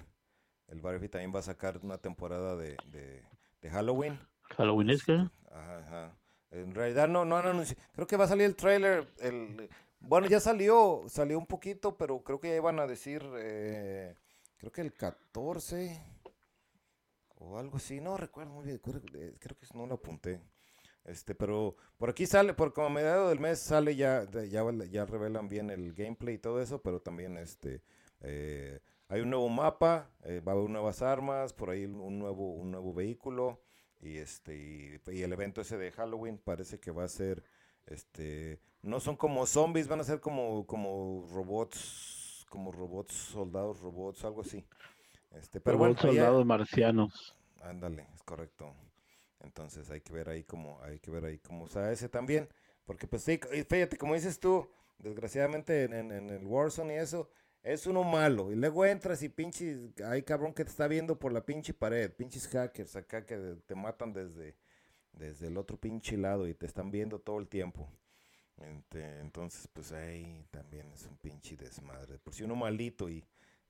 el 0.68 0.82
Battlefield 0.82 1.12
también 1.12 1.34
va 1.34 1.40
a 1.40 1.44
sacar 1.44 1.80
una 1.82 1.98
temporada 1.98 2.58
de, 2.58 2.76
de, 2.92 3.70
Halloween. 3.70 4.20
Halloween 4.58 4.90
es 4.90 5.06
que. 5.06 5.16
Este, 5.16 5.56
ajá, 5.56 6.18
En 6.52 6.76
realidad 6.76 7.08
no, 7.08 7.24
no, 7.24 7.42
no, 7.42 7.64
creo 7.94 8.06
que 8.06 8.18
va 8.18 8.26
a 8.26 8.28
salir 8.28 8.46
el 8.46 8.58
trailer, 8.58 9.08
el, 9.20 9.70
bueno, 10.02 10.28
ya 10.28 10.42
salió, 10.42 11.04
salió 11.08 11.40
un 11.40 11.48
poquito, 11.48 11.96
pero 11.96 12.22
creo 12.24 12.42
que 12.42 12.50
ya 12.50 12.58
iban 12.58 12.80
a 12.80 12.88
decir 12.88 13.26
eh, 13.38 14.16
creo 14.58 14.72
que 14.72 14.82
el 14.82 14.93
14 14.93 15.97
o 17.36 17.58
algo 17.58 17.78
así, 17.78 18.02
no 18.02 18.18
recuerdo 18.18 18.52
muy 18.52 18.66
bien, 18.66 18.82
eh, 19.16 19.36
creo 19.39 19.58
que 19.58 19.68
no 19.74 19.88
lo 19.88 19.95
apunté. 19.95 20.41
Este, 21.06 21.34
pero 21.34 21.76
por 21.97 22.10
aquí 22.10 22.26
sale, 22.26 22.54
por 22.54 22.74
como 22.74 22.88
a 22.88 22.89
mediados 22.89 23.30
del 23.30 23.39
mes 23.39 23.60
sale 23.60 23.95
ya, 23.95 24.30
ya, 24.30 24.64
ya 24.89 25.06
revelan 25.06 25.50
bien 25.50 25.70
el 25.70 25.93
gameplay 25.93 26.36
y 26.36 26.39
todo 26.39 26.62
eso, 26.62 26.82
pero 26.82 27.02
también 27.02 27.38
este, 27.38 27.82
eh, 28.22 28.80
hay 29.08 29.22
un 29.22 29.30
nuevo 29.30 29.50
mapa, 29.50 30.12
eh, 30.24 30.41
va 30.45 30.52
a 30.52 30.56
haber 30.56 30.70
nuevas 30.70 31.02
armas, 31.02 31.54
por 31.54 31.70
ahí 31.72 31.86
un 31.86 32.20
nuevo, 32.20 32.54
un 32.54 32.72
nuevo 32.72 32.93
vehículo 32.93 33.62
y 34.02 34.18
este, 34.18 35.02
y, 35.08 35.22
el 35.22 35.34
evento 35.34 35.62
ese 35.62 35.78
de 35.78 35.91
Halloween 35.91 36.38
parece 36.38 36.80
que 36.80 36.91
va 36.91 37.06
a 37.06 37.10
ser, 37.10 37.43
este, 37.88 38.60
no 38.84 39.00
son 39.00 39.16
como 39.16 39.45
zombies, 39.45 39.88
van 39.88 40.02
a 40.02 40.04
ser 40.04 40.20
como, 40.20 40.68
como 40.68 41.28
robots 41.32 42.20
como 42.50 42.72
robots, 42.72 43.14
soldados, 43.14 43.80
robots, 43.80 44.26
algo 44.26 44.41
así. 44.41 44.66
Este, 45.32 45.62
pero 45.62 45.78
robots, 45.78 46.02
soldados 46.02 46.45
marcianos. 46.45 47.36
Ándale, 47.62 48.08
es 48.14 48.24
correcto. 48.24 48.74
Entonces 49.42 49.90
hay 49.90 50.02
que 50.02 50.14
ver 50.14 50.30
ahí 50.30 50.44
cómo, 50.44 50.82
hay 50.84 51.00
que 51.00 51.12
ver 51.12 51.26
ahí 51.26 51.40
cómo 51.40 51.68
sea 51.68 51.92
ese 51.92 52.10
también. 52.10 52.50
Porque 52.86 53.08
pues 53.08 53.24
sí, 53.24 53.40
fíjate, 53.70 53.98
como 53.98 54.16
dices 54.16 54.40
tú, 54.40 54.70
desgraciadamente 54.98 55.84
en, 55.84 55.94
en, 55.94 56.30
el 56.30 56.46
Warzone 56.46 56.96
y 56.96 56.98
eso, 56.98 57.30
es 57.64 57.86
uno 57.88 58.04
malo. 58.04 58.52
Y 58.52 58.56
luego 58.56 58.86
entras 58.86 59.22
y 59.24 59.30
pinches, 59.30 59.92
hay 60.04 60.24
cabrón 60.24 60.54
que 60.54 60.64
te 60.64 60.72
está 60.72 60.88
viendo 60.88 61.18
por 61.18 61.32
la 61.32 61.46
pinche 61.46 61.74
pared, 61.74 62.12
pinches 62.12 62.48
hackers 62.48 62.96
acá 62.96 63.26
que 63.26 63.58
te 63.66 63.76
matan 63.76 64.14
desde, 64.14 64.56
desde 65.14 65.48
el 65.48 65.58
otro 65.58 65.78
pinche 65.78 66.18
lado 66.18 66.48
y 66.48 66.54
te 66.54 66.66
están 66.66 66.92
viendo 66.92 67.20
todo 67.20 67.40
el 67.40 67.48
tiempo. 67.48 67.90
Este, 68.58 69.20
entonces, 69.20 69.68
pues 69.72 69.92
ahí 69.92 70.46
también 70.52 70.92
es 70.92 71.06
un 71.06 71.16
pinche 71.18 71.56
desmadre. 71.56 72.18
Por 72.20 72.34
si 72.34 72.44
uno 72.44 72.56
malito 72.56 73.10
y 73.10 73.24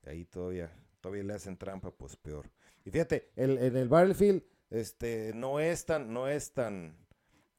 ahí 0.04 0.24
todavía, 0.24 0.72
todavía 1.00 1.24
le 1.24 1.34
hacen 1.34 1.56
trampa, 1.56 1.90
pues 1.90 2.16
peor. 2.16 2.50
Y 2.84 2.90
fíjate, 2.90 3.30
el, 3.36 3.58
en 3.58 3.76
el 3.76 3.88
Battlefield, 3.88 4.42
este, 4.70 5.32
no 5.34 5.60
es 5.60 5.84
tan, 5.84 6.12
no 6.12 6.28
es 6.28 6.52
tan, 6.52 6.96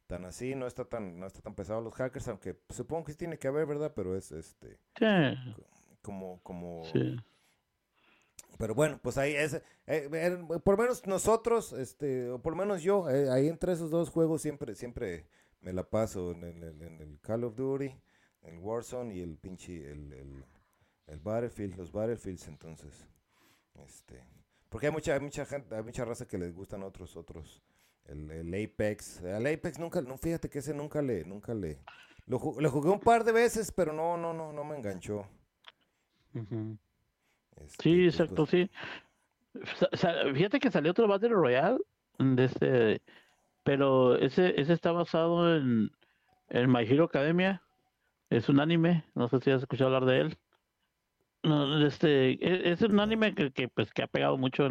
tan 0.07 0.25
así, 0.25 0.55
no 0.55 0.67
está 0.67 0.85
tan, 0.85 1.19
no 1.19 1.27
está 1.27 1.41
tan 1.41 1.55
pesado 1.55 1.81
los 1.81 1.93
hackers, 1.93 2.27
aunque 2.27 2.57
supongo 2.69 3.05
que 3.05 3.13
tiene 3.13 3.37
que 3.37 3.47
haber, 3.47 3.65
¿verdad? 3.65 3.93
Pero 3.95 4.15
es 4.15 4.31
este 4.31 4.79
como, 6.01 6.41
como 6.41 6.83
pero 8.57 8.75
bueno, 8.75 8.99
pues 9.01 9.17
ahí 9.17 9.33
es, 9.33 9.55
eh, 9.55 9.61
eh, 9.87 10.37
por 10.63 10.77
lo 10.77 10.83
menos 10.83 11.07
nosotros, 11.07 11.73
este, 11.73 12.29
o 12.29 12.39
por 12.39 12.53
lo 12.53 12.57
menos 12.57 12.83
yo, 12.83 13.09
eh, 13.09 13.29
ahí 13.29 13.47
entre 13.47 13.73
esos 13.73 13.89
dos 13.89 14.09
juegos 14.09 14.41
siempre, 14.41 14.75
siempre 14.75 15.25
me 15.61 15.73
la 15.73 15.89
paso 15.89 16.31
en 16.31 16.43
el, 16.43 16.81
en 16.83 17.01
el 17.01 17.19
Call 17.21 17.43
of 17.43 17.55
Duty, 17.55 17.91
el 18.43 18.57
Warzone 18.59 19.15
y 19.15 19.21
el 19.21 19.37
pinche, 19.37 19.91
el, 19.91 20.13
el, 20.13 20.45
el 21.07 21.19
Battlefield, 21.19 21.75
los 21.75 21.91
Battlefields, 21.91 22.47
entonces, 22.47 23.07
este, 23.83 24.23
porque 24.71 24.87
hay 24.87 24.93
mucha, 24.93 25.19
mucha 25.19 25.45
gente, 25.45 25.75
hay 25.75 25.83
mucha 25.83 26.05
raza 26.05 26.25
que 26.25 26.37
les 26.37 26.55
gustan 26.55 26.81
otros, 26.81 27.17
otros, 27.17 27.61
el, 28.05 28.31
el 28.31 28.65
Apex, 28.65 29.21
al 29.21 29.45
Apex 29.45 29.77
nunca, 29.77 30.01
no, 30.01 30.17
fíjate 30.17 30.49
que 30.49 30.59
ese 30.59 30.73
nunca 30.73 31.01
le, 31.01 31.25
nunca 31.25 31.53
le, 31.53 31.83
lo, 32.25 32.39
jugué 32.39 32.89
un 32.89 33.01
par 33.01 33.25
de 33.25 33.33
veces, 33.33 33.73
pero 33.73 33.91
no, 33.91 34.15
no, 34.15 34.33
no, 34.33 34.53
no 34.53 34.63
me 34.63 34.77
enganchó. 34.77 35.27
Este, 36.33 37.83
sí, 37.83 38.05
exacto, 38.05 38.45
sí. 38.45 38.71
Fíjate 40.33 40.59
que 40.61 40.71
salió 40.71 40.91
otro 40.91 41.05
Battle 41.05 41.29
Royale 41.29 41.79
de 42.17 42.45
este, 42.45 43.01
pero 43.63 44.15
ese, 44.15 44.59
ese 44.59 44.71
está 44.71 44.93
basado 44.93 45.53
en, 45.53 45.91
en 46.47 46.71
My 46.71 46.83
Hero 46.83 47.03
Academia. 47.03 47.61
Es 48.29 48.47
un 48.47 48.61
anime, 48.61 49.03
no 49.15 49.27
sé 49.27 49.41
si 49.41 49.51
has 49.51 49.61
escuchado 49.61 49.93
hablar 49.93 50.09
de 50.09 50.21
él. 50.21 50.37
No, 51.43 51.85
este, 51.85 52.31
e, 52.33 52.71
es, 52.71 52.81
un 52.81 52.99
anime 52.99 53.33
que, 53.33 53.51
que, 53.51 53.67
pues, 53.67 53.91
que 53.93 54.03
ha 54.03 54.07
pegado 54.07 54.37
mucho 54.37 54.69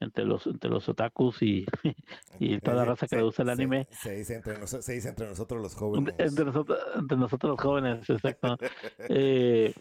entre 0.00 0.24
los 0.24 0.46
entre 0.46 0.70
los 0.70 0.88
otakus 0.88 1.42
y, 1.42 1.66
y 2.40 2.58
toda 2.60 2.78
la 2.78 2.84
raza 2.84 3.06
que 3.06 3.16
le 3.16 3.22
gusta 3.22 3.42
el 3.42 3.50
anime. 3.50 3.86
Se, 3.90 4.16
dice 4.16 4.36
entre 4.36 4.54
entre 4.54 5.26
nosotros 5.26 5.62
los 5.62 5.74
jóvenes. 5.74 6.14
Entre, 6.18 6.44
nosotros, 6.44 6.78
entre 6.96 7.16
nosotros 7.16 7.50
los 7.50 7.60
jóvenes, 7.60 8.10
exacto. 8.10 8.56
eh, 9.08 9.74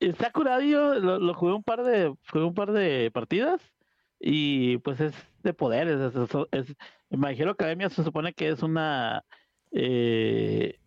está 0.00 0.32
curadillo, 0.32 0.94
lo, 0.94 1.18
lo, 1.18 1.34
jugué 1.34 1.54
un 1.54 1.64
par 1.64 1.84
de 1.84 2.14
jugué 2.30 2.44
un 2.44 2.54
par 2.54 2.72
de 2.72 3.10
partidas 3.12 3.60
y 4.18 4.78
pues 4.78 5.00
es 5.00 5.14
de 5.42 5.54
poderes, 5.54 6.14
es, 6.14 6.30
es, 6.50 6.76
My 7.10 7.30
Hero 7.38 7.52
Academia 7.52 7.88
se 7.88 8.02
supone 8.02 8.32
que 8.32 8.48
es 8.48 8.62
una 8.62 9.24
eh, 9.70 10.78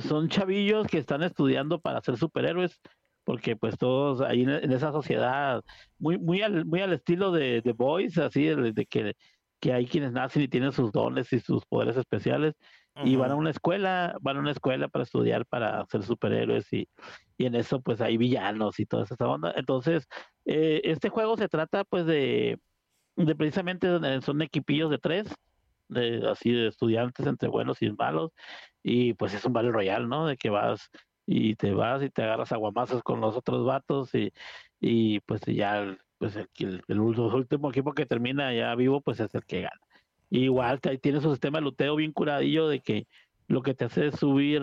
son 0.00 0.28
chavillos 0.28 0.86
que 0.86 0.98
están 0.98 1.22
estudiando 1.22 1.80
para 1.80 2.00
ser 2.00 2.16
superhéroes 2.16 2.80
porque 3.28 3.56
pues 3.56 3.76
todos 3.76 4.22
ahí 4.22 4.40
en, 4.40 4.72
esa 4.72 4.90
sociedad 4.90 5.62
muy 5.98 6.16
muy 6.16 6.40
al, 6.40 6.64
muy 6.64 6.80
al 6.80 6.94
estilo 6.94 7.30
de 7.30 7.60
The 7.60 7.72
Boys 7.72 8.16
así 8.16 8.44
de, 8.46 8.86
que 8.86 9.16
que 9.60 9.74
hay 9.74 9.86
quienes 9.86 10.12
nacen 10.12 10.40
y 10.40 10.48
tienen 10.48 10.72
sus 10.72 10.92
dones 10.92 11.30
y 11.34 11.40
sus 11.40 11.66
poderes 11.66 11.98
especiales 11.98 12.54
y 13.04 13.16
van 13.16 13.30
a 13.30 13.34
una 13.34 13.50
escuela, 13.50 14.16
van 14.22 14.38
a 14.38 14.40
una 14.40 14.52
escuela 14.52 14.88
para 14.88 15.02
estudiar 15.02 15.44
para 15.44 15.84
ser 15.90 16.04
superhéroes 16.04 16.72
y, 16.72 16.88
y 17.36 17.44
en 17.44 17.54
eso 17.54 17.82
pues 17.82 18.00
hay 18.00 18.16
villanos 18.16 18.80
y 18.80 18.86
toda 18.86 19.04
esa 19.04 19.14
onda. 19.28 19.52
Entonces, 19.56 20.08
eh, 20.46 20.80
este 20.84 21.10
juego 21.10 21.36
se 21.36 21.48
trata 21.48 21.84
pues 21.84 22.06
de, 22.06 22.58
de 23.16 23.36
precisamente 23.36 23.88
son 24.22 24.40
equipillos 24.40 24.90
de 24.90 24.98
tres, 24.98 25.34
de 25.88 26.26
así 26.30 26.50
de 26.50 26.68
estudiantes 26.68 27.26
entre 27.26 27.48
buenos 27.50 27.82
y 27.82 27.90
malos 27.92 28.32
y 28.82 29.12
pues 29.14 29.34
es 29.34 29.44
un 29.44 29.52
Battle 29.52 29.72
Royal, 29.72 30.08
¿no? 30.08 30.26
De 30.26 30.36
que 30.36 30.50
vas 30.50 30.90
y 31.30 31.56
te 31.56 31.72
vas 31.72 32.02
y 32.02 32.08
te 32.08 32.22
agarras 32.22 32.52
aguamazos 32.52 33.02
con 33.02 33.20
los 33.20 33.36
otros 33.36 33.66
vatos 33.66 34.14
y, 34.14 34.32
y 34.80 35.20
pues 35.20 35.42
ya 35.42 35.94
pues 36.16 36.36
el, 36.36 36.82
el, 36.88 37.00
último 37.00 37.70
equipo 37.70 37.92
que 37.92 38.06
termina 38.06 38.54
ya 38.54 38.74
vivo 38.74 39.02
pues 39.02 39.20
es 39.20 39.34
el 39.34 39.44
que 39.44 39.60
gana. 39.62 39.80
Igual 40.30 40.80
ahí 40.84 40.96
tienes 40.96 41.26
un 41.26 41.32
sistema 41.32 41.58
de 41.58 41.64
luteo 41.64 41.96
bien 41.96 42.12
curadillo 42.12 42.68
de 42.68 42.80
que 42.80 43.06
lo 43.46 43.62
que 43.62 43.74
te 43.74 43.84
hace 43.84 44.06
es 44.06 44.16
subir 44.16 44.62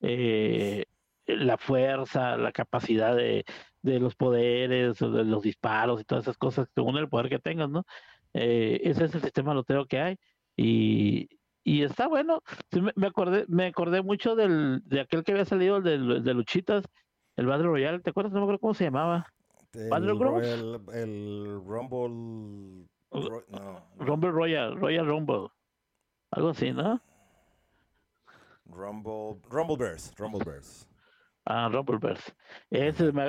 eh, 0.00 0.86
la 1.26 1.58
fuerza, 1.58 2.38
la 2.38 2.52
capacidad 2.52 3.14
de, 3.14 3.44
de, 3.82 4.00
los 4.00 4.16
poderes, 4.16 4.98
de 4.98 5.24
los 5.24 5.42
disparos 5.42 6.00
y 6.00 6.04
todas 6.04 6.24
esas 6.24 6.38
cosas, 6.38 6.68
según 6.74 6.96
el 6.96 7.10
poder 7.10 7.28
que 7.28 7.38
tengas, 7.38 7.68
¿no? 7.68 7.84
Eh, 8.32 8.80
ese 8.84 9.04
es 9.04 9.14
el 9.14 9.20
sistema 9.22 9.50
de 9.50 9.56
luteo 9.56 9.86
que 9.86 10.00
hay. 10.00 10.18
Y 11.68 11.82
está 11.82 12.08
bueno. 12.08 12.42
me, 12.96 13.06
acordé, 13.06 13.44
me 13.48 13.66
acordé 13.66 14.02
mucho 14.02 14.34
del, 14.34 14.80
de 14.86 15.00
aquel 15.00 15.22
que 15.22 15.32
había 15.32 15.44
salido, 15.44 15.76
el 15.76 16.24
de, 16.24 16.34
Luchitas, 16.34 16.84
el 17.36 17.46
Battle 17.46 17.66
Royale, 17.66 18.00
¿te 18.00 18.10
acuerdas? 18.10 18.32
No 18.32 18.40
me 18.40 18.44
acuerdo 18.44 18.60
cómo 18.60 18.74
se 18.74 18.84
llamaba. 18.84 19.26
El, 19.74 19.92
el, 19.92 20.80
el 20.94 21.60
Rumble 21.62 22.86
Rumble 23.98 24.30
Royal, 24.30 24.76
Royal 24.80 25.06
Rumble. 25.06 25.48
Algo 26.30 26.48
así, 26.48 26.72
¿no? 26.72 27.00
Rumble, 28.64 29.40
Rumble 29.50 29.76
Bears, 29.76 30.14
Rumble 30.16 30.44
Bears. 30.44 30.87
Ah, 31.50 31.70
Rumble 31.72 31.98
Bears. 31.98 32.34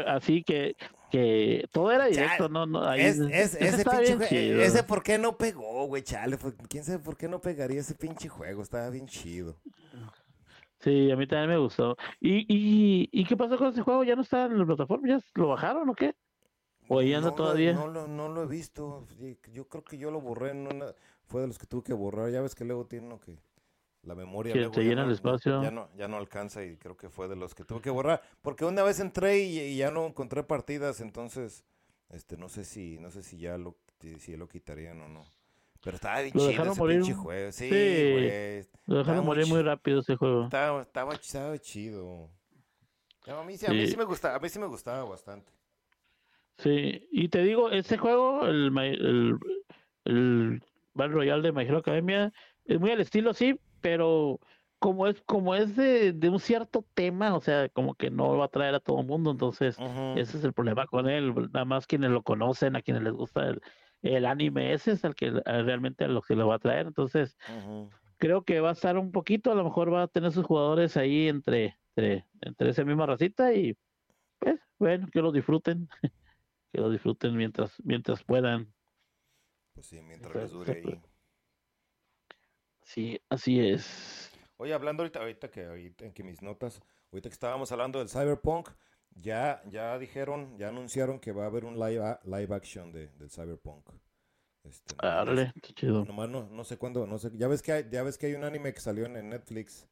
así 0.07 0.43
que, 0.43 0.75
que 1.09 1.65
todo 1.71 1.89
era 1.89 2.07
directo, 2.07 2.49
no, 2.49 2.65
no. 2.65 2.83
Ahí, 2.83 2.99
es, 2.99 3.17
ese, 3.17 3.85
pinche 3.85 4.61
ese 4.65 4.83
por 4.83 5.01
qué 5.03 5.17
no 5.17 5.37
pegó, 5.37 5.85
güey, 5.85 6.03
chale. 6.03 6.37
¿Quién 6.67 6.83
sabe 6.83 6.99
por 6.99 7.15
qué 7.15 7.29
no 7.29 7.39
pegaría 7.39 7.79
ese 7.79 7.95
pinche 7.95 8.27
juego? 8.27 8.61
Estaba 8.61 8.89
bien 8.89 9.07
chido. 9.07 9.57
Sí, 10.79 11.09
a 11.09 11.15
mí 11.15 11.27
también 11.27 11.51
me 11.51 11.57
gustó. 11.59 11.95
¿Y, 12.19 12.39
y, 12.53 13.09
y 13.09 13.23
qué 13.23 13.37
pasó 13.37 13.57
con 13.57 13.69
ese 13.69 13.83
juego? 13.83 14.03
¿Ya 14.03 14.17
no 14.17 14.21
está 14.23 14.47
en 14.47 14.59
la 14.59 14.65
plataforma? 14.65 15.07
¿Ya 15.07 15.19
lo 15.35 15.47
bajaron 15.47 15.87
o 15.87 15.95
qué? 15.95 16.13
¿O 16.89 16.99
ahí 16.99 17.13
anda 17.13 17.33
todavía? 17.33 17.71
no, 17.71 17.87
lo, 17.87 18.05
no 18.05 18.27
lo 18.27 18.43
he 18.43 18.47
visto. 18.47 19.07
Yo 19.53 19.69
creo 19.69 19.85
que 19.85 19.97
yo 19.97 20.11
lo 20.11 20.19
borré 20.19 20.51
en 20.51 20.67
una... 20.67 20.93
Fue 21.23 21.39
de 21.41 21.47
los 21.47 21.57
que 21.57 21.67
tuve 21.67 21.83
que 21.83 21.93
borrar. 21.93 22.31
Ya 22.31 22.41
ves 22.41 22.53
que 22.53 22.65
luego 22.65 22.85
tiene 22.85 23.05
uno 23.05 23.19
que... 23.19 23.37
La 24.03 24.15
memoria 24.15 24.53
que 24.53 24.69
se 24.73 24.83
llena 24.83 25.03
el 25.03 25.11
espacio. 25.11 25.61
Ya 25.61 25.71
no, 25.71 25.89
ya 25.95 26.07
no 26.07 26.17
alcanza 26.17 26.63
y 26.63 26.77
creo 26.77 26.95
que 26.95 27.09
fue 27.09 27.27
de 27.27 27.35
los 27.35 27.53
que 27.53 27.65
tuve 27.65 27.81
que 27.81 27.89
borrar. 27.89 28.21
Porque 28.41 28.63
una 28.65 28.81
vez 28.83 28.99
entré 28.99 29.39
y, 29.39 29.75
ya 29.75 29.91
no 29.91 30.07
encontré 30.07 30.43
partidas, 30.43 31.01
entonces 31.01 31.65
este 32.09 32.37
no 32.37 32.49
sé 32.49 32.63
si 32.63 32.97
no 32.97 33.11
sé 33.11 33.23
si 33.23 33.37
ya 33.37 33.57
lo 33.57 33.75
si 34.19 34.37
lo 34.37 34.47
quitarían 34.47 35.01
o 35.01 35.09
no. 35.09 35.25
Pero 35.81 35.95
estaba 35.95 36.21
bien 36.21 36.33
chido 36.33 36.49
ese 36.49 36.79
morir. 36.79 36.97
pinche 37.01 37.13
juego. 37.13 37.51
Sí, 37.51 37.69
güey. 37.69 38.63
Lo 38.85 38.97
dejaron 38.97 39.25
morir 39.25 39.47
muy, 39.47 39.61
rápido 39.61 39.99
ese 39.99 40.15
juego. 40.15 40.45
Estaba, 40.45 40.81
estaba, 40.81 41.17
chido. 41.59 42.29
a, 43.27 43.43
mí, 43.43 43.55
a 43.65 43.71
mí 43.71 43.87
sí 43.87 43.97
me 43.97 44.03
gustaba, 44.03 44.35
a 44.35 44.39
mí 44.39 44.49
sí 44.49 44.59
me 44.59 44.67
gustaba 44.67 45.03
bastante. 45.03 45.51
Sí, 46.57 47.07
y 47.11 47.29
te 47.29 47.41
digo, 47.41 47.69
ese 47.69 47.97
juego, 47.97 48.45
el, 48.45 48.77
el, 48.77 49.39
el 50.03 50.63
Battle 50.93 51.13
Royale 51.13 51.41
de 51.41 51.51
My 51.53 51.63
Hero 51.63 51.77
Academia, 51.77 52.33
es 52.65 52.79
muy 52.79 52.91
al 52.91 52.99
estilo, 52.99 53.33
sí, 53.33 53.57
pero 53.81 54.39
como 54.79 55.07
es 55.07 55.21
como 55.21 55.55
es 55.55 55.75
de, 55.75 56.13
de, 56.13 56.29
un 56.29 56.39
cierto 56.39 56.85
tema, 56.93 57.35
o 57.35 57.41
sea, 57.41 57.69
como 57.69 57.95
que 57.95 58.09
no 58.09 58.37
va 58.37 58.45
a 58.45 58.49
traer 58.49 58.75
a 58.75 58.79
todo 58.79 59.01
el 59.01 59.07
mundo, 59.07 59.31
entonces 59.31 59.77
ese 60.15 60.37
es 60.37 60.43
el 60.43 60.53
problema 60.53 60.87
con 60.87 61.09
él, 61.09 61.33
nada 61.51 61.65
más 61.65 61.85
quienes 61.85 62.11
lo 62.11 62.23
conocen, 62.23 62.75
a 62.75 62.81
quienes 62.81 63.03
les 63.03 63.13
gusta 63.13 63.47
el, 63.49 63.61
el 64.01 64.25
anime, 64.25 64.73
ese 64.73 64.93
es 64.93 65.03
el 65.03 65.15
que 65.15 65.31
realmente 65.45 66.05
a 66.05 66.07
lo 66.07 66.21
que 66.21 66.35
lo 66.35 66.47
va 66.47 66.55
a 66.55 66.59
traer, 66.59 66.87
entonces 66.87 67.37
creo 68.17 68.43
que 68.43 68.61
va 68.61 68.69
a 68.69 68.73
estar 68.73 68.97
un 68.97 69.11
poquito, 69.11 69.51
a 69.51 69.55
lo 69.55 69.65
mejor 69.65 69.93
va 69.93 70.03
a 70.03 70.07
tener 70.07 70.31
sus 70.31 70.45
jugadores 70.45 70.95
ahí 70.95 71.27
entre, 71.27 71.77
entre, 71.95 72.25
entre 72.41 72.69
esa 72.69 72.85
misma 72.85 73.05
racita 73.05 73.53
y 73.53 73.77
pues 74.39 74.59
bueno, 74.77 75.07
que 75.11 75.21
lo 75.21 75.33
disfruten. 75.33 75.89
que 76.71 76.79
lo 76.79 76.89
disfruten 76.89 77.35
mientras, 77.35 77.73
mientras 77.83 78.23
puedan. 78.23 78.73
Pues 79.73 79.87
sí, 79.87 80.01
mientras 80.01 80.35
les 80.35 80.51
dure 80.51 80.73
ahí. 80.73 81.01
Sí, 82.89 83.21
así 83.29 83.59
es. 83.59 84.31
Oye, 84.57 84.73
hablando 84.73 85.03
ahorita, 85.03 85.19
ahorita 85.19 85.51
que 85.51 85.63
ahorita 85.63 86.05
en 86.05 86.11
que 86.11 86.23
mis 86.23 86.41
notas, 86.41 86.81
ahorita 87.11 87.29
que 87.29 87.33
estábamos 87.33 87.71
hablando 87.71 87.99
del 87.99 88.09
Cyberpunk, 88.09 88.69
ya, 89.13 89.61
ya 89.69 89.99
dijeron, 89.99 90.57
ya 90.57 90.69
anunciaron 90.69 91.19
que 91.19 91.31
va 91.31 91.43
a 91.43 91.45
haber 91.45 91.65
un 91.65 91.79
live, 91.79 92.17
live 92.23 92.55
action 92.55 92.91
de, 92.91 93.09
del 93.09 93.29
Cyberpunk. 93.29 93.91
Este, 94.63 94.95
Dale, 94.99 95.53
qué 95.61 95.73
chido. 95.73 96.03
Nomás 96.03 96.29
no, 96.29 96.49
no 96.49 96.63
sé 96.63 96.77
cuándo, 96.77 97.05
no 97.05 97.19
sé, 97.19 97.29
ya 97.35 97.47
ves 97.47 97.61
que 97.61 97.73
hay, 97.73 97.87
ya 97.91 98.01
ves 98.01 98.17
que 98.17 98.25
hay 98.25 98.33
un 98.33 98.43
anime 98.43 98.73
que 98.73 98.79
salió 98.79 99.05
en 99.05 99.29
Netflix 99.29 99.87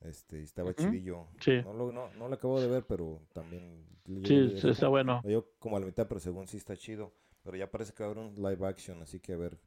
este, 0.00 0.42
estaba 0.42 0.72
chidillo. 0.72 1.26
Sí. 1.40 1.60
No 1.62 1.74
lo, 1.74 1.92
no, 1.92 2.10
no 2.14 2.28
lo 2.28 2.34
acabo 2.34 2.58
de 2.58 2.68
ver, 2.68 2.86
pero 2.86 3.20
también. 3.34 3.86
Sí, 4.24 4.54
está 4.64 4.88
bueno. 4.88 5.20
Yo 5.24 5.46
como 5.58 5.76
a 5.76 5.80
la 5.80 5.84
mitad, 5.84 6.08
pero 6.08 6.20
según 6.20 6.48
sí 6.48 6.56
está 6.56 6.74
chido. 6.74 7.12
Pero 7.42 7.58
ya 7.58 7.70
parece 7.70 7.92
que 7.92 8.02
va 8.02 8.08
a 8.08 8.12
haber 8.12 8.24
un 8.24 8.34
live 8.34 8.66
action, 8.66 9.02
así 9.02 9.20
que 9.20 9.34
a 9.34 9.36
ver. 9.36 9.58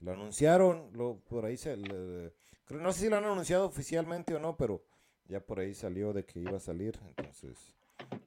Lo 0.00 0.12
anunciaron, 0.12 0.90
lo, 0.94 1.18
por 1.20 1.44
ahí 1.44 1.56
se. 1.56 1.76
no 1.76 2.92
sé 2.92 3.00
si 3.00 3.08
lo 3.08 3.16
han 3.16 3.24
anunciado 3.24 3.66
oficialmente 3.66 4.34
o 4.34 4.40
no, 4.40 4.56
pero 4.56 4.82
ya 5.26 5.40
por 5.40 5.60
ahí 5.60 5.74
salió 5.74 6.12
de 6.12 6.24
que 6.24 6.40
iba 6.40 6.56
a 6.56 6.60
salir. 6.60 6.98
Entonces, 7.06 7.76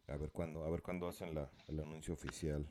a 0.08 0.18
ver 0.18 0.30
cuándo, 0.32 0.64
a 0.66 0.70
ver 0.70 0.82
cuándo 0.82 1.08
hacen 1.08 1.34
la, 1.34 1.50
el 1.68 1.80
anuncio 1.80 2.14
oficial. 2.14 2.66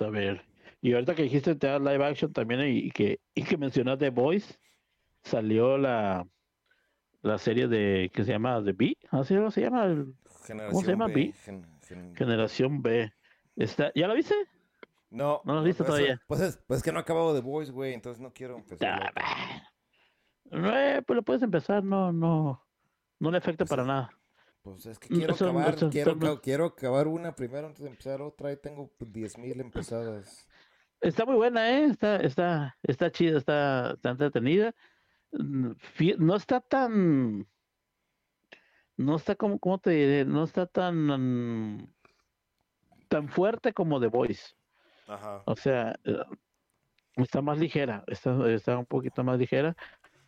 A 0.00 0.10
ver. 0.10 0.44
Y 0.80 0.92
ahorita 0.92 1.14
que 1.14 1.22
dijiste 1.22 1.54
te 1.54 1.66
da 1.66 1.78
live 1.78 2.04
action 2.04 2.32
también 2.32 2.60
y, 2.68 2.90
que, 2.90 3.18
y 3.34 3.42
que 3.42 3.56
mencionaste 3.56 4.06
The 4.06 4.10
Voice, 4.10 4.58
salió 5.22 5.78
la, 5.78 6.26
la 7.22 7.38
serie 7.38 7.66
de 7.66 8.10
que 8.12 8.24
se 8.24 8.32
llama 8.32 8.62
The 8.64 8.72
B, 8.72 8.96
así 9.10 9.34
se 9.50 9.60
llama. 9.60 10.06
¿Cómo 10.70 10.82
se 10.82 10.90
llama 10.90 11.08
B? 11.08 11.34
Generación 12.14 12.82
B. 12.82 13.10
Está, 13.56 13.90
¿Ya 13.94 14.06
la 14.06 14.14
viste? 14.14 14.34
No. 15.16 15.40
No 15.44 15.54
la 15.54 15.62
viste 15.62 15.82
pues, 15.82 15.96
todavía. 15.96 16.20
Pues 16.26 16.40
es, 16.42 16.58
pues 16.66 16.82
que 16.82 16.92
no 16.92 16.98
he 16.98 17.02
acabado 17.02 17.34
The 17.34 17.40
Voice, 17.40 17.72
güey, 17.72 17.94
entonces 17.94 18.20
no 18.20 18.32
quiero 18.34 18.56
empezar. 18.56 19.12
no, 20.50 20.78
eh, 20.78 21.02
pues 21.06 21.16
lo 21.16 21.22
puedes 21.22 21.42
empezar, 21.42 21.82
no, 21.82 22.12
no, 22.12 22.62
no 23.18 23.30
le 23.30 23.38
afecta 23.38 23.64
pues 23.64 23.70
para 23.70 23.84
nada. 23.84 24.10
Pues 24.60 24.84
es 24.84 24.98
que 24.98 25.08
quiero 25.08 25.32
acabar, 25.32 25.76
quiero, 25.90 26.40
quiero 26.42 26.64
acabar 26.66 27.08
una 27.08 27.34
primero 27.34 27.66
antes 27.66 27.82
de 27.82 27.88
empezar 27.88 28.20
otra 28.20 28.52
y 28.52 28.56
tengo 28.58 28.92
10.000 28.98 29.60
empezadas. 29.60 30.46
Está 31.00 31.24
muy 31.24 31.36
buena, 31.36 31.70
¿eh? 31.70 31.84
Está, 31.84 32.16
está, 32.16 32.76
está 32.82 33.10
chida, 33.10 33.38
está, 33.38 33.92
está 33.92 34.10
entretenida. 34.10 34.74
Mm, 35.32 35.70
no 36.18 36.36
está 36.36 36.60
tan. 36.60 37.46
No 38.98 39.16
está 39.16 39.34
como, 39.34 39.58
¿cómo 39.58 39.78
te 39.78 39.90
diré? 39.90 40.24
No 40.24 40.44
está 40.44 40.66
tan. 40.66 41.94
tan 43.08 43.28
fuerte 43.28 43.72
como 43.72 44.00
The 44.00 44.08
Voice. 44.08 44.56
Ajá. 45.06 45.42
O 45.44 45.56
sea, 45.56 45.98
eh, 46.04 46.22
está 47.16 47.42
más 47.42 47.58
ligera, 47.58 48.04
está, 48.06 48.50
está 48.50 48.78
un 48.78 48.86
poquito 48.86 49.22
más 49.24 49.38
ligera 49.38 49.76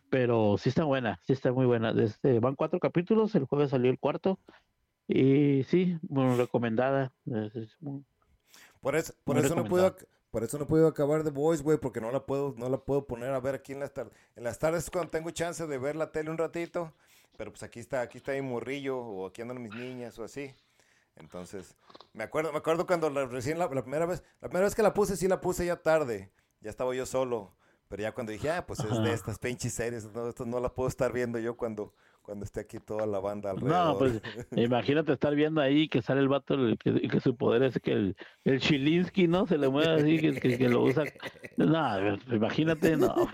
pero 0.09 0.57
sí 0.57 0.69
está 0.69 0.83
buena, 0.83 1.19
sí 1.25 1.33
está 1.33 1.51
muy 1.51 1.65
buena. 1.65 1.91
Este, 1.91 2.39
van 2.39 2.55
cuatro 2.55 2.79
capítulos, 2.79 3.35
el 3.35 3.45
jueves 3.45 3.69
salió 3.69 3.89
el 3.91 3.99
cuarto 3.99 4.39
y 5.07 5.63
sí, 5.63 5.97
bueno, 6.03 6.35
recomendada. 6.35 7.13
por 8.81 8.95
eso, 8.95 9.13
por 9.23 9.37
eso 9.37 9.55
no 9.55 9.63
puedo, 9.65 9.95
por 10.31 10.43
eso 10.43 10.59
no 10.59 10.67
puedo 10.67 10.87
acabar 10.87 11.23
de 11.23 11.31
Voice, 11.31 11.63
güey, 11.63 11.77
porque 11.77 12.01
no 12.01 12.11
la 12.11 12.25
puedo, 12.25 12.53
no 12.57 12.69
la 12.69 12.77
puedo 12.77 13.05
poner 13.05 13.31
a 13.31 13.39
ver 13.39 13.55
aquí 13.55 13.73
en 13.73 13.79
las 13.79 13.93
tardes. 13.93 14.13
En 14.35 14.43
las 14.43 14.59
tardes 14.59 14.89
cuando 14.89 15.11
tengo 15.11 15.31
chance 15.31 15.65
de 15.65 15.77
ver 15.77 15.95
la 15.95 16.11
tele 16.11 16.29
un 16.29 16.37
ratito, 16.37 16.93
pero 17.37 17.51
pues 17.51 17.63
aquí 17.63 17.79
está, 17.79 18.01
aquí 18.01 18.17
está 18.17 18.33
mi 18.33 18.41
morrillo 18.41 18.97
o 18.97 19.27
aquí 19.27 19.41
andan 19.41 19.61
mis 19.61 19.73
niñas 19.73 20.17
o 20.19 20.23
así. 20.23 20.53
Entonces, 21.19 21.75
me 22.13 22.23
acuerdo, 22.23 22.51
me 22.51 22.57
acuerdo 22.57 22.87
cuando 22.87 23.09
recién 23.27 23.59
la, 23.59 23.69
primera 23.69 24.05
vez, 24.05 24.23
la 24.41 24.47
primera 24.47 24.65
vez 24.65 24.75
que 24.75 24.83
la 24.83 24.93
puse, 24.93 25.15
sí 25.17 25.27
la 25.27 25.41
puse 25.41 25.65
ya 25.65 25.75
tarde. 25.75 26.31
Ya 26.61 26.69
estaba 26.69 26.95
yo 26.95 27.05
solo. 27.05 27.55
Pero 27.87 28.03
ya 28.03 28.11
cuando 28.13 28.31
dije, 28.31 28.51
ah, 28.51 28.65
pues 28.67 28.79
es 28.81 29.03
de 29.03 29.13
estas 29.13 29.39
pinches 29.39 29.73
series, 29.73 30.13
no, 30.13 30.29
esto 30.29 30.45
no 30.45 30.59
la 30.59 30.69
puedo 30.69 30.87
estar 30.87 31.11
viendo 31.11 31.39
yo 31.39 31.57
cuando, 31.57 31.95
cuando 32.21 32.45
esté 32.45 32.59
aquí 32.59 32.77
toda 32.77 33.07
la 33.07 33.19
banda 33.19 33.49
alrededor. 33.49 33.85
No, 33.85 33.97
pues 33.97 34.21
imagínate 34.51 35.13
estar 35.13 35.33
viendo 35.33 35.59
ahí 35.59 35.89
que 35.89 36.03
sale 36.03 36.21
el 36.21 36.27
vato 36.27 36.69
y 36.69 36.77
que, 36.77 37.07
que, 37.07 37.19
su 37.19 37.35
poder 37.35 37.63
es 37.63 37.79
que 37.81 37.91
el, 37.91 38.15
el 38.43 38.59
Chilinsky, 38.59 39.27
¿no? 39.27 39.47
Se 39.47 39.57
le 39.57 39.69
mueve 39.69 39.91
así, 39.91 40.19
que, 40.19 40.39
que, 40.39 40.69
lo 40.69 40.83
usa. 40.83 41.05
No, 41.57 42.15
imagínate, 42.31 42.95
no. 42.95 43.15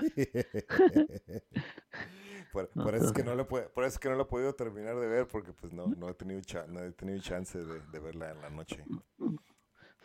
Por, 2.56 2.70
por, 2.70 2.95
eso 2.95 3.08
es 3.08 3.12
que 3.12 3.22
no 3.22 3.36
lo 3.36 3.45
por 3.49 3.84
eso 3.84 3.95
es 3.95 3.99
que 3.99 4.08
no 4.08 4.16
lo 4.16 4.22
he 4.22 4.28
podido 4.28 4.56
terminar 4.56 4.95
de 4.95 5.08
ver 5.08 5.28
porque 5.28 5.51
pues 5.51 5.74
no, 5.74 5.88
no 5.88 6.08
he 6.08 6.14
tenido 6.14 6.39
no 6.70 6.82
he 6.82 6.93
tenido 6.93 7.20
chance 7.20 7.60
de, 7.60 7.82
de 7.82 7.99
verla 7.99 8.32
en 8.32 8.41
la 8.41 8.49
noche. 8.49 8.82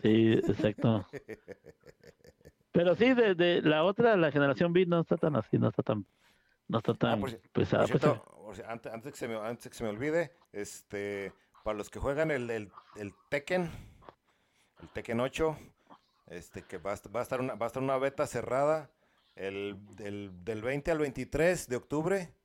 Sí, 0.03 0.33
exacto. 0.33 1.07
Pero 2.73 2.97
sí, 2.97 3.15
de, 3.15 3.37
de, 3.37 3.63
la 3.63 3.85
otra, 3.85 4.17
la 4.17 4.33
generación 4.33 4.73
B 4.73 4.85
no 4.85 4.99
está 4.99 5.17
tan 5.17 5.37
así, 5.37 5.59
no 5.59 5.69
está 5.69 5.85
tan, 5.85 6.05
no 6.67 6.79
está 6.79 6.93
tan 6.95 7.23
pesada. 7.53 7.85
antes, 8.67 8.93
antes, 8.93 9.13
que 9.13 9.19
se 9.19 9.29
me, 9.29 9.37
antes 9.37 9.69
que 9.69 9.75
se 9.77 9.85
me 9.85 9.91
olvide, 9.91 10.33
este, 10.53 11.33
para 11.63 11.79
los 11.79 11.89
que 11.89 12.01
juegan 12.01 12.33
el, 12.33 12.51
el, 12.51 12.73
el 12.97 13.15
Tekken, 13.29 13.71
el 14.83 14.89
Tekken 14.89 15.21
8, 15.21 15.57
este, 16.27 16.63
que 16.63 16.79
va, 16.79 16.97
va, 17.15 17.21
a 17.21 17.23
estar 17.23 17.39
una, 17.39 17.55
va 17.55 17.67
a 17.67 17.69
estar 17.69 17.83
una 17.83 17.97
beta 17.97 18.27
cerrada 18.27 18.91
el, 19.37 19.77
del 19.97 20.63
20 20.63 20.91
al 20.91 20.99
23 20.99 21.69
de 21.69 21.77
octubre, 21.77 22.40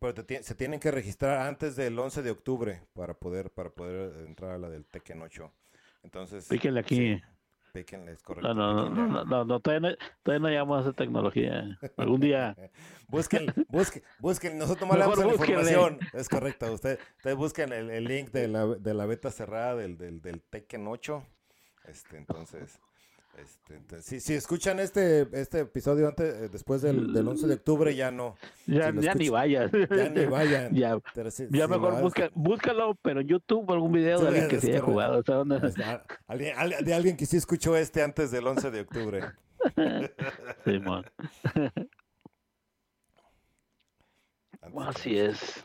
pero 0.00 0.24
se 0.42 0.54
tienen 0.54 0.80
que 0.80 0.90
registrar 0.90 1.46
antes 1.46 1.76
del 1.76 1.98
11 1.98 2.22
de 2.22 2.30
octubre 2.30 2.82
para 2.94 3.14
poder, 3.14 3.50
para 3.50 3.70
poder 3.70 4.26
entrar 4.26 4.52
a 4.52 4.58
la 4.58 4.70
del 4.70 4.86
Tekken 4.86 5.20
8. 5.20 5.52
Entonces, 6.02 6.48
Píquenle 6.48 6.80
aquí. 6.80 7.22
Píquenles, 7.72 8.22
correcto. 8.22 8.52
No, 8.52 8.74
no, 8.74 8.90
no, 8.90 9.06
no, 9.06 9.24
no, 9.24 9.44
no, 9.44 9.60
todavía 9.60 9.90
no, 9.90 9.96
todavía 10.22 10.42
no 10.42 10.48
llegamos 10.48 10.78
a 10.78 10.88
esa 10.88 10.92
tecnología. 10.94 11.78
Algún 11.98 12.20
día. 12.20 12.56
busquen, 13.08 13.52
busquen, 13.68 14.02
busquen, 14.18 14.58
nosotros 14.58 14.88
mandamos 14.88 15.18
la 15.18 15.28
información. 15.28 15.98
Es 16.14 16.28
correcto. 16.28 16.72
Ustedes 16.72 16.98
usted 17.18 17.36
busquen 17.36 17.72
el, 17.72 17.90
el, 17.90 18.04
link 18.04 18.30
de 18.30 18.48
la, 18.48 18.66
de 18.66 18.94
la 18.94 19.06
beta 19.06 19.30
cerrada 19.30 19.76
del, 19.76 19.98
del, 19.98 20.20
del 20.20 20.40
Tekken 20.40 20.86
8. 20.86 21.22
Este, 21.84 22.16
entonces, 22.16 22.80
este, 23.42 24.02
si, 24.02 24.20
si, 24.20 24.34
escuchan 24.34 24.78
este, 24.80 25.26
este 25.32 25.60
episodio 25.60 26.08
antes, 26.08 26.34
eh, 26.34 26.48
después 26.48 26.82
del, 26.82 27.12
del 27.12 27.26
11 27.26 27.46
de 27.46 27.54
octubre, 27.54 27.94
ya 27.94 28.10
no. 28.10 28.36
Ya, 28.66 28.92
ya 28.92 29.14
ni 29.14 29.28
vayan. 29.28 29.70
Ya 29.70 30.08
ni 30.08 30.24
vayan. 30.26 30.74
ya, 30.74 30.98
ya 31.50 31.68
mejor 31.68 32.00
busca, 32.00 32.30
búscalo, 32.34 32.94
pero 33.02 33.20
en 33.20 33.28
YouTube 33.28 33.70
algún 33.72 33.92
video 33.92 34.20
de 34.20 34.28
alguien 34.28 34.48
que 34.48 34.60
se 34.60 34.72
haya 34.72 34.80
jugado. 34.80 35.22
¿alguien, 36.26 36.84
de 36.84 36.94
alguien 36.94 37.16
que 37.16 37.26
sí 37.26 37.36
escuchó 37.36 37.76
este 37.76 38.02
antes 38.02 38.30
del 38.30 38.46
11 38.46 38.70
de 38.70 38.80
octubre. 38.80 39.22
sí, 40.64 40.80
Así 44.78 45.18
es. 45.18 45.64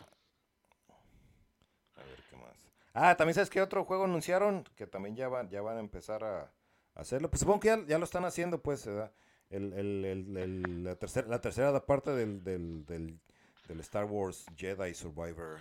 A 1.95 1.99
ver 1.99 2.23
qué 2.29 2.35
más. 2.37 2.71
Ah, 2.93 3.15
también 3.15 3.35
sabes 3.35 3.49
que 3.49 3.61
otro 3.61 3.85
juego 3.85 4.05
anunciaron 4.05 4.63
que 4.75 4.87
también 4.87 5.15
ya 5.15 5.27
van, 5.27 5.49
ya 5.49 5.61
van 5.61 5.77
a 5.77 5.79
empezar 5.79 6.23
a 6.23 6.51
hacerlo. 6.95 7.29
Pues 7.29 7.41
supongo 7.41 7.59
que 7.59 7.67
ya, 7.67 7.85
ya 7.85 7.97
lo 7.97 8.05
están 8.05 8.25
haciendo, 8.25 8.61
pues, 8.61 8.87
el, 8.87 9.73
el, 9.73 10.05
el, 10.05 10.83
la, 10.83 10.95
tercera, 10.95 11.27
la 11.27 11.39
tercera 11.39 11.85
parte 11.85 12.11
del, 12.11 12.43
del, 12.43 12.85
del, 12.85 13.19
del, 13.67 13.79
Star 13.81 14.05
Wars 14.05 14.45
Jedi 14.55 14.93
Survivor, 14.93 15.59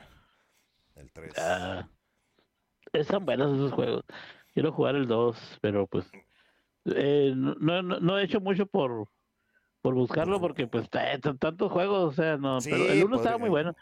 el 0.97 1.13
3. 1.13 1.35
Ah, 1.39 1.89
están 2.93 3.27
buenos 3.27 3.55
esos 3.55 3.73
juegos. 3.73 4.05
Quiero 4.55 4.73
jugar 4.73 4.95
el 4.95 5.07
2, 5.07 5.59
pero 5.61 5.87
pues 5.87 6.07
eh, 6.87 7.33
no, 7.35 7.55
no, 7.83 7.83
no, 7.83 8.19
he 8.19 8.25
hecho 8.25 8.41
mucho 8.41 8.67
por, 8.67 9.09
por 9.81 9.95
buscarlo 9.95 10.41
porque 10.41 10.67
pues 10.67 10.89
tantos 10.89 11.73
juegos, 11.73 12.13
o 12.13 12.13
sea, 12.13 12.37
no, 12.37 12.59
pero 12.63 12.85
el 12.85 13.05
1 13.05 13.17
estaba 13.17 13.39
muy 13.39 13.49
bueno. 13.49 13.75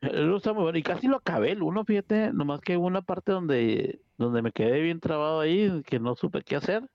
El 0.00 0.28
1 0.28 0.36
estaba 0.36 0.54
muy 0.54 0.62
bueno 0.64 0.78
y 0.78 0.82
casi 0.82 1.06
lo 1.06 1.16
acabé 1.16 1.52
el 1.52 1.62
1, 1.62 1.84
fíjate, 1.84 2.32
nomás 2.32 2.60
que 2.60 2.76
hubo 2.76 2.86
una 2.86 3.02
parte 3.02 3.32
donde 3.32 4.00
donde 4.22 4.42
me 4.42 4.52
quedé 4.52 4.80
bien 4.80 5.00
trabado 5.00 5.40
ahí, 5.40 5.82
que 5.84 5.98
no 5.98 6.14
supe 6.14 6.42
qué 6.42 6.56
hacer. 6.56 6.88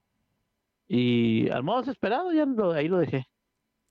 Y 0.87 1.49
al 1.49 1.63
modo 1.63 1.81
desesperado, 1.81 2.31
ya 2.31 2.45
ahí 2.75 2.87
lo 2.87 2.97
dejé. 2.97 3.27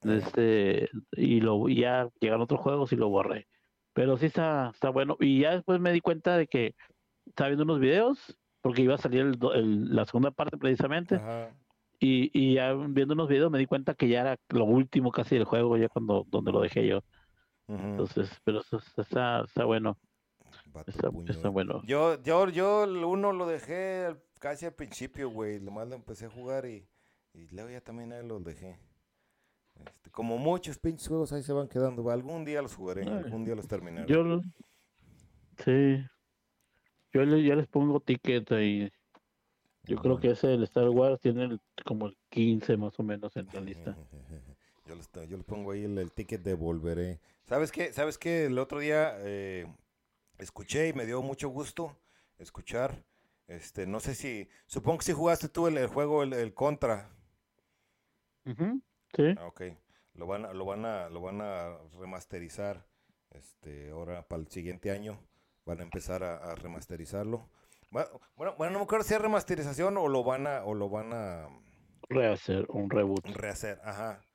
Este, 0.02 0.88
y 1.12 1.40
lo 1.40 1.68
ya 1.68 2.08
llegaron 2.20 2.42
otros 2.42 2.60
juegos 2.60 2.92
y 2.92 2.96
lo 2.96 3.08
borré. 3.08 3.46
Pero 3.92 4.16
sí 4.16 4.26
está, 4.26 4.70
está 4.74 4.90
bueno. 4.90 5.16
Y 5.20 5.40
ya 5.40 5.52
después 5.52 5.80
me 5.80 5.92
di 5.92 6.00
cuenta 6.00 6.36
de 6.36 6.46
que 6.46 6.74
estaba 7.26 7.48
viendo 7.48 7.64
unos 7.64 7.80
videos, 7.80 8.36
porque 8.60 8.82
iba 8.82 8.94
a 8.94 8.98
salir 8.98 9.20
el, 9.20 9.94
la 9.94 10.04
segunda 10.06 10.30
parte 10.30 10.56
precisamente. 10.56 11.20
Y, 11.98 12.30
y 12.38 12.54
ya 12.54 12.74
viendo 12.74 13.14
unos 13.14 13.28
videos 13.28 13.50
me 13.50 13.58
di 13.58 13.66
cuenta 13.66 13.94
que 13.94 14.08
ya 14.08 14.20
era 14.20 14.36
lo 14.50 14.64
último 14.64 15.10
casi 15.12 15.34
del 15.34 15.44
juego, 15.44 15.76
ya 15.76 15.88
cuando 15.88 16.26
donde 16.28 16.52
lo 16.52 16.60
dejé 16.60 16.86
yo. 16.86 17.02
Entonces, 17.68 18.30
pero 18.44 18.60
eso 18.60 18.80
está, 18.96 19.42
está 19.44 19.64
bueno. 19.64 19.98
Está, 20.86 21.48
bueno. 21.48 21.82
Yo, 21.84 22.22
yo, 22.22 22.48
yo 22.48 22.84
el 22.84 23.04
uno 23.04 23.32
lo 23.32 23.46
dejé 23.46 24.16
casi 24.38 24.66
al 24.66 24.74
principio, 24.74 25.30
güey. 25.30 25.58
Lo 25.58 25.70
más 25.70 25.88
lo 25.88 25.94
empecé 25.94 26.26
a 26.26 26.30
jugar 26.30 26.66
y, 26.66 26.86
y 27.34 27.48
luego 27.48 27.70
ya 27.70 27.80
también 27.80 28.12
ahí 28.12 28.26
los 28.26 28.44
dejé. 28.44 28.78
Este, 29.84 30.10
como 30.10 30.38
muchos 30.38 30.78
pinches 30.78 31.08
juegos 31.08 31.32
ahí 31.32 31.42
se 31.42 31.52
van 31.52 31.68
quedando. 31.68 32.08
Algún 32.10 32.44
día 32.44 32.62
los 32.62 32.74
jugaré, 32.74 33.02
algún 33.02 33.44
día 33.44 33.54
los 33.54 33.66
terminaré. 33.66 34.12
Yo, 34.12 34.40
sí. 35.64 36.04
Yo 37.12 37.24
ya 37.24 37.54
les 37.54 37.66
pongo 37.66 38.00
ticket 38.00 38.50
ahí. 38.52 38.90
Yo 39.84 39.96
creo 39.98 40.18
que 40.18 40.32
ese, 40.32 40.52
el 40.52 40.64
Star 40.64 40.88
Wars, 40.88 41.20
tiene 41.20 41.58
como 41.84 42.06
el 42.06 42.16
15 42.30 42.76
más 42.76 42.98
o 42.98 43.02
menos 43.02 43.36
en 43.36 43.46
la 43.52 43.60
lista. 43.60 43.96
Yo, 44.86 44.94
les, 44.94 45.10
yo 45.28 45.36
les 45.36 45.44
pongo 45.44 45.72
ahí 45.72 45.84
el, 45.84 46.12
ticket 46.12 46.42
de 46.42 46.54
volveré. 46.54 47.20
¿Sabes 47.44 47.72
qué? 47.72 47.92
¿Sabes 47.92 48.18
qué? 48.18 48.46
El 48.46 48.58
otro 48.58 48.78
día 48.78 49.14
eh, 49.18 49.66
escuché 50.38 50.88
y 50.88 50.92
me 50.92 51.06
dio 51.06 51.22
mucho 51.22 51.48
gusto 51.48 51.96
escuchar. 52.38 53.04
Este, 53.48 53.86
no 53.86 54.00
sé 54.00 54.14
si, 54.14 54.48
supongo 54.66 54.98
que 54.98 55.04
si 55.04 55.12
jugaste 55.12 55.48
tú 55.48 55.68
el, 55.68 55.86
juego, 55.86 56.22
el, 56.22 56.54
Contra. 56.54 57.08
Sí. 58.44 59.34
Ah, 59.38 59.46
ok. 59.46 59.62
Lo 60.14 60.26
van, 60.26 60.46
a, 60.46 60.52
lo, 60.52 60.64
van 60.64 60.84
a, 60.84 61.08
lo 61.08 61.20
van 61.20 61.40
a 61.40 61.76
remasterizar 61.98 62.86
este, 63.30 63.90
ahora 63.90 64.26
para 64.26 64.42
el 64.42 64.48
siguiente 64.48 64.90
año. 64.90 65.18
Van 65.64 65.80
a 65.80 65.82
empezar 65.82 66.22
a, 66.22 66.54
remasterizarlo. 66.54 67.48
Bueno, 67.90 68.20
bueno, 68.36 68.72
no 68.72 68.78
me 68.80 68.84
acuerdo 68.84 69.04
si 69.04 69.14
es 69.14 69.20
remasterización 69.20 69.96
o 69.96 70.08
lo 70.08 70.24
van 70.24 70.46
a, 70.46 70.64
o 70.64 70.74
lo 70.74 70.88
van 70.88 71.12
a 71.12 71.48
rehacer, 72.08 72.66
un 72.68 72.90
reboot. 72.90 73.24
Rehacer, 73.26 73.80
ajá. 73.84 74.25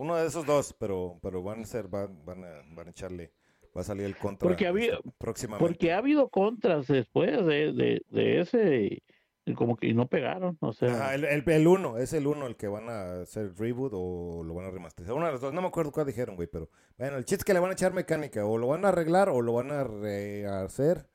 Uno 0.00 0.16
de 0.16 0.26
esos 0.26 0.46
dos, 0.46 0.74
pero, 0.78 1.18
pero 1.20 1.42
van 1.42 1.60
a 1.60 1.66
ser, 1.66 1.86
van, 1.86 2.24
van 2.24 2.42
a, 2.42 2.62
van 2.74 2.88
a 2.88 2.90
echarle 2.90 3.34
va 3.76 3.82
a 3.82 3.84
salir 3.84 4.06
el 4.06 4.16
contra 4.16 4.48
porque 4.48 4.64
ha 4.64 4.70
habido, 4.70 4.98
próximamente. 5.18 5.66
Porque 5.66 5.92
ha 5.92 5.98
habido 5.98 6.30
contras 6.30 6.86
después 6.86 7.44
de, 7.44 8.00
de, 8.08 8.40
ese. 8.40 9.02
y 9.44 9.54
como 9.54 9.76
que 9.76 9.92
no 9.92 10.08
pegaron, 10.08 10.56
o 10.60 10.72
sea. 10.72 10.94
Ajá, 10.94 11.14
el, 11.14 11.24
el, 11.24 11.44
el 11.46 11.66
uno, 11.66 11.98
es 11.98 12.14
el 12.14 12.26
uno 12.26 12.46
el 12.46 12.56
que 12.56 12.66
van 12.66 12.88
a 12.88 13.20
hacer 13.20 13.54
reboot 13.58 13.92
o 13.94 14.42
lo 14.42 14.54
van 14.54 14.68
a 14.68 14.70
remasterizar. 14.70 15.14
Una 15.14 15.26
de 15.26 15.32
las 15.32 15.42
dos, 15.42 15.52
no 15.52 15.60
me 15.60 15.68
acuerdo 15.68 15.92
cuál 15.92 16.06
dijeron, 16.06 16.34
güey, 16.34 16.48
pero 16.48 16.70
bueno, 16.96 17.18
el 17.18 17.26
chiste 17.26 17.42
es 17.42 17.44
que 17.44 17.52
le 17.52 17.60
van 17.60 17.68
a 17.68 17.74
echar 17.74 17.92
mecánica, 17.92 18.46
o 18.46 18.56
lo 18.56 18.68
van 18.68 18.86
a 18.86 18.88
arreglar 18.88 19.28
o 19.28 19.42
lo 19.42 19.52
van 19.52 19.70
a 19.70 19.84
rehacer. 19.84 21.10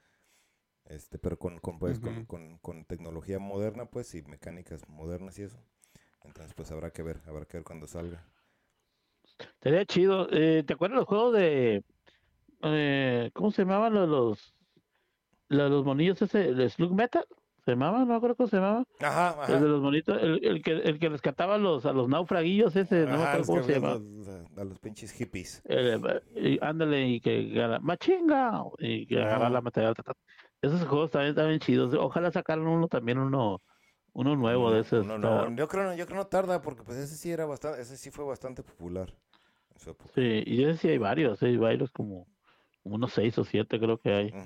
Este, 0.85 1.17
pero 1.17 1.39
con, 1.39 1.57
con, 1.57 1.79
pues, 1.79 1.99
con, 1.99 2.59
con 2.59 2.85
tecnología 2.85 3.39
moderna, 3.39 3.87
pues, 3.87 4.13
y 4.13 4.21
mecánicas 4.21 4.87
modernas 4.87 5.39
y 5.39 5.41
eso. 5.41 5.57
Entonces, 6.23 6.53
pues 6.53 6.71
habrá 6.71 6.91
que 6.91 7.01
ver, 7.01 7.21
habrá 7.25 7.45
que 7.45 7.57
ver 7.57 7.63
cuando 7.63 7.87
salga. 7.87 8.23
Sería 9.61 9.85
chido. 9.85 10.27
Eh, 10.31 10.63
¿Te 10.65 10.73
acuerdas 10.73 10.97
los 10.97 11.07
juegos 11.07 11.33
de. 11.33 11.83
eh, 12.63 13.31
¿Cómo 13.33 13.51
se 13.51 13.63
llamaban 13.63 13.93
los. 13.93 14.07
los, 14.09 14.55
los, 15.49 15.71
los 15.71 15.85
monillos 15.85 16.21
ese? 16.21 16.49
¿El 16.49 16.69
Slug 16.69 16.93
Metal? 16.93 17.25
¿Se 17.65 17.71
llamaba? 17.71 17.99
No 17.99 18.05
me 18.05 18.15
acuerdo 18.15 18.35
cómo 18.35 18.47
se 18.47 18.57
llamaba. 18.57 18.83
Ajá, 18.99 19.31
El 19.45 19.47
de 19.47 19.55
ajá. 19.55 19.65
los 19.65 19.81
monitos. 19.81 20.21
El, 20.21 20.45
el 20.45 20.61
que, 20.61 20.71
el 20.71 20.99
que 20.99 21.09
rescataba 21.09 21.55
a 21.55 21.57
los, 21.57 21.85
a 21.87 21.93
los 21.93 22.07
naufraguillos 22.07 22.75
ese. 22.75 23.01
No 23.05 23.07
me 23.07 23.23
Ajá, 23.23 23.31
acuerdo 23.33 23.45
cómo 23.47 23.63
se 23.63 23.67
ves 23.73 23.81
llama. 23.81 23.93
los- 23.95 24.27
a, 24.27 24.61
a 24.61 24.63
los 24.63 24.79
pinches 24.79 25.11
hippies. 25.11 25.61
Eh, 25.65 25.99
y 26.35 26.63
ándale 26.63 27.07
y 27.07 27.19
que 27.19 27.49
gana. 27.49 27.79
¡Machinga! 27.79 28.63
Y 28.79 29.07
que 29.07 29.17
agarrar 29.17 29.41
Ajá. 29.43 29.49
la 29.49 29.61
material. 29.61 29.95
Esos 30.61 30.83
juegos 30.87 31.11
también 31.11 31.31
están 31.31 31.47
bien 31.47 31.59
chidos. 31.59 31.93
Ojalá 31.95 32.31
sacaran 32.31 32.67
uno 32.67 32.87
también, 32.87 33.17
uno. 33.17 33.61
Uno 34.17 34.33
nuevo 34.37 34.71
de 34.71 34.79
esos. 34.79 35.05
No, 35.05 35.15
está- 35.15 35.49
no, 35.49 35.55
yo 35.57 35.67
creo, 35.67 35.93
yo 35.93 36.05
creo 36.05 36.19
no 36.19 36.27
tarda 36.27 36.61
porque 36.61 36.83
pues 36.83 36.97
ese 36.97 37.17
sí 37.17 37.31
era 37.31 37.45
bastante, 37.45 37.81
ese 37.81 37.97
sí 37.97 38.11
fue 38.11 38.23
bastante 38.23 38.63
popular. 38.63 39.13
Sí, 40.15 40.43
y 40.45 40.63
ese 40.63 40.77
sí 40.79 40.87
hay 40.89 40.97
varios. 40.97 41.41
Hay 41.43 41.57
varios 41.57 41.91
como. 41.91 42.27
unos 42.83 43.13
seis 43.13 43.37
o 43.39 43.43
siete 43.43 43.79
creo 43.79 43.99
que 43.99 44.13
hay. 44.13 44.31
Sí, 44.31 44.37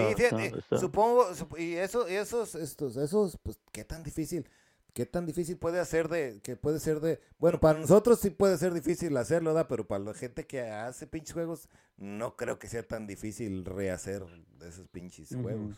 Está- 0.00 0.10
está- 0.10 0.16
fíjate, 0.38 0.58
está- 0.58 0.78
supongo, 0.78 1.30
sup- 1.34 1.58
y 1.58 1.74
eso, 1.74 2.08
y 2.08 2.14
esos, 2.14 2.54
estos, 2.54 2.96
esos, 2.96 3.38
pues, 3.42 3.58
qué 3.72 3.84
tan 3.84 4.02
difícil, 4.02 4.48
qué 4.94 5.04
tan 5.04 5.26
difícil 5.26 5.58
puede 5.58 5.78
hacer 5.80 6.08
de, 6.08 6.40
que 6.42 6.56
puede 6.56 6.80
ser 6.80 7.00
de, 7.00 7.20
bueno, 7.38 7.60
para 7.60 7.78
nosotros 7.78 8.18
sí 8.20 8.30
puede 8.30 8.56
ser 8.56 8.72
difícil 8.72 9.14
hacerlo, 9.18 9.52
¿da? 9.52 9.68
Pero 9.68 9.86
para 9.86 10.02
la 10.04 10.14
gente 10.14 10.46
que 10.46 10.62
hace 10.62 11.06
pinches 11.06 11.34
juegos, 11.34 11.68
no 11.98 12.36
creo 12.36 12.58
que 12.58 12.68
sea 12.68 12.82
tan 12.82 13.06
difícil 13.06 13.64
rehacer 13.66 14.22
esos 14.66 14.88
pinches 14.88 15.28
juegos. 15.34 15.76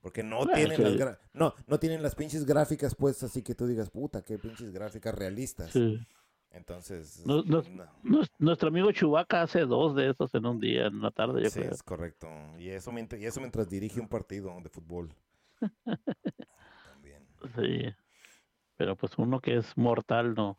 Porque 0.00 0.22
no 0.22 0.46
tienen 0.46 0.82
las 0.82 0.92
sí. 0.92 0.98
gra- 0.98 1.18
no, 1.32 1.54
no 1.66 1.78
tienen 1.80 2.02
las 2.02 2.14
pinches 2.14 2.44
gráficas 2.44 2.94
puestas 2.94 3.30
así 3.30 3.42
que 3.42 3.54
tú 3.54 3.66
digas, 3.66 3.90
puta, 3.90 4.22
qué 4.22 4.38
pinches 4.38 4.70
gráficas 4.72 5.14
realistas. 5.14 5.70
sí. 5.72 5.98
Entonces, 6.50 7.22
no. 7.26 7.62
Nuestro 8.38 8.68
amigo 8.68 8.90
Chubaca 8.92 9.42
hace 9.42 9.60
dos 9.60 9.94
de 9.94 10.10
esos 10.10 10.34
en 10.34 10.46
un 10.46 10.58
día, 10.60 10.86
en 10.86 10.94
una 10.96 11.10
tarde, 11.10 11.42
yo 11.42 11.50
Sí, 11.50 11.60
creo. 11.60 11.72
es 11.72 11.82
correcto. 11.82 12.28
Y 12.58 12.70
eso, 12.70 12.90
mientras, 12.90 13.20
y 13.20 13.26
eso 13.26 13.40
mientras 13.40 13.68
dirige 13.68 14.00
un 14.00 14.08
partido 14.08 14.58
de 14.60 14.68
fútbol. 14.68 15.14
También. 16.84 17.26
Sí. 17.56 17.94
Pero 18.76 18.96
pues 18.96 19.12
uno 19.18 19.40
que 19.40 19.56
es 19.56 19.76
mortal, 19.76 20.34
no. 20.34 20.56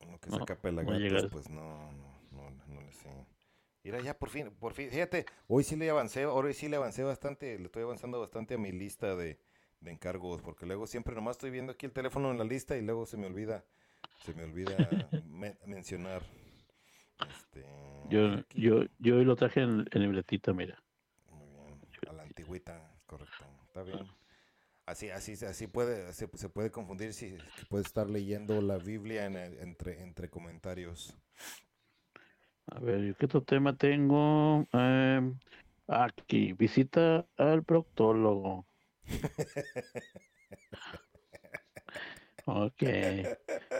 Uno 0.00 0.18
que 0.18 0.30
No, 0.30 0.38
saca 0.38 0.56
pelagatos, 0.56 1.24
no 1.24 1.28
pues 1.30 1.48
no, 1.48 1.92
no, 1.92 2.20
no, 2.32 2.50
no 2.66 2.80
le 2.82 2.92
sé. 2.92 3.08
Mira, 3.84 4.00
ya 4.00 4.16
por 4.18 4.28
fin, 4.30 4.50
por 4.60 4.74
fin, 4.74 4.90
fíjate, 4.90 5.26
hoy 5.48 5.64
sí 5.64 5.74
le 5.76 5.90
avancé, 5.90 6.26
hoy 6.26 6.54
sí 6.54 6.68
le 6.68 6.76
avancé 6.76 7.02
bastante, 7.02 7.58
le 7.58 7.64
estoy 7.64 7.82
avanzando 7.82 8.20
bastante 8.20 8.54
a 8.54 8.58
mi 8.58 8.70
lista 8.70 9.16
de, 9.16 9.40
de 9.80 9.90
encargos, 9.90 10.40
porque 10.42 10.66
luego 10.66 10.86
siempre 10.86 11.14
nomás 11.16 11.32
estoy 11.36 11.50
viendo 11.50 11.72
aquí 11.72 11.86
el 11.86 11.92
teléfono 11.92 12.30
en 12.30 12.38
la 12.38 12.44
lista 12.44 12.76
y 12.76 12.82
luego 12.82 13.06
se 13.06 13.16
me 13.16 13.26
olvida, 13.26 13.64
se 14.24 14.34
me 14.34 14.44
olvida 14.44 15.10
me- 15.26 15.56
mencionar. 15.66 16.22
Este, 17.28 17.64
Yo, 18.10 18.20
aquí. 18.38 18.62
yo, 18.62 18.84
yo 18.98 19.16
hoy 19.16 19.24
lo 19.24 19.36
traje 19.36 19.60
en, 19.62 19.84
en 19.90 20.02
libretita, 20.02 20.52
mira. 20.52 20.82
Muy 21.30 21.46
bien, 21.48 21.80
a 22.08 22.12
la 22.12 22.22
antigüita, 22.22 23.00
correcto, 23.06 23.44
está 23.66 23.82
bien. 23.82 24.06
Así, 24.86 25.10
así, 25.10 25.32
así 25.44 25.66
puede, 25.66 26.12
se, 26.12 26.28
se 26.34 26.48
puede 26.48 26.70
confundir 26.70 27.14
si 27.14 27.38
puede 27.68 27.84
estar 27.84 28.08
leyendo 28.10 28.60
la 28.60 28.78
Biblia 28.78 29.26
en 29.26 29.36
el- 29.36 29.58
entre, 29.60 30.02
entre 30.02 30.28
comentarios. 30.28 31.16
A 32.66 32.78
ver, 32.80 33.14
¿qué 33.16 33.26
otro 33.26 33.42
tema 33.42 33.76
tengo? 33.76 34.66
Em, 34.72 35.38
aquí, 35.86 36.52
visita 36.54 37.26
al 37.36 37.64
proctólogo. 37.64 38.66
Ok. 42.44 42.82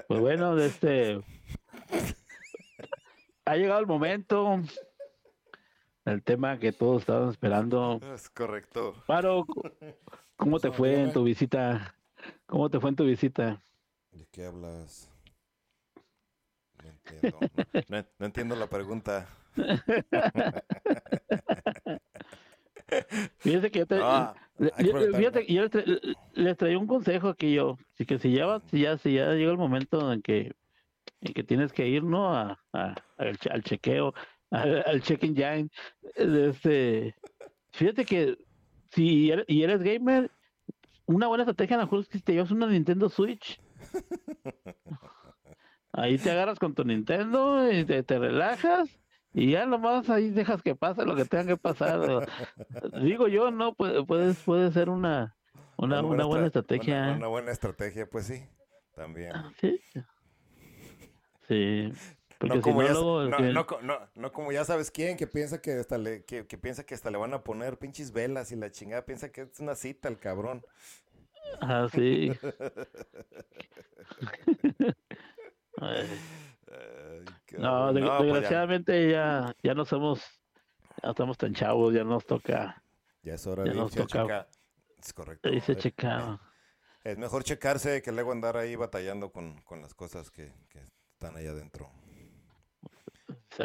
Pues 0.09 0.21
bueno, 0.21 0.59
este. 0.59 1.21
Ha 3.45 3.57
llegado 3.57 3.81
el 3.81 3.87
momento. 3.87 4.61
El 6.05 6.23
tema 6.23 6.59
que 6.59 6.73
todos 6.73 7.03
estaban 7.03 7.29
esperando. 7.31 8.01
Es 8.15 8.29
correcto. 8.31 8.95
Paro, 9.07 9.47
¿cómo 10.37 10.59
te 10.59 10.73
fue 10.73 11.01
en 11.01 11.13
tu 11.13 11.23
visita? 11.25 11.95
¿Cómo 12.47 12.69
te 12.71 12.81
fue 12.81 12.91
en 12.91 12.97
tu 12.97 13.05
visita? 13.05 13.61
¿De 14.11 14.27
qué 14.31 14.47
hablas? 14.47 15.09
No 16.83 16.89
entiendo. 16.91 17.39
No, 17.89 17.99
no- 17.99 18.07
no 18.19 18.27
entiendo 18.27 18.57
la 18.57 18.67
pregunta. 18.69 19.29
Fíjate 23.39 23.71
que 23.71 23.79
yo 23.81 23.87
te, 23.87 24.01
Ah, 24.03 24.35
yo- 24.59 24.93
fíjate 25.17 25.47
yo 25.55 25.63
les, 25.63 25.71
tra- 25.71 26.17
les 26.33 26.57
traía 26.57 26.79
un 26.79 26.87
consejo 26.87 27.29
aquí 27.29 27.55
yo, 27.55 27.77
así 27.95 28.05
que 28.07 28.19
si 28.19 28.33
ya, 28.33 28.47
va- 28.47 28.63
si 28.71 28.81
ya, 28.81 28.99
si 28.99 29.15
ya 29.15 29.33
llega 29.33 29.51
el 29.53 29.59
momento 29.59 30.13
en 30.13 30.23
que, 30.23 30.53
en 31.21 31.33
que 31.33 31.43
tienes 31.45 31.73
que 31.73 31.89
ir, 31.89 32.05
¿no? 32.05 32.35
A, 32.35 32.59
a- 32.73 32.95
al, 33.19 33.39
che- 33.39 33.51
al 33.51 33.63
chequeo, 33.63 34.13
al, 34.51 34.83
al 34.87 35.03
check 35.03 35.23
engine, 35.25 35.69
eh, 36.17 36.49
este, 36.51 37.15
fíjate 37.73 38.05
que 38.05 38.37
si 38.91 39.31
eres, 39.31 39.45
y 39.49 39.63
eres 39.63 39.83
gamer, 39.83 40.31
una 41.07 41.27
buena 41.27 41.43
estrategia 41.45 41.81
a 41.81 41.85
lo 41.85 42.01
es 42.01 42.09
que 42.09 42.19
te 42.21 42.33
llevas 42.33 42.51
una 42.51 42.67
Nintendo 42.67 43.09
Switch. 43.09 43.59
Ahí 45.95 46.17
te 46.17 46.31
agarras 46.31 46.59
con 46.59 46.75
tu 46.75 46.85
Nintendo 46.85 47.71
y 47.71 47.85
te, 47.85 48.03
te 48.03 48.19
relajas 48.19 48.99
y 49.35 49.53
ya 49.53 49.67
nomás 49.67 50.09
ahí 50.11 50.31
dejas 50.31 50.63
que 50.63 50.75
pase 50.75 51.05
lo 51.05 51.15
que 51.17 51.25
tenga 51.25 51.47
que 51.47 51.57
pasar. 51.57 52.01
Digo 53.03 53.29
yo, 53.29 53.51
no, 53.51 53.75
puede, 53.75 54.05
puede, 54.05 54.35
puede 54.35 54.71
ser 54.73 54.89
una, 54.89 55.37
una, 55.77 56.03
una 56.03 56.25
buena 56.25 56.47
estra- 56.47 56.61
estrategia. 56.61 57.03
Una, 57.03 57.13
una 57.17 57.27
buena 57.29 57.51
estrategia, 57.53 58.07
pues 58.09 58.27
sí. 58.27 58.45
También. 58.95 59.33
Sí. 59.61 59.81
Sí. 61.49 61.93
Porque 62.39 62.57
No 62.57 62.57
si 62.57 62.61
como, 62.63 62.83
no, 62.83 62.87
ya, 62.89 62.93
luego. 62.93 63.23
no, 63.29 63.39
no 63.53 63.67
co- 63.67 63.81
no- 63.83 63.99
no 64.17 64.33
como 64.33 64.53
ya 64.53 64.65
sabes 64.65 64.91
quién, 64.91 65.17
que 65.17 65.27
piensa 65.27 65.63
que 65.63 65.73
hasta 65.75 65.97
le, 65.97 66.25
que, 66.25 66.47
que 66.47 66.59
piensa 66.59 66.85
que 66.85 66.95
hasta 66.95 67.11
le 67.11 67.19
van 67.19 67.33
a 67.35 67.43
poner 67.45 67.79
pinches 67.79 68.13
velas 68.13 68.51
y 68.53 68.57
la 68.57 68.71
chingada 68.71 69.05
piensa 69.05 69.31
que 69.31 69.43
es 69.43 69.61
una 69.61 69.75
cita 69.77 70.09
el 70.09 70.19
cabrón. 70.19 70.63
Ah, 71.61 71.87
sí. 71.93 72.33
Ay, 75.81 76.07
No, 77.59 77.69
cabrón. 77.71 77.95
de- 77.95 78.01
No, 78.01 78.07
pues 78.07 78.19
ya- 78.19 78.25
desgraciadamente 78.35 79.11
ya, 79.11 79.57
ya 79.63 79.75
no 79.75 79.85
somos, 79.85 80.21
ya 81.03 81.11
estamos 81.11 81.37
tan 81.39 81.55
chavos, 81.55 81.93
ya 81.95 82.05
nos 82.05 82.25
toca, 82.27 82.83
ya, 83.23 83.35
es 83.35 83.47
hora 83.47 83.65
ya 83.65 83.73
de 83.73 83.77
nos 83.79 83.93
toca- 83.93 84.23
checar. 84.23 84.49
Es 84.99 85.13
correcto. 85.13 85.51
dice 85.51 85.73
Eh, 85.73 85.77
checado. 85.77 86.41
Es 87.05 87.19
mejor 87.19 87.43
checarse 87.43 88.01
que 88.03 88.13
luego 88.13 88.31
andar 88.31 88.57
ahí 88.57 88.77
batallando 88.77 89.33
con, 89.33 89.61
con 89.63 89.81
las 89.83 89.93
cosas 89.95 90.31
que, 90.31 90.53
que 90.69 90.87
están 91.15 91.37
ahí 91.37 91.47
adentro. 91.49 91.91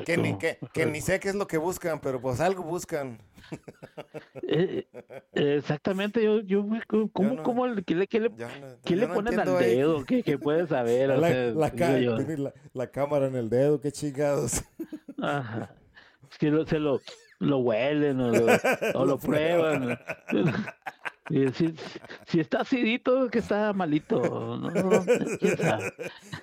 Que 0.06 0.18
ni, 0.18 0.38
que, 0.38 0.58
que 0.74 0.86
ni 0.86 1.02
sé 1.02 1.20
qué 1.20 1.30
es 1.30 1.36
lo 1.36 1.48
que 1.48 1.58
buscan, 1.58 2.00
pero 2.02 2.20
pues 2.22 2.40
algo 2.40 2.64
buscan. 2.64 3.20
Eh, 4.50 4.88
eh, 5.34 5.56
exactamente, 5.58 6.24
yo, 6.24 6.42
yo, 6.42 6.66
¿cómo, 7.12 7.34
no- 7.36 7.44
cómo 7.44 7.68
le- 7.68 7.84
qué 7.84 7.96
le, 7.96 8.08
qué 8.08 8.20
le, 8.20 8.30
Ya 8.38 8.48
no- 8.60 8.68
qué 8.86 8.96
le 8.96 9.08
no 9.08 9.14
ponen 9.14 9.40
al 9.40 9.58
dedo? 9.60 10.06
¿Qué, 10.06 10.24
qué 10.24 10.38
puedes 10.38 10.70
saber? 10.70 11.12
O 11.12 11.18
La, 11.18 11.28
sea, 11.30 11.52
la 11.52 11.72
ca- 11.72 12.92
cámara 12.92 13.28
en 13.28 13.36
el 13.36 13.50
dedo, 13.50 13.80
qué 13.82 13.92
chingados. 13.92 14.64
ajá. 15.22 15.74
Es 16.32 16.38
que 16.38 16.50
lo- 16.50 16.66
se 16.66 16.80
lo, 16.80 17.00
lo 17.40 17.58
huelen 17.60 18.20
o 18.22 18.32
lo, 18.32 18.46
o 18.96 19.06
lo 19.06 19.18
prueban. 19.18 19.98
Y 21.30 21.50
si, 21.50 21.74
si 22.26 22.40
está 22.40 22.62
acidito, 22.62 23.30
que 23.30 23.40
está 23.40 23.74
malito. 23.74 24.58
No. 24.58 25.04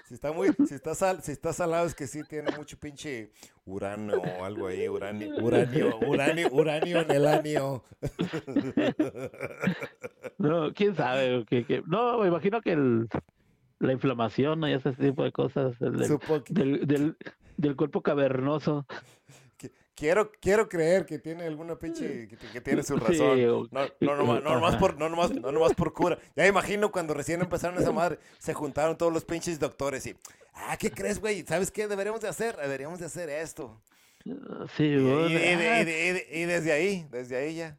Si 0.04 0.14
está 0.14 0.32
muy, 0.32 0.50
si 0.68 0.74
está 0.74 0.94
sal, 0.94 1.22
si 1.22 1.32
está 1.32 1.52
salado 1.52 1.86
es 1.86 1.94
que 1.94 2.06
sí 2.06 2.20
tiene 2.28 2.50
mucho 2.56 2.76
pinche 2.78 3.30
uranio 3.64 4.20
o 4.20 4.44
algo 4.44 4.66
ahí, 4.66 4.86
uranio, 4.88 5.34
uranio, 5.42 5.98
uranio, 6.06 6.48
uranio 6.52 7.00
en 7.00 7.10
el 7.10 7.26
anio. 7.26 7.82
No, 10.38 10.72
quién 10.74 10.94
sabe. 10.94 11.44
que- 11.48 11.64
que- 11.64 11.82
No, 11.86 12.18
me 12.20 12.28
imagino 12.28 12.60
que 12.60 12.72
el, 12.72 13.08
la 13.80 13.92
inflamación 13.92 14.62
y 14.64 14.72
ese 14.74 14.92
tipo 14.92 15.24
de 15.24 15.32
cosas 15.32 15.74
el 15.80 15.96
del, 16.48 16.86
del, 16.86 17.16
del 17.56 17.76
cuerpo 17.76 18.02
cavernoso. 18.02 18.86
Quiero, 19.94 20.30
quiero 20.40 20.68
creer 20.68 21.06
que 21.06 21.18
tiene 21.18 21.44
alguna 21.44 21.76
pinche, 21.76 22.28
que, 22.28 22.36
que 22.36 22.60
tiene 22.60 22.82
su 22.82 22.98
Sí, 22.98 23.04
razón. 23.04 23.68
No, 23.70 23.86
no, 24.00 24.16
nomás, 24.16 24.42
no, 24.42 24.54
nomás 24.54 24.76
por, 24.76 24.96
no, 24.98 25.08
nomás, 25.08 25.30
no 25.32 25.52
nomás 25.52 25.74
por 25.74 25.92
cura. 25.92 26.18
Ya 26.36 26.46
imagino 26.46 26.90
cuando 26.92 27.14
recién 27.14 27.40
empezaron 27.40 27.78
esa 27.80 27.92
madre, 27.92 28.18
se 28.38 28.54
juntaron 28.54 28.96
todos 28.96 29.12
los 29.12 29.24
pinches 29.24 29.58
doctores 29.58 30.06
y, 30.06 30.14
ah, 30.54 30.76
¿qué 30.78 30.90
crees, 30.90 31.20
güey? 31.20 31.42
¿Sabes 31.46 31.70
qué 31.70 31.86
deberíamos 31.88 32.20
de 32.20 32.28
hacer? 32.28 32.56
Deberíamos 32.56 32.98
de 32.98 33.06
hacer 33.06 33.28
esto. 33.30 33.80
Sí, 34.76 34.84
Y, 34.84 34.86
y- 34.94 35.00
bueno, 35.02 35.28
y- 35.30 35.36
ah, 35.36 35.82
y- 35.82 35.90
y- 35.90 36.40
y 36.42 36.44
desde 36.44 36.72
ahí, 36.72 37.06
desde 37.10 37.36
ahí 37.36 37.54
ya. 37.56 37.78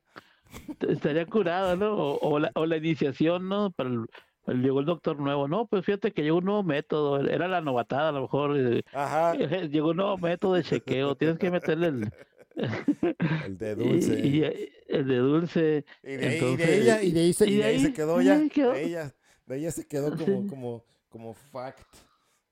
estaría 0.87 1.25
curado, 1.25 1.75
¿no? 1.75 1.95
O, 1.95 2.19
o, 2.19 2.39
la, 2.39 2.51
o 2.55 2.65
la 2.65 2.77
iniciación, 2.77 3.49
¿no? 3.49 3.71
Para 3.71 3.89
el- 3.89 4.05
llegó 4.47 4.79
el 4.79 4.85
doctor 4.85 5.17
nuevo, 5.19 5.47
no, 5.47 5.65
pues 5.67 5.85
fíjate 5.85 6.11
que 6.11 6.21
llegó 6.23 6.37
un 6.37 6.45
nuevo 6.45 6.63
método, 6.63 7.19
era 7.27 7.47
la 7.47 7.61
novatada 7.61 8.09
a 8.09 8.11
lo 8.11 8.21
mejor, 8.21 8.57
eh, 8.57 8.83
Ajá, 8.93 9.33
llegó 9.69 9.89
un 9.89 9.97
nuevo 9.97 10.17
método 10.17 10.53
de 10.53 10.63
chequeo, 10.63 11.15
tienes 11.15 11.37
que 11.39 11.49
meterle 11.51 11.87
el, 11.87 12.11
el 13.45 13.57
de 13.57 13.75
dulce. 13.75 14.19
y, 14.19 14.43
el 14.87 15.07
de 15.07 15.17
dulce, 15.17 15.85
Y 16.03 16.15
de, 16.15 16.15
ahí- 16.15 16.15
y 16.15 16.17
de 16.17 16.35
entonces- 16.37 16.69
ella, 16.69 17.01
y 17.03 17.11
de 17.11 17.19
ahí 17.21 17.33
se, 17.33 17.45
y 17.47 17.53
y 17.53 17.55
de 17.57 17.61
de 17.63 17.65
ahí 17.69 17.79
se 17.79 17.87
ahí- 17.87 17.93
quedó 17.93 18.21
ya. 18.21 18.35
de 18.37 18.41
ahí 18.43 18.49
quedó. 18.49 18.71
De 18.73 18.83
ella, 18.83 19.13
de 19.45 19.57
ella 19.57 19.71
se 19.71 19.87
quedó 19.87 20.11
como, 20.11 20.25
Sí. 20.41 20.47
como, 20.47 20.83
como 21.09 21.33
fact. 21.33 21.87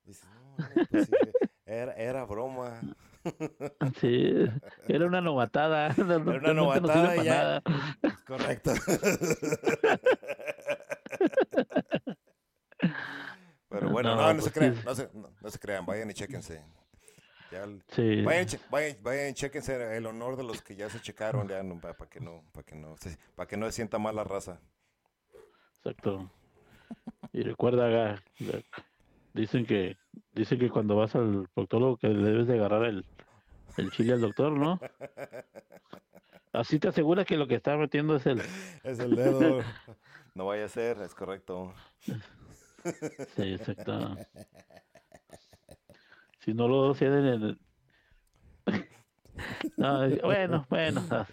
Dice, 0.06 0.26
no, 0.58 0.66
no, 0.66 0.86
pues 0.92 1.06
sí, 1.08 1.12
era, 1.66 1.94
era 1.94 2.26
broma. 2.26 2.82
sí, 4.02 4.34
era 4.90 5.06
una 5.06 5.22
novatada, 5.22 5.94
no- 5.98 6.20
no- 6.20 6.32
Era 6.34 6.40
una 6.40 6.48
no 6.50 6.54
novatada 6.54 7.06
para 7.08 7.24
ya. 7.24 7.34
nada. 7.34 7.62
Correcto. 8.28 8.72
Pero 13.70 13.90
bueno, 13.92 14.16
No, 14.16 14.34
no, 14.34 14.42
pues 14.42 14.46
se 14.46 14.52
sí. 14.52 14.60
crean, 14.60 14.84
no 14.84 14.96
se, 14.96 15.10
no, 15.14 15.30
no 15.42 15.50
se 15.50 15.60
crean, 15.60 15.86
vayan 15.86 16.10
y 16.10 16.14
chéquense. 16.14 16.64
Ya 17.52 17.66
Sí, 17.90 18.24
Vayan, 18.24 18.48
vayan, 18.72 18.98
vayan, 19.04 19.34
chéquense 19.34 19.96
el 19.98 20.06
honor 20.06 20.38
de 20.38 20.44
los 20.44 20.62
que 20.62 20.76
ya 20.76 20.90
se 20.90 21.00
checaron, 21.00 21.48
ya 21.48 21.62
no, 21.62 21.80
para 21.80 21.96
que 22.10 22.20
no, 22.20 22.44
para 22.52 22.66
que 22.66 22.76
no, 22.76 22.96
se- 22.98 23.18
para 23.36 23.48
que 23.48 23.58
no 23.58 23.66
se 23.68 23.74
sienta 23.74 24.00
mal 24.00 24.16
la 24.16 24.24
raza. 24.24 24.60
exacto. 25.78 26.30
Y 27.32 27.42
recuerda, 27.42 28.16
dicen 29.34 29.66
que 29.66 29.98
dicen 30.34 30.60
que 30.60 30.70
cuando 30.70 30.96
vas 30.96 31.16
al 31.16 31.48
proctólogo 31.54 31.98
que 31.98 32.08
debes 32.08 32.48
de 32.48 32.54
agarrar 32.56 32.86
el, 32.86 33.06
el 33.78 33.92
chile 33.92 34.14
al 34.14 34.22
doctor, 34.22 34.52
¿no? 34.52 34.80
Así 36.54 36.78
te 36.80 36.88
aseguras 36.90 37.26
que 37.26 37.36
lo 37.38 37.48
que 37.48 37.56
está 37.56 37.76
metiendo 37.78 38.16
es 38.16 38.26
el... 38.28 38.40
Es 38.84 39.00
el 39.00 39.16
dedo. 39.16 39.64
No 40.36 40.46
vaya 40.48 40.66
a 40.66 40.70
ser, 40.70 41.00
es 41.02 41.14
correcto. 41.14 41.74
Sí, 43.36 43.54
exacto. 43.54 44.18
Si 46.40 46.54
no 46.54 46.68
lo 46.68 46.92
hacen 46.92 47.14
en 47.14 47.26
el... 47.26 47.60
No, 49.78 50.08
bueno, 50.22 50.66
bueno. 50.70 51.04
ah, 51.12 51.26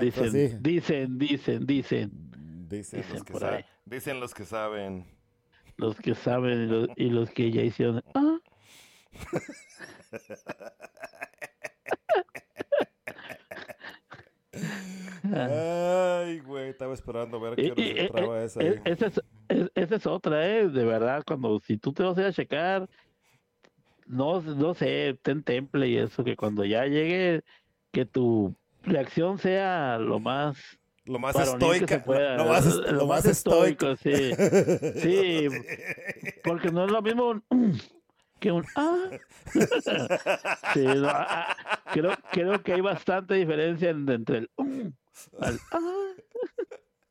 Dicen, 0.00 0.30
pues 0.30 0.32
sí. 0.32 0.56
dicen, 0.60 1.18
dicen, 1.18 1.66
dicen. 1.66 2.10
Dicen, 2.68 3.00
dicen 3.00 3.04
los 3.14 3.24
que 3.24 3.32
por 3.32 3.40
sa- 3.40 3.54
ahí. 3.56 3.64
dicen 3.84 4.20
los 4.20 4.32
que 4.34 4.44
saben. 4.44 5.06
Los 5.76 5.96
que 5.96 6.14
saben 6.14 6.62
y 6.62 6.66
los, 6.66 6.88
y 6.96 7.10
los 7.10 7.30
que 7.30 7.50
ya 7.50 7.62
hicieron... 7.62 8.02
Ah, 8.14 8.38
Ay, 15.32 16.40
güey, 16.40 16.68
estaba 16.70 16.94
esperando 16.94 17.40
ver 17.40 17.56
qué 17.56 17.72
hora 17.72 17.82
se 17.82 17.82
e- 17.82 18.04
entraba 18.04 18.40
e- 18.40 18.44
esa 18.44 18.60
e- 18.60 18.68
ahí. 18.68 18.80
esa, 18.84 19.06
es, 19.06 19.20
es- 19.48 19.70
esa 19.74 19.96
es 19.96 20.06
otra, 20.06 20.48
¿eh? 20.48 20.68
De 20.68 20.84
verdad, 20.84 21.22
cuando 21.26 21.58
si 21.60 21.76
tú 21.78 21.92
te 21.92 22.02
vas 22.02 22.16
a 22.18 22.20
ir 22.22 22.26
a 22.28 22.32
checar, 22.32 22.88
no, 24.06 24.40
no 24.40 24.74
sé, 24.74 25.18
ten 25.22 25.42
temple 25.42 25.88
y 25.88 25.96
eso, 25.96 26.24
que 26.24 26.36
cuando 26.36 26.64
ya 26.64 26.84
llegue, 26.86 27.42
que 27.92 28.04
tu 28.04 28.54
reacción 28.82 29.38
sea 29.38 29.98
lo 29.98 30.18
más 30.20 30.58
Lo 31.04 31.18
más 31.18 31.34
estoica. 31.36 32.02
pueda, 32.04 32.36
Lo 32.36 32.46
más, 32.46 32.66
lo 32.66 32.92
lo 32.92 33.06
más 33.06 33.24
más 33.24 33.26
estoico. 33.26 33.96
sí. 33.96 34.10
Sí, 35.02 35.48
porque 36.44 36.70
no 36.70 36.84
es 36.84 36.90
lo 36.90 37.00
mismo 37.02 37.28
un 37.30 37.44
que 38.40 38.52
un 38.52 38.64
ah. 38.76 39.10
Sí, 40.74 40.84
no, 40.84 41.08
ah, 41.08 41.26
ah, 41.58 41.82
creo, 41.92 42.12
creo 42.32 42.62
que 42.62 42.72
hay 42.72 42.80
bastante 42.80 43.34
diferencia 43.34 43.90
en- 43.90 44.08
entre 44.08 44.38
el 44.38 44.50
al 45.40 45.58
ah. 45.72 46.12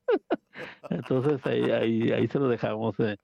Entonces 0.89 1.39
ahí, 1.45 1.71
ahí, 1.71 2.11
ahí 2.11 2.27
se 2.27 2.37
lo 2.39 2.47
dejamos. 2.49 2.95
eh. 2.99 3.17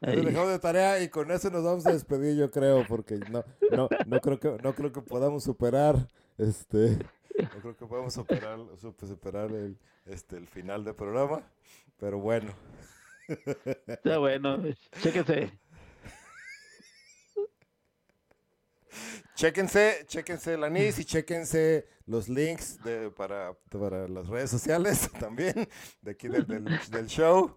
Lo 0.00 0.08
Ahí. 0.10 0.24
dejamos 0.24 0.50
de 0.50 0.58
tarea 0.58 1.02
y 1.02 1.08
con 1.08 1.30
eso 1.30 1.50
nos 1.50 1.64
vamos 1.64 1.86
a 1.86 1.92
despedir, 1.92 2.36
yo 2.36 2.50
creo, 2.50 2.84
porque 2.86 3.18
no, 3.30 3.44
no, 3.70 3.88
no 4.06 4.20
creo 4.20 4.38
que, 4.40 4.56
no 4.62 4.74
creo 4.74 4.92
que 4.92 5.02
podamos 5.02 5.44
superar, 5.44 6.08
este, 6.38 6.98
no 7.38 7.60
creo 7.60 7.76
que 7.76 7.86
podamos 7.86 8.14
superar, 8.14 8.58
supe- 8.80 9.06
superar 9.06 9.50
el, 9.50 9.76
este, 10.06 10.36
el 10.36 10.46
final 10.46 10.84
del 10.84 10.94
programa, 10.94 11.42
pero 11.98 12.18
bueno. 12.18 12.52
Está 13.86 14.18
bueno, 14.18 14.58
chéquese. 15.02 15.52
Chéquense, 19.34 20.04
chéquense 20.06 20.54
el 20.54 20.64
anís 20.64 20.98
y 20.98 21.04
chéquense 21.04 21.86
los 22.06 22.28
links 22.28 22.82
de, 22.82 23.10
para, 23.10 23.54
para 23.70 24.08
las 24.08 24.28
redes 24.28 24.50
sociales 24.50 25.08
también, 25.20 25.68
de 26.00 26.10
aquí 26.10 26.28
del, 26.28 26.46
del, 26.46 26.64
del 26.90 27.06
show. 27.06 27.56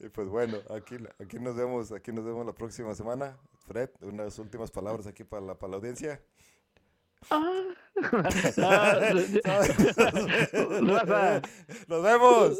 Y 0.00 0.08
pues 0.08 0.28
bueno, 0.28 0.58
aquí, 0.70 0.96
aquí 1.20 1.38
nos 1.38 1.54
vemos, 1.54 1.92
aquí 1.92 2.12
nos 2.12 2.24
vemos 2.24 2.44
la 2.44 2.52
próxima 2.52 2.94
semana. 2.94 3.38
Fred, 3.66 3.90
unas 4.00 4.38
últimas 4.38 4.70
palabras 4.70 5.06
aquí 5.06 5.22
para 5.24 5.42
la, 5.42 5.58
para 5.58 5.70
la 5.70 5.76
audiencia. 5.76 6.20
Ah. 7.30 7.62
Nos 11.86 12.02
vemos. 12.02 12.58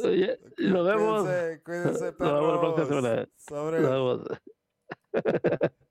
Lo 0.56 0.84
vemos. 0.84 1.22
Cuídense, 1.24 1.62
cuídense, 1.64 2.14
Nos 2.18 2.32
vemos 2.32 2.52
la 2.54 2.60
próxima 2.60 2.86
perros. 2.88 2.88
semana. 2.88 3.28
Sobre. 3.36 3.80
Nos 3.80 3.90
vemos. 3.90 5.82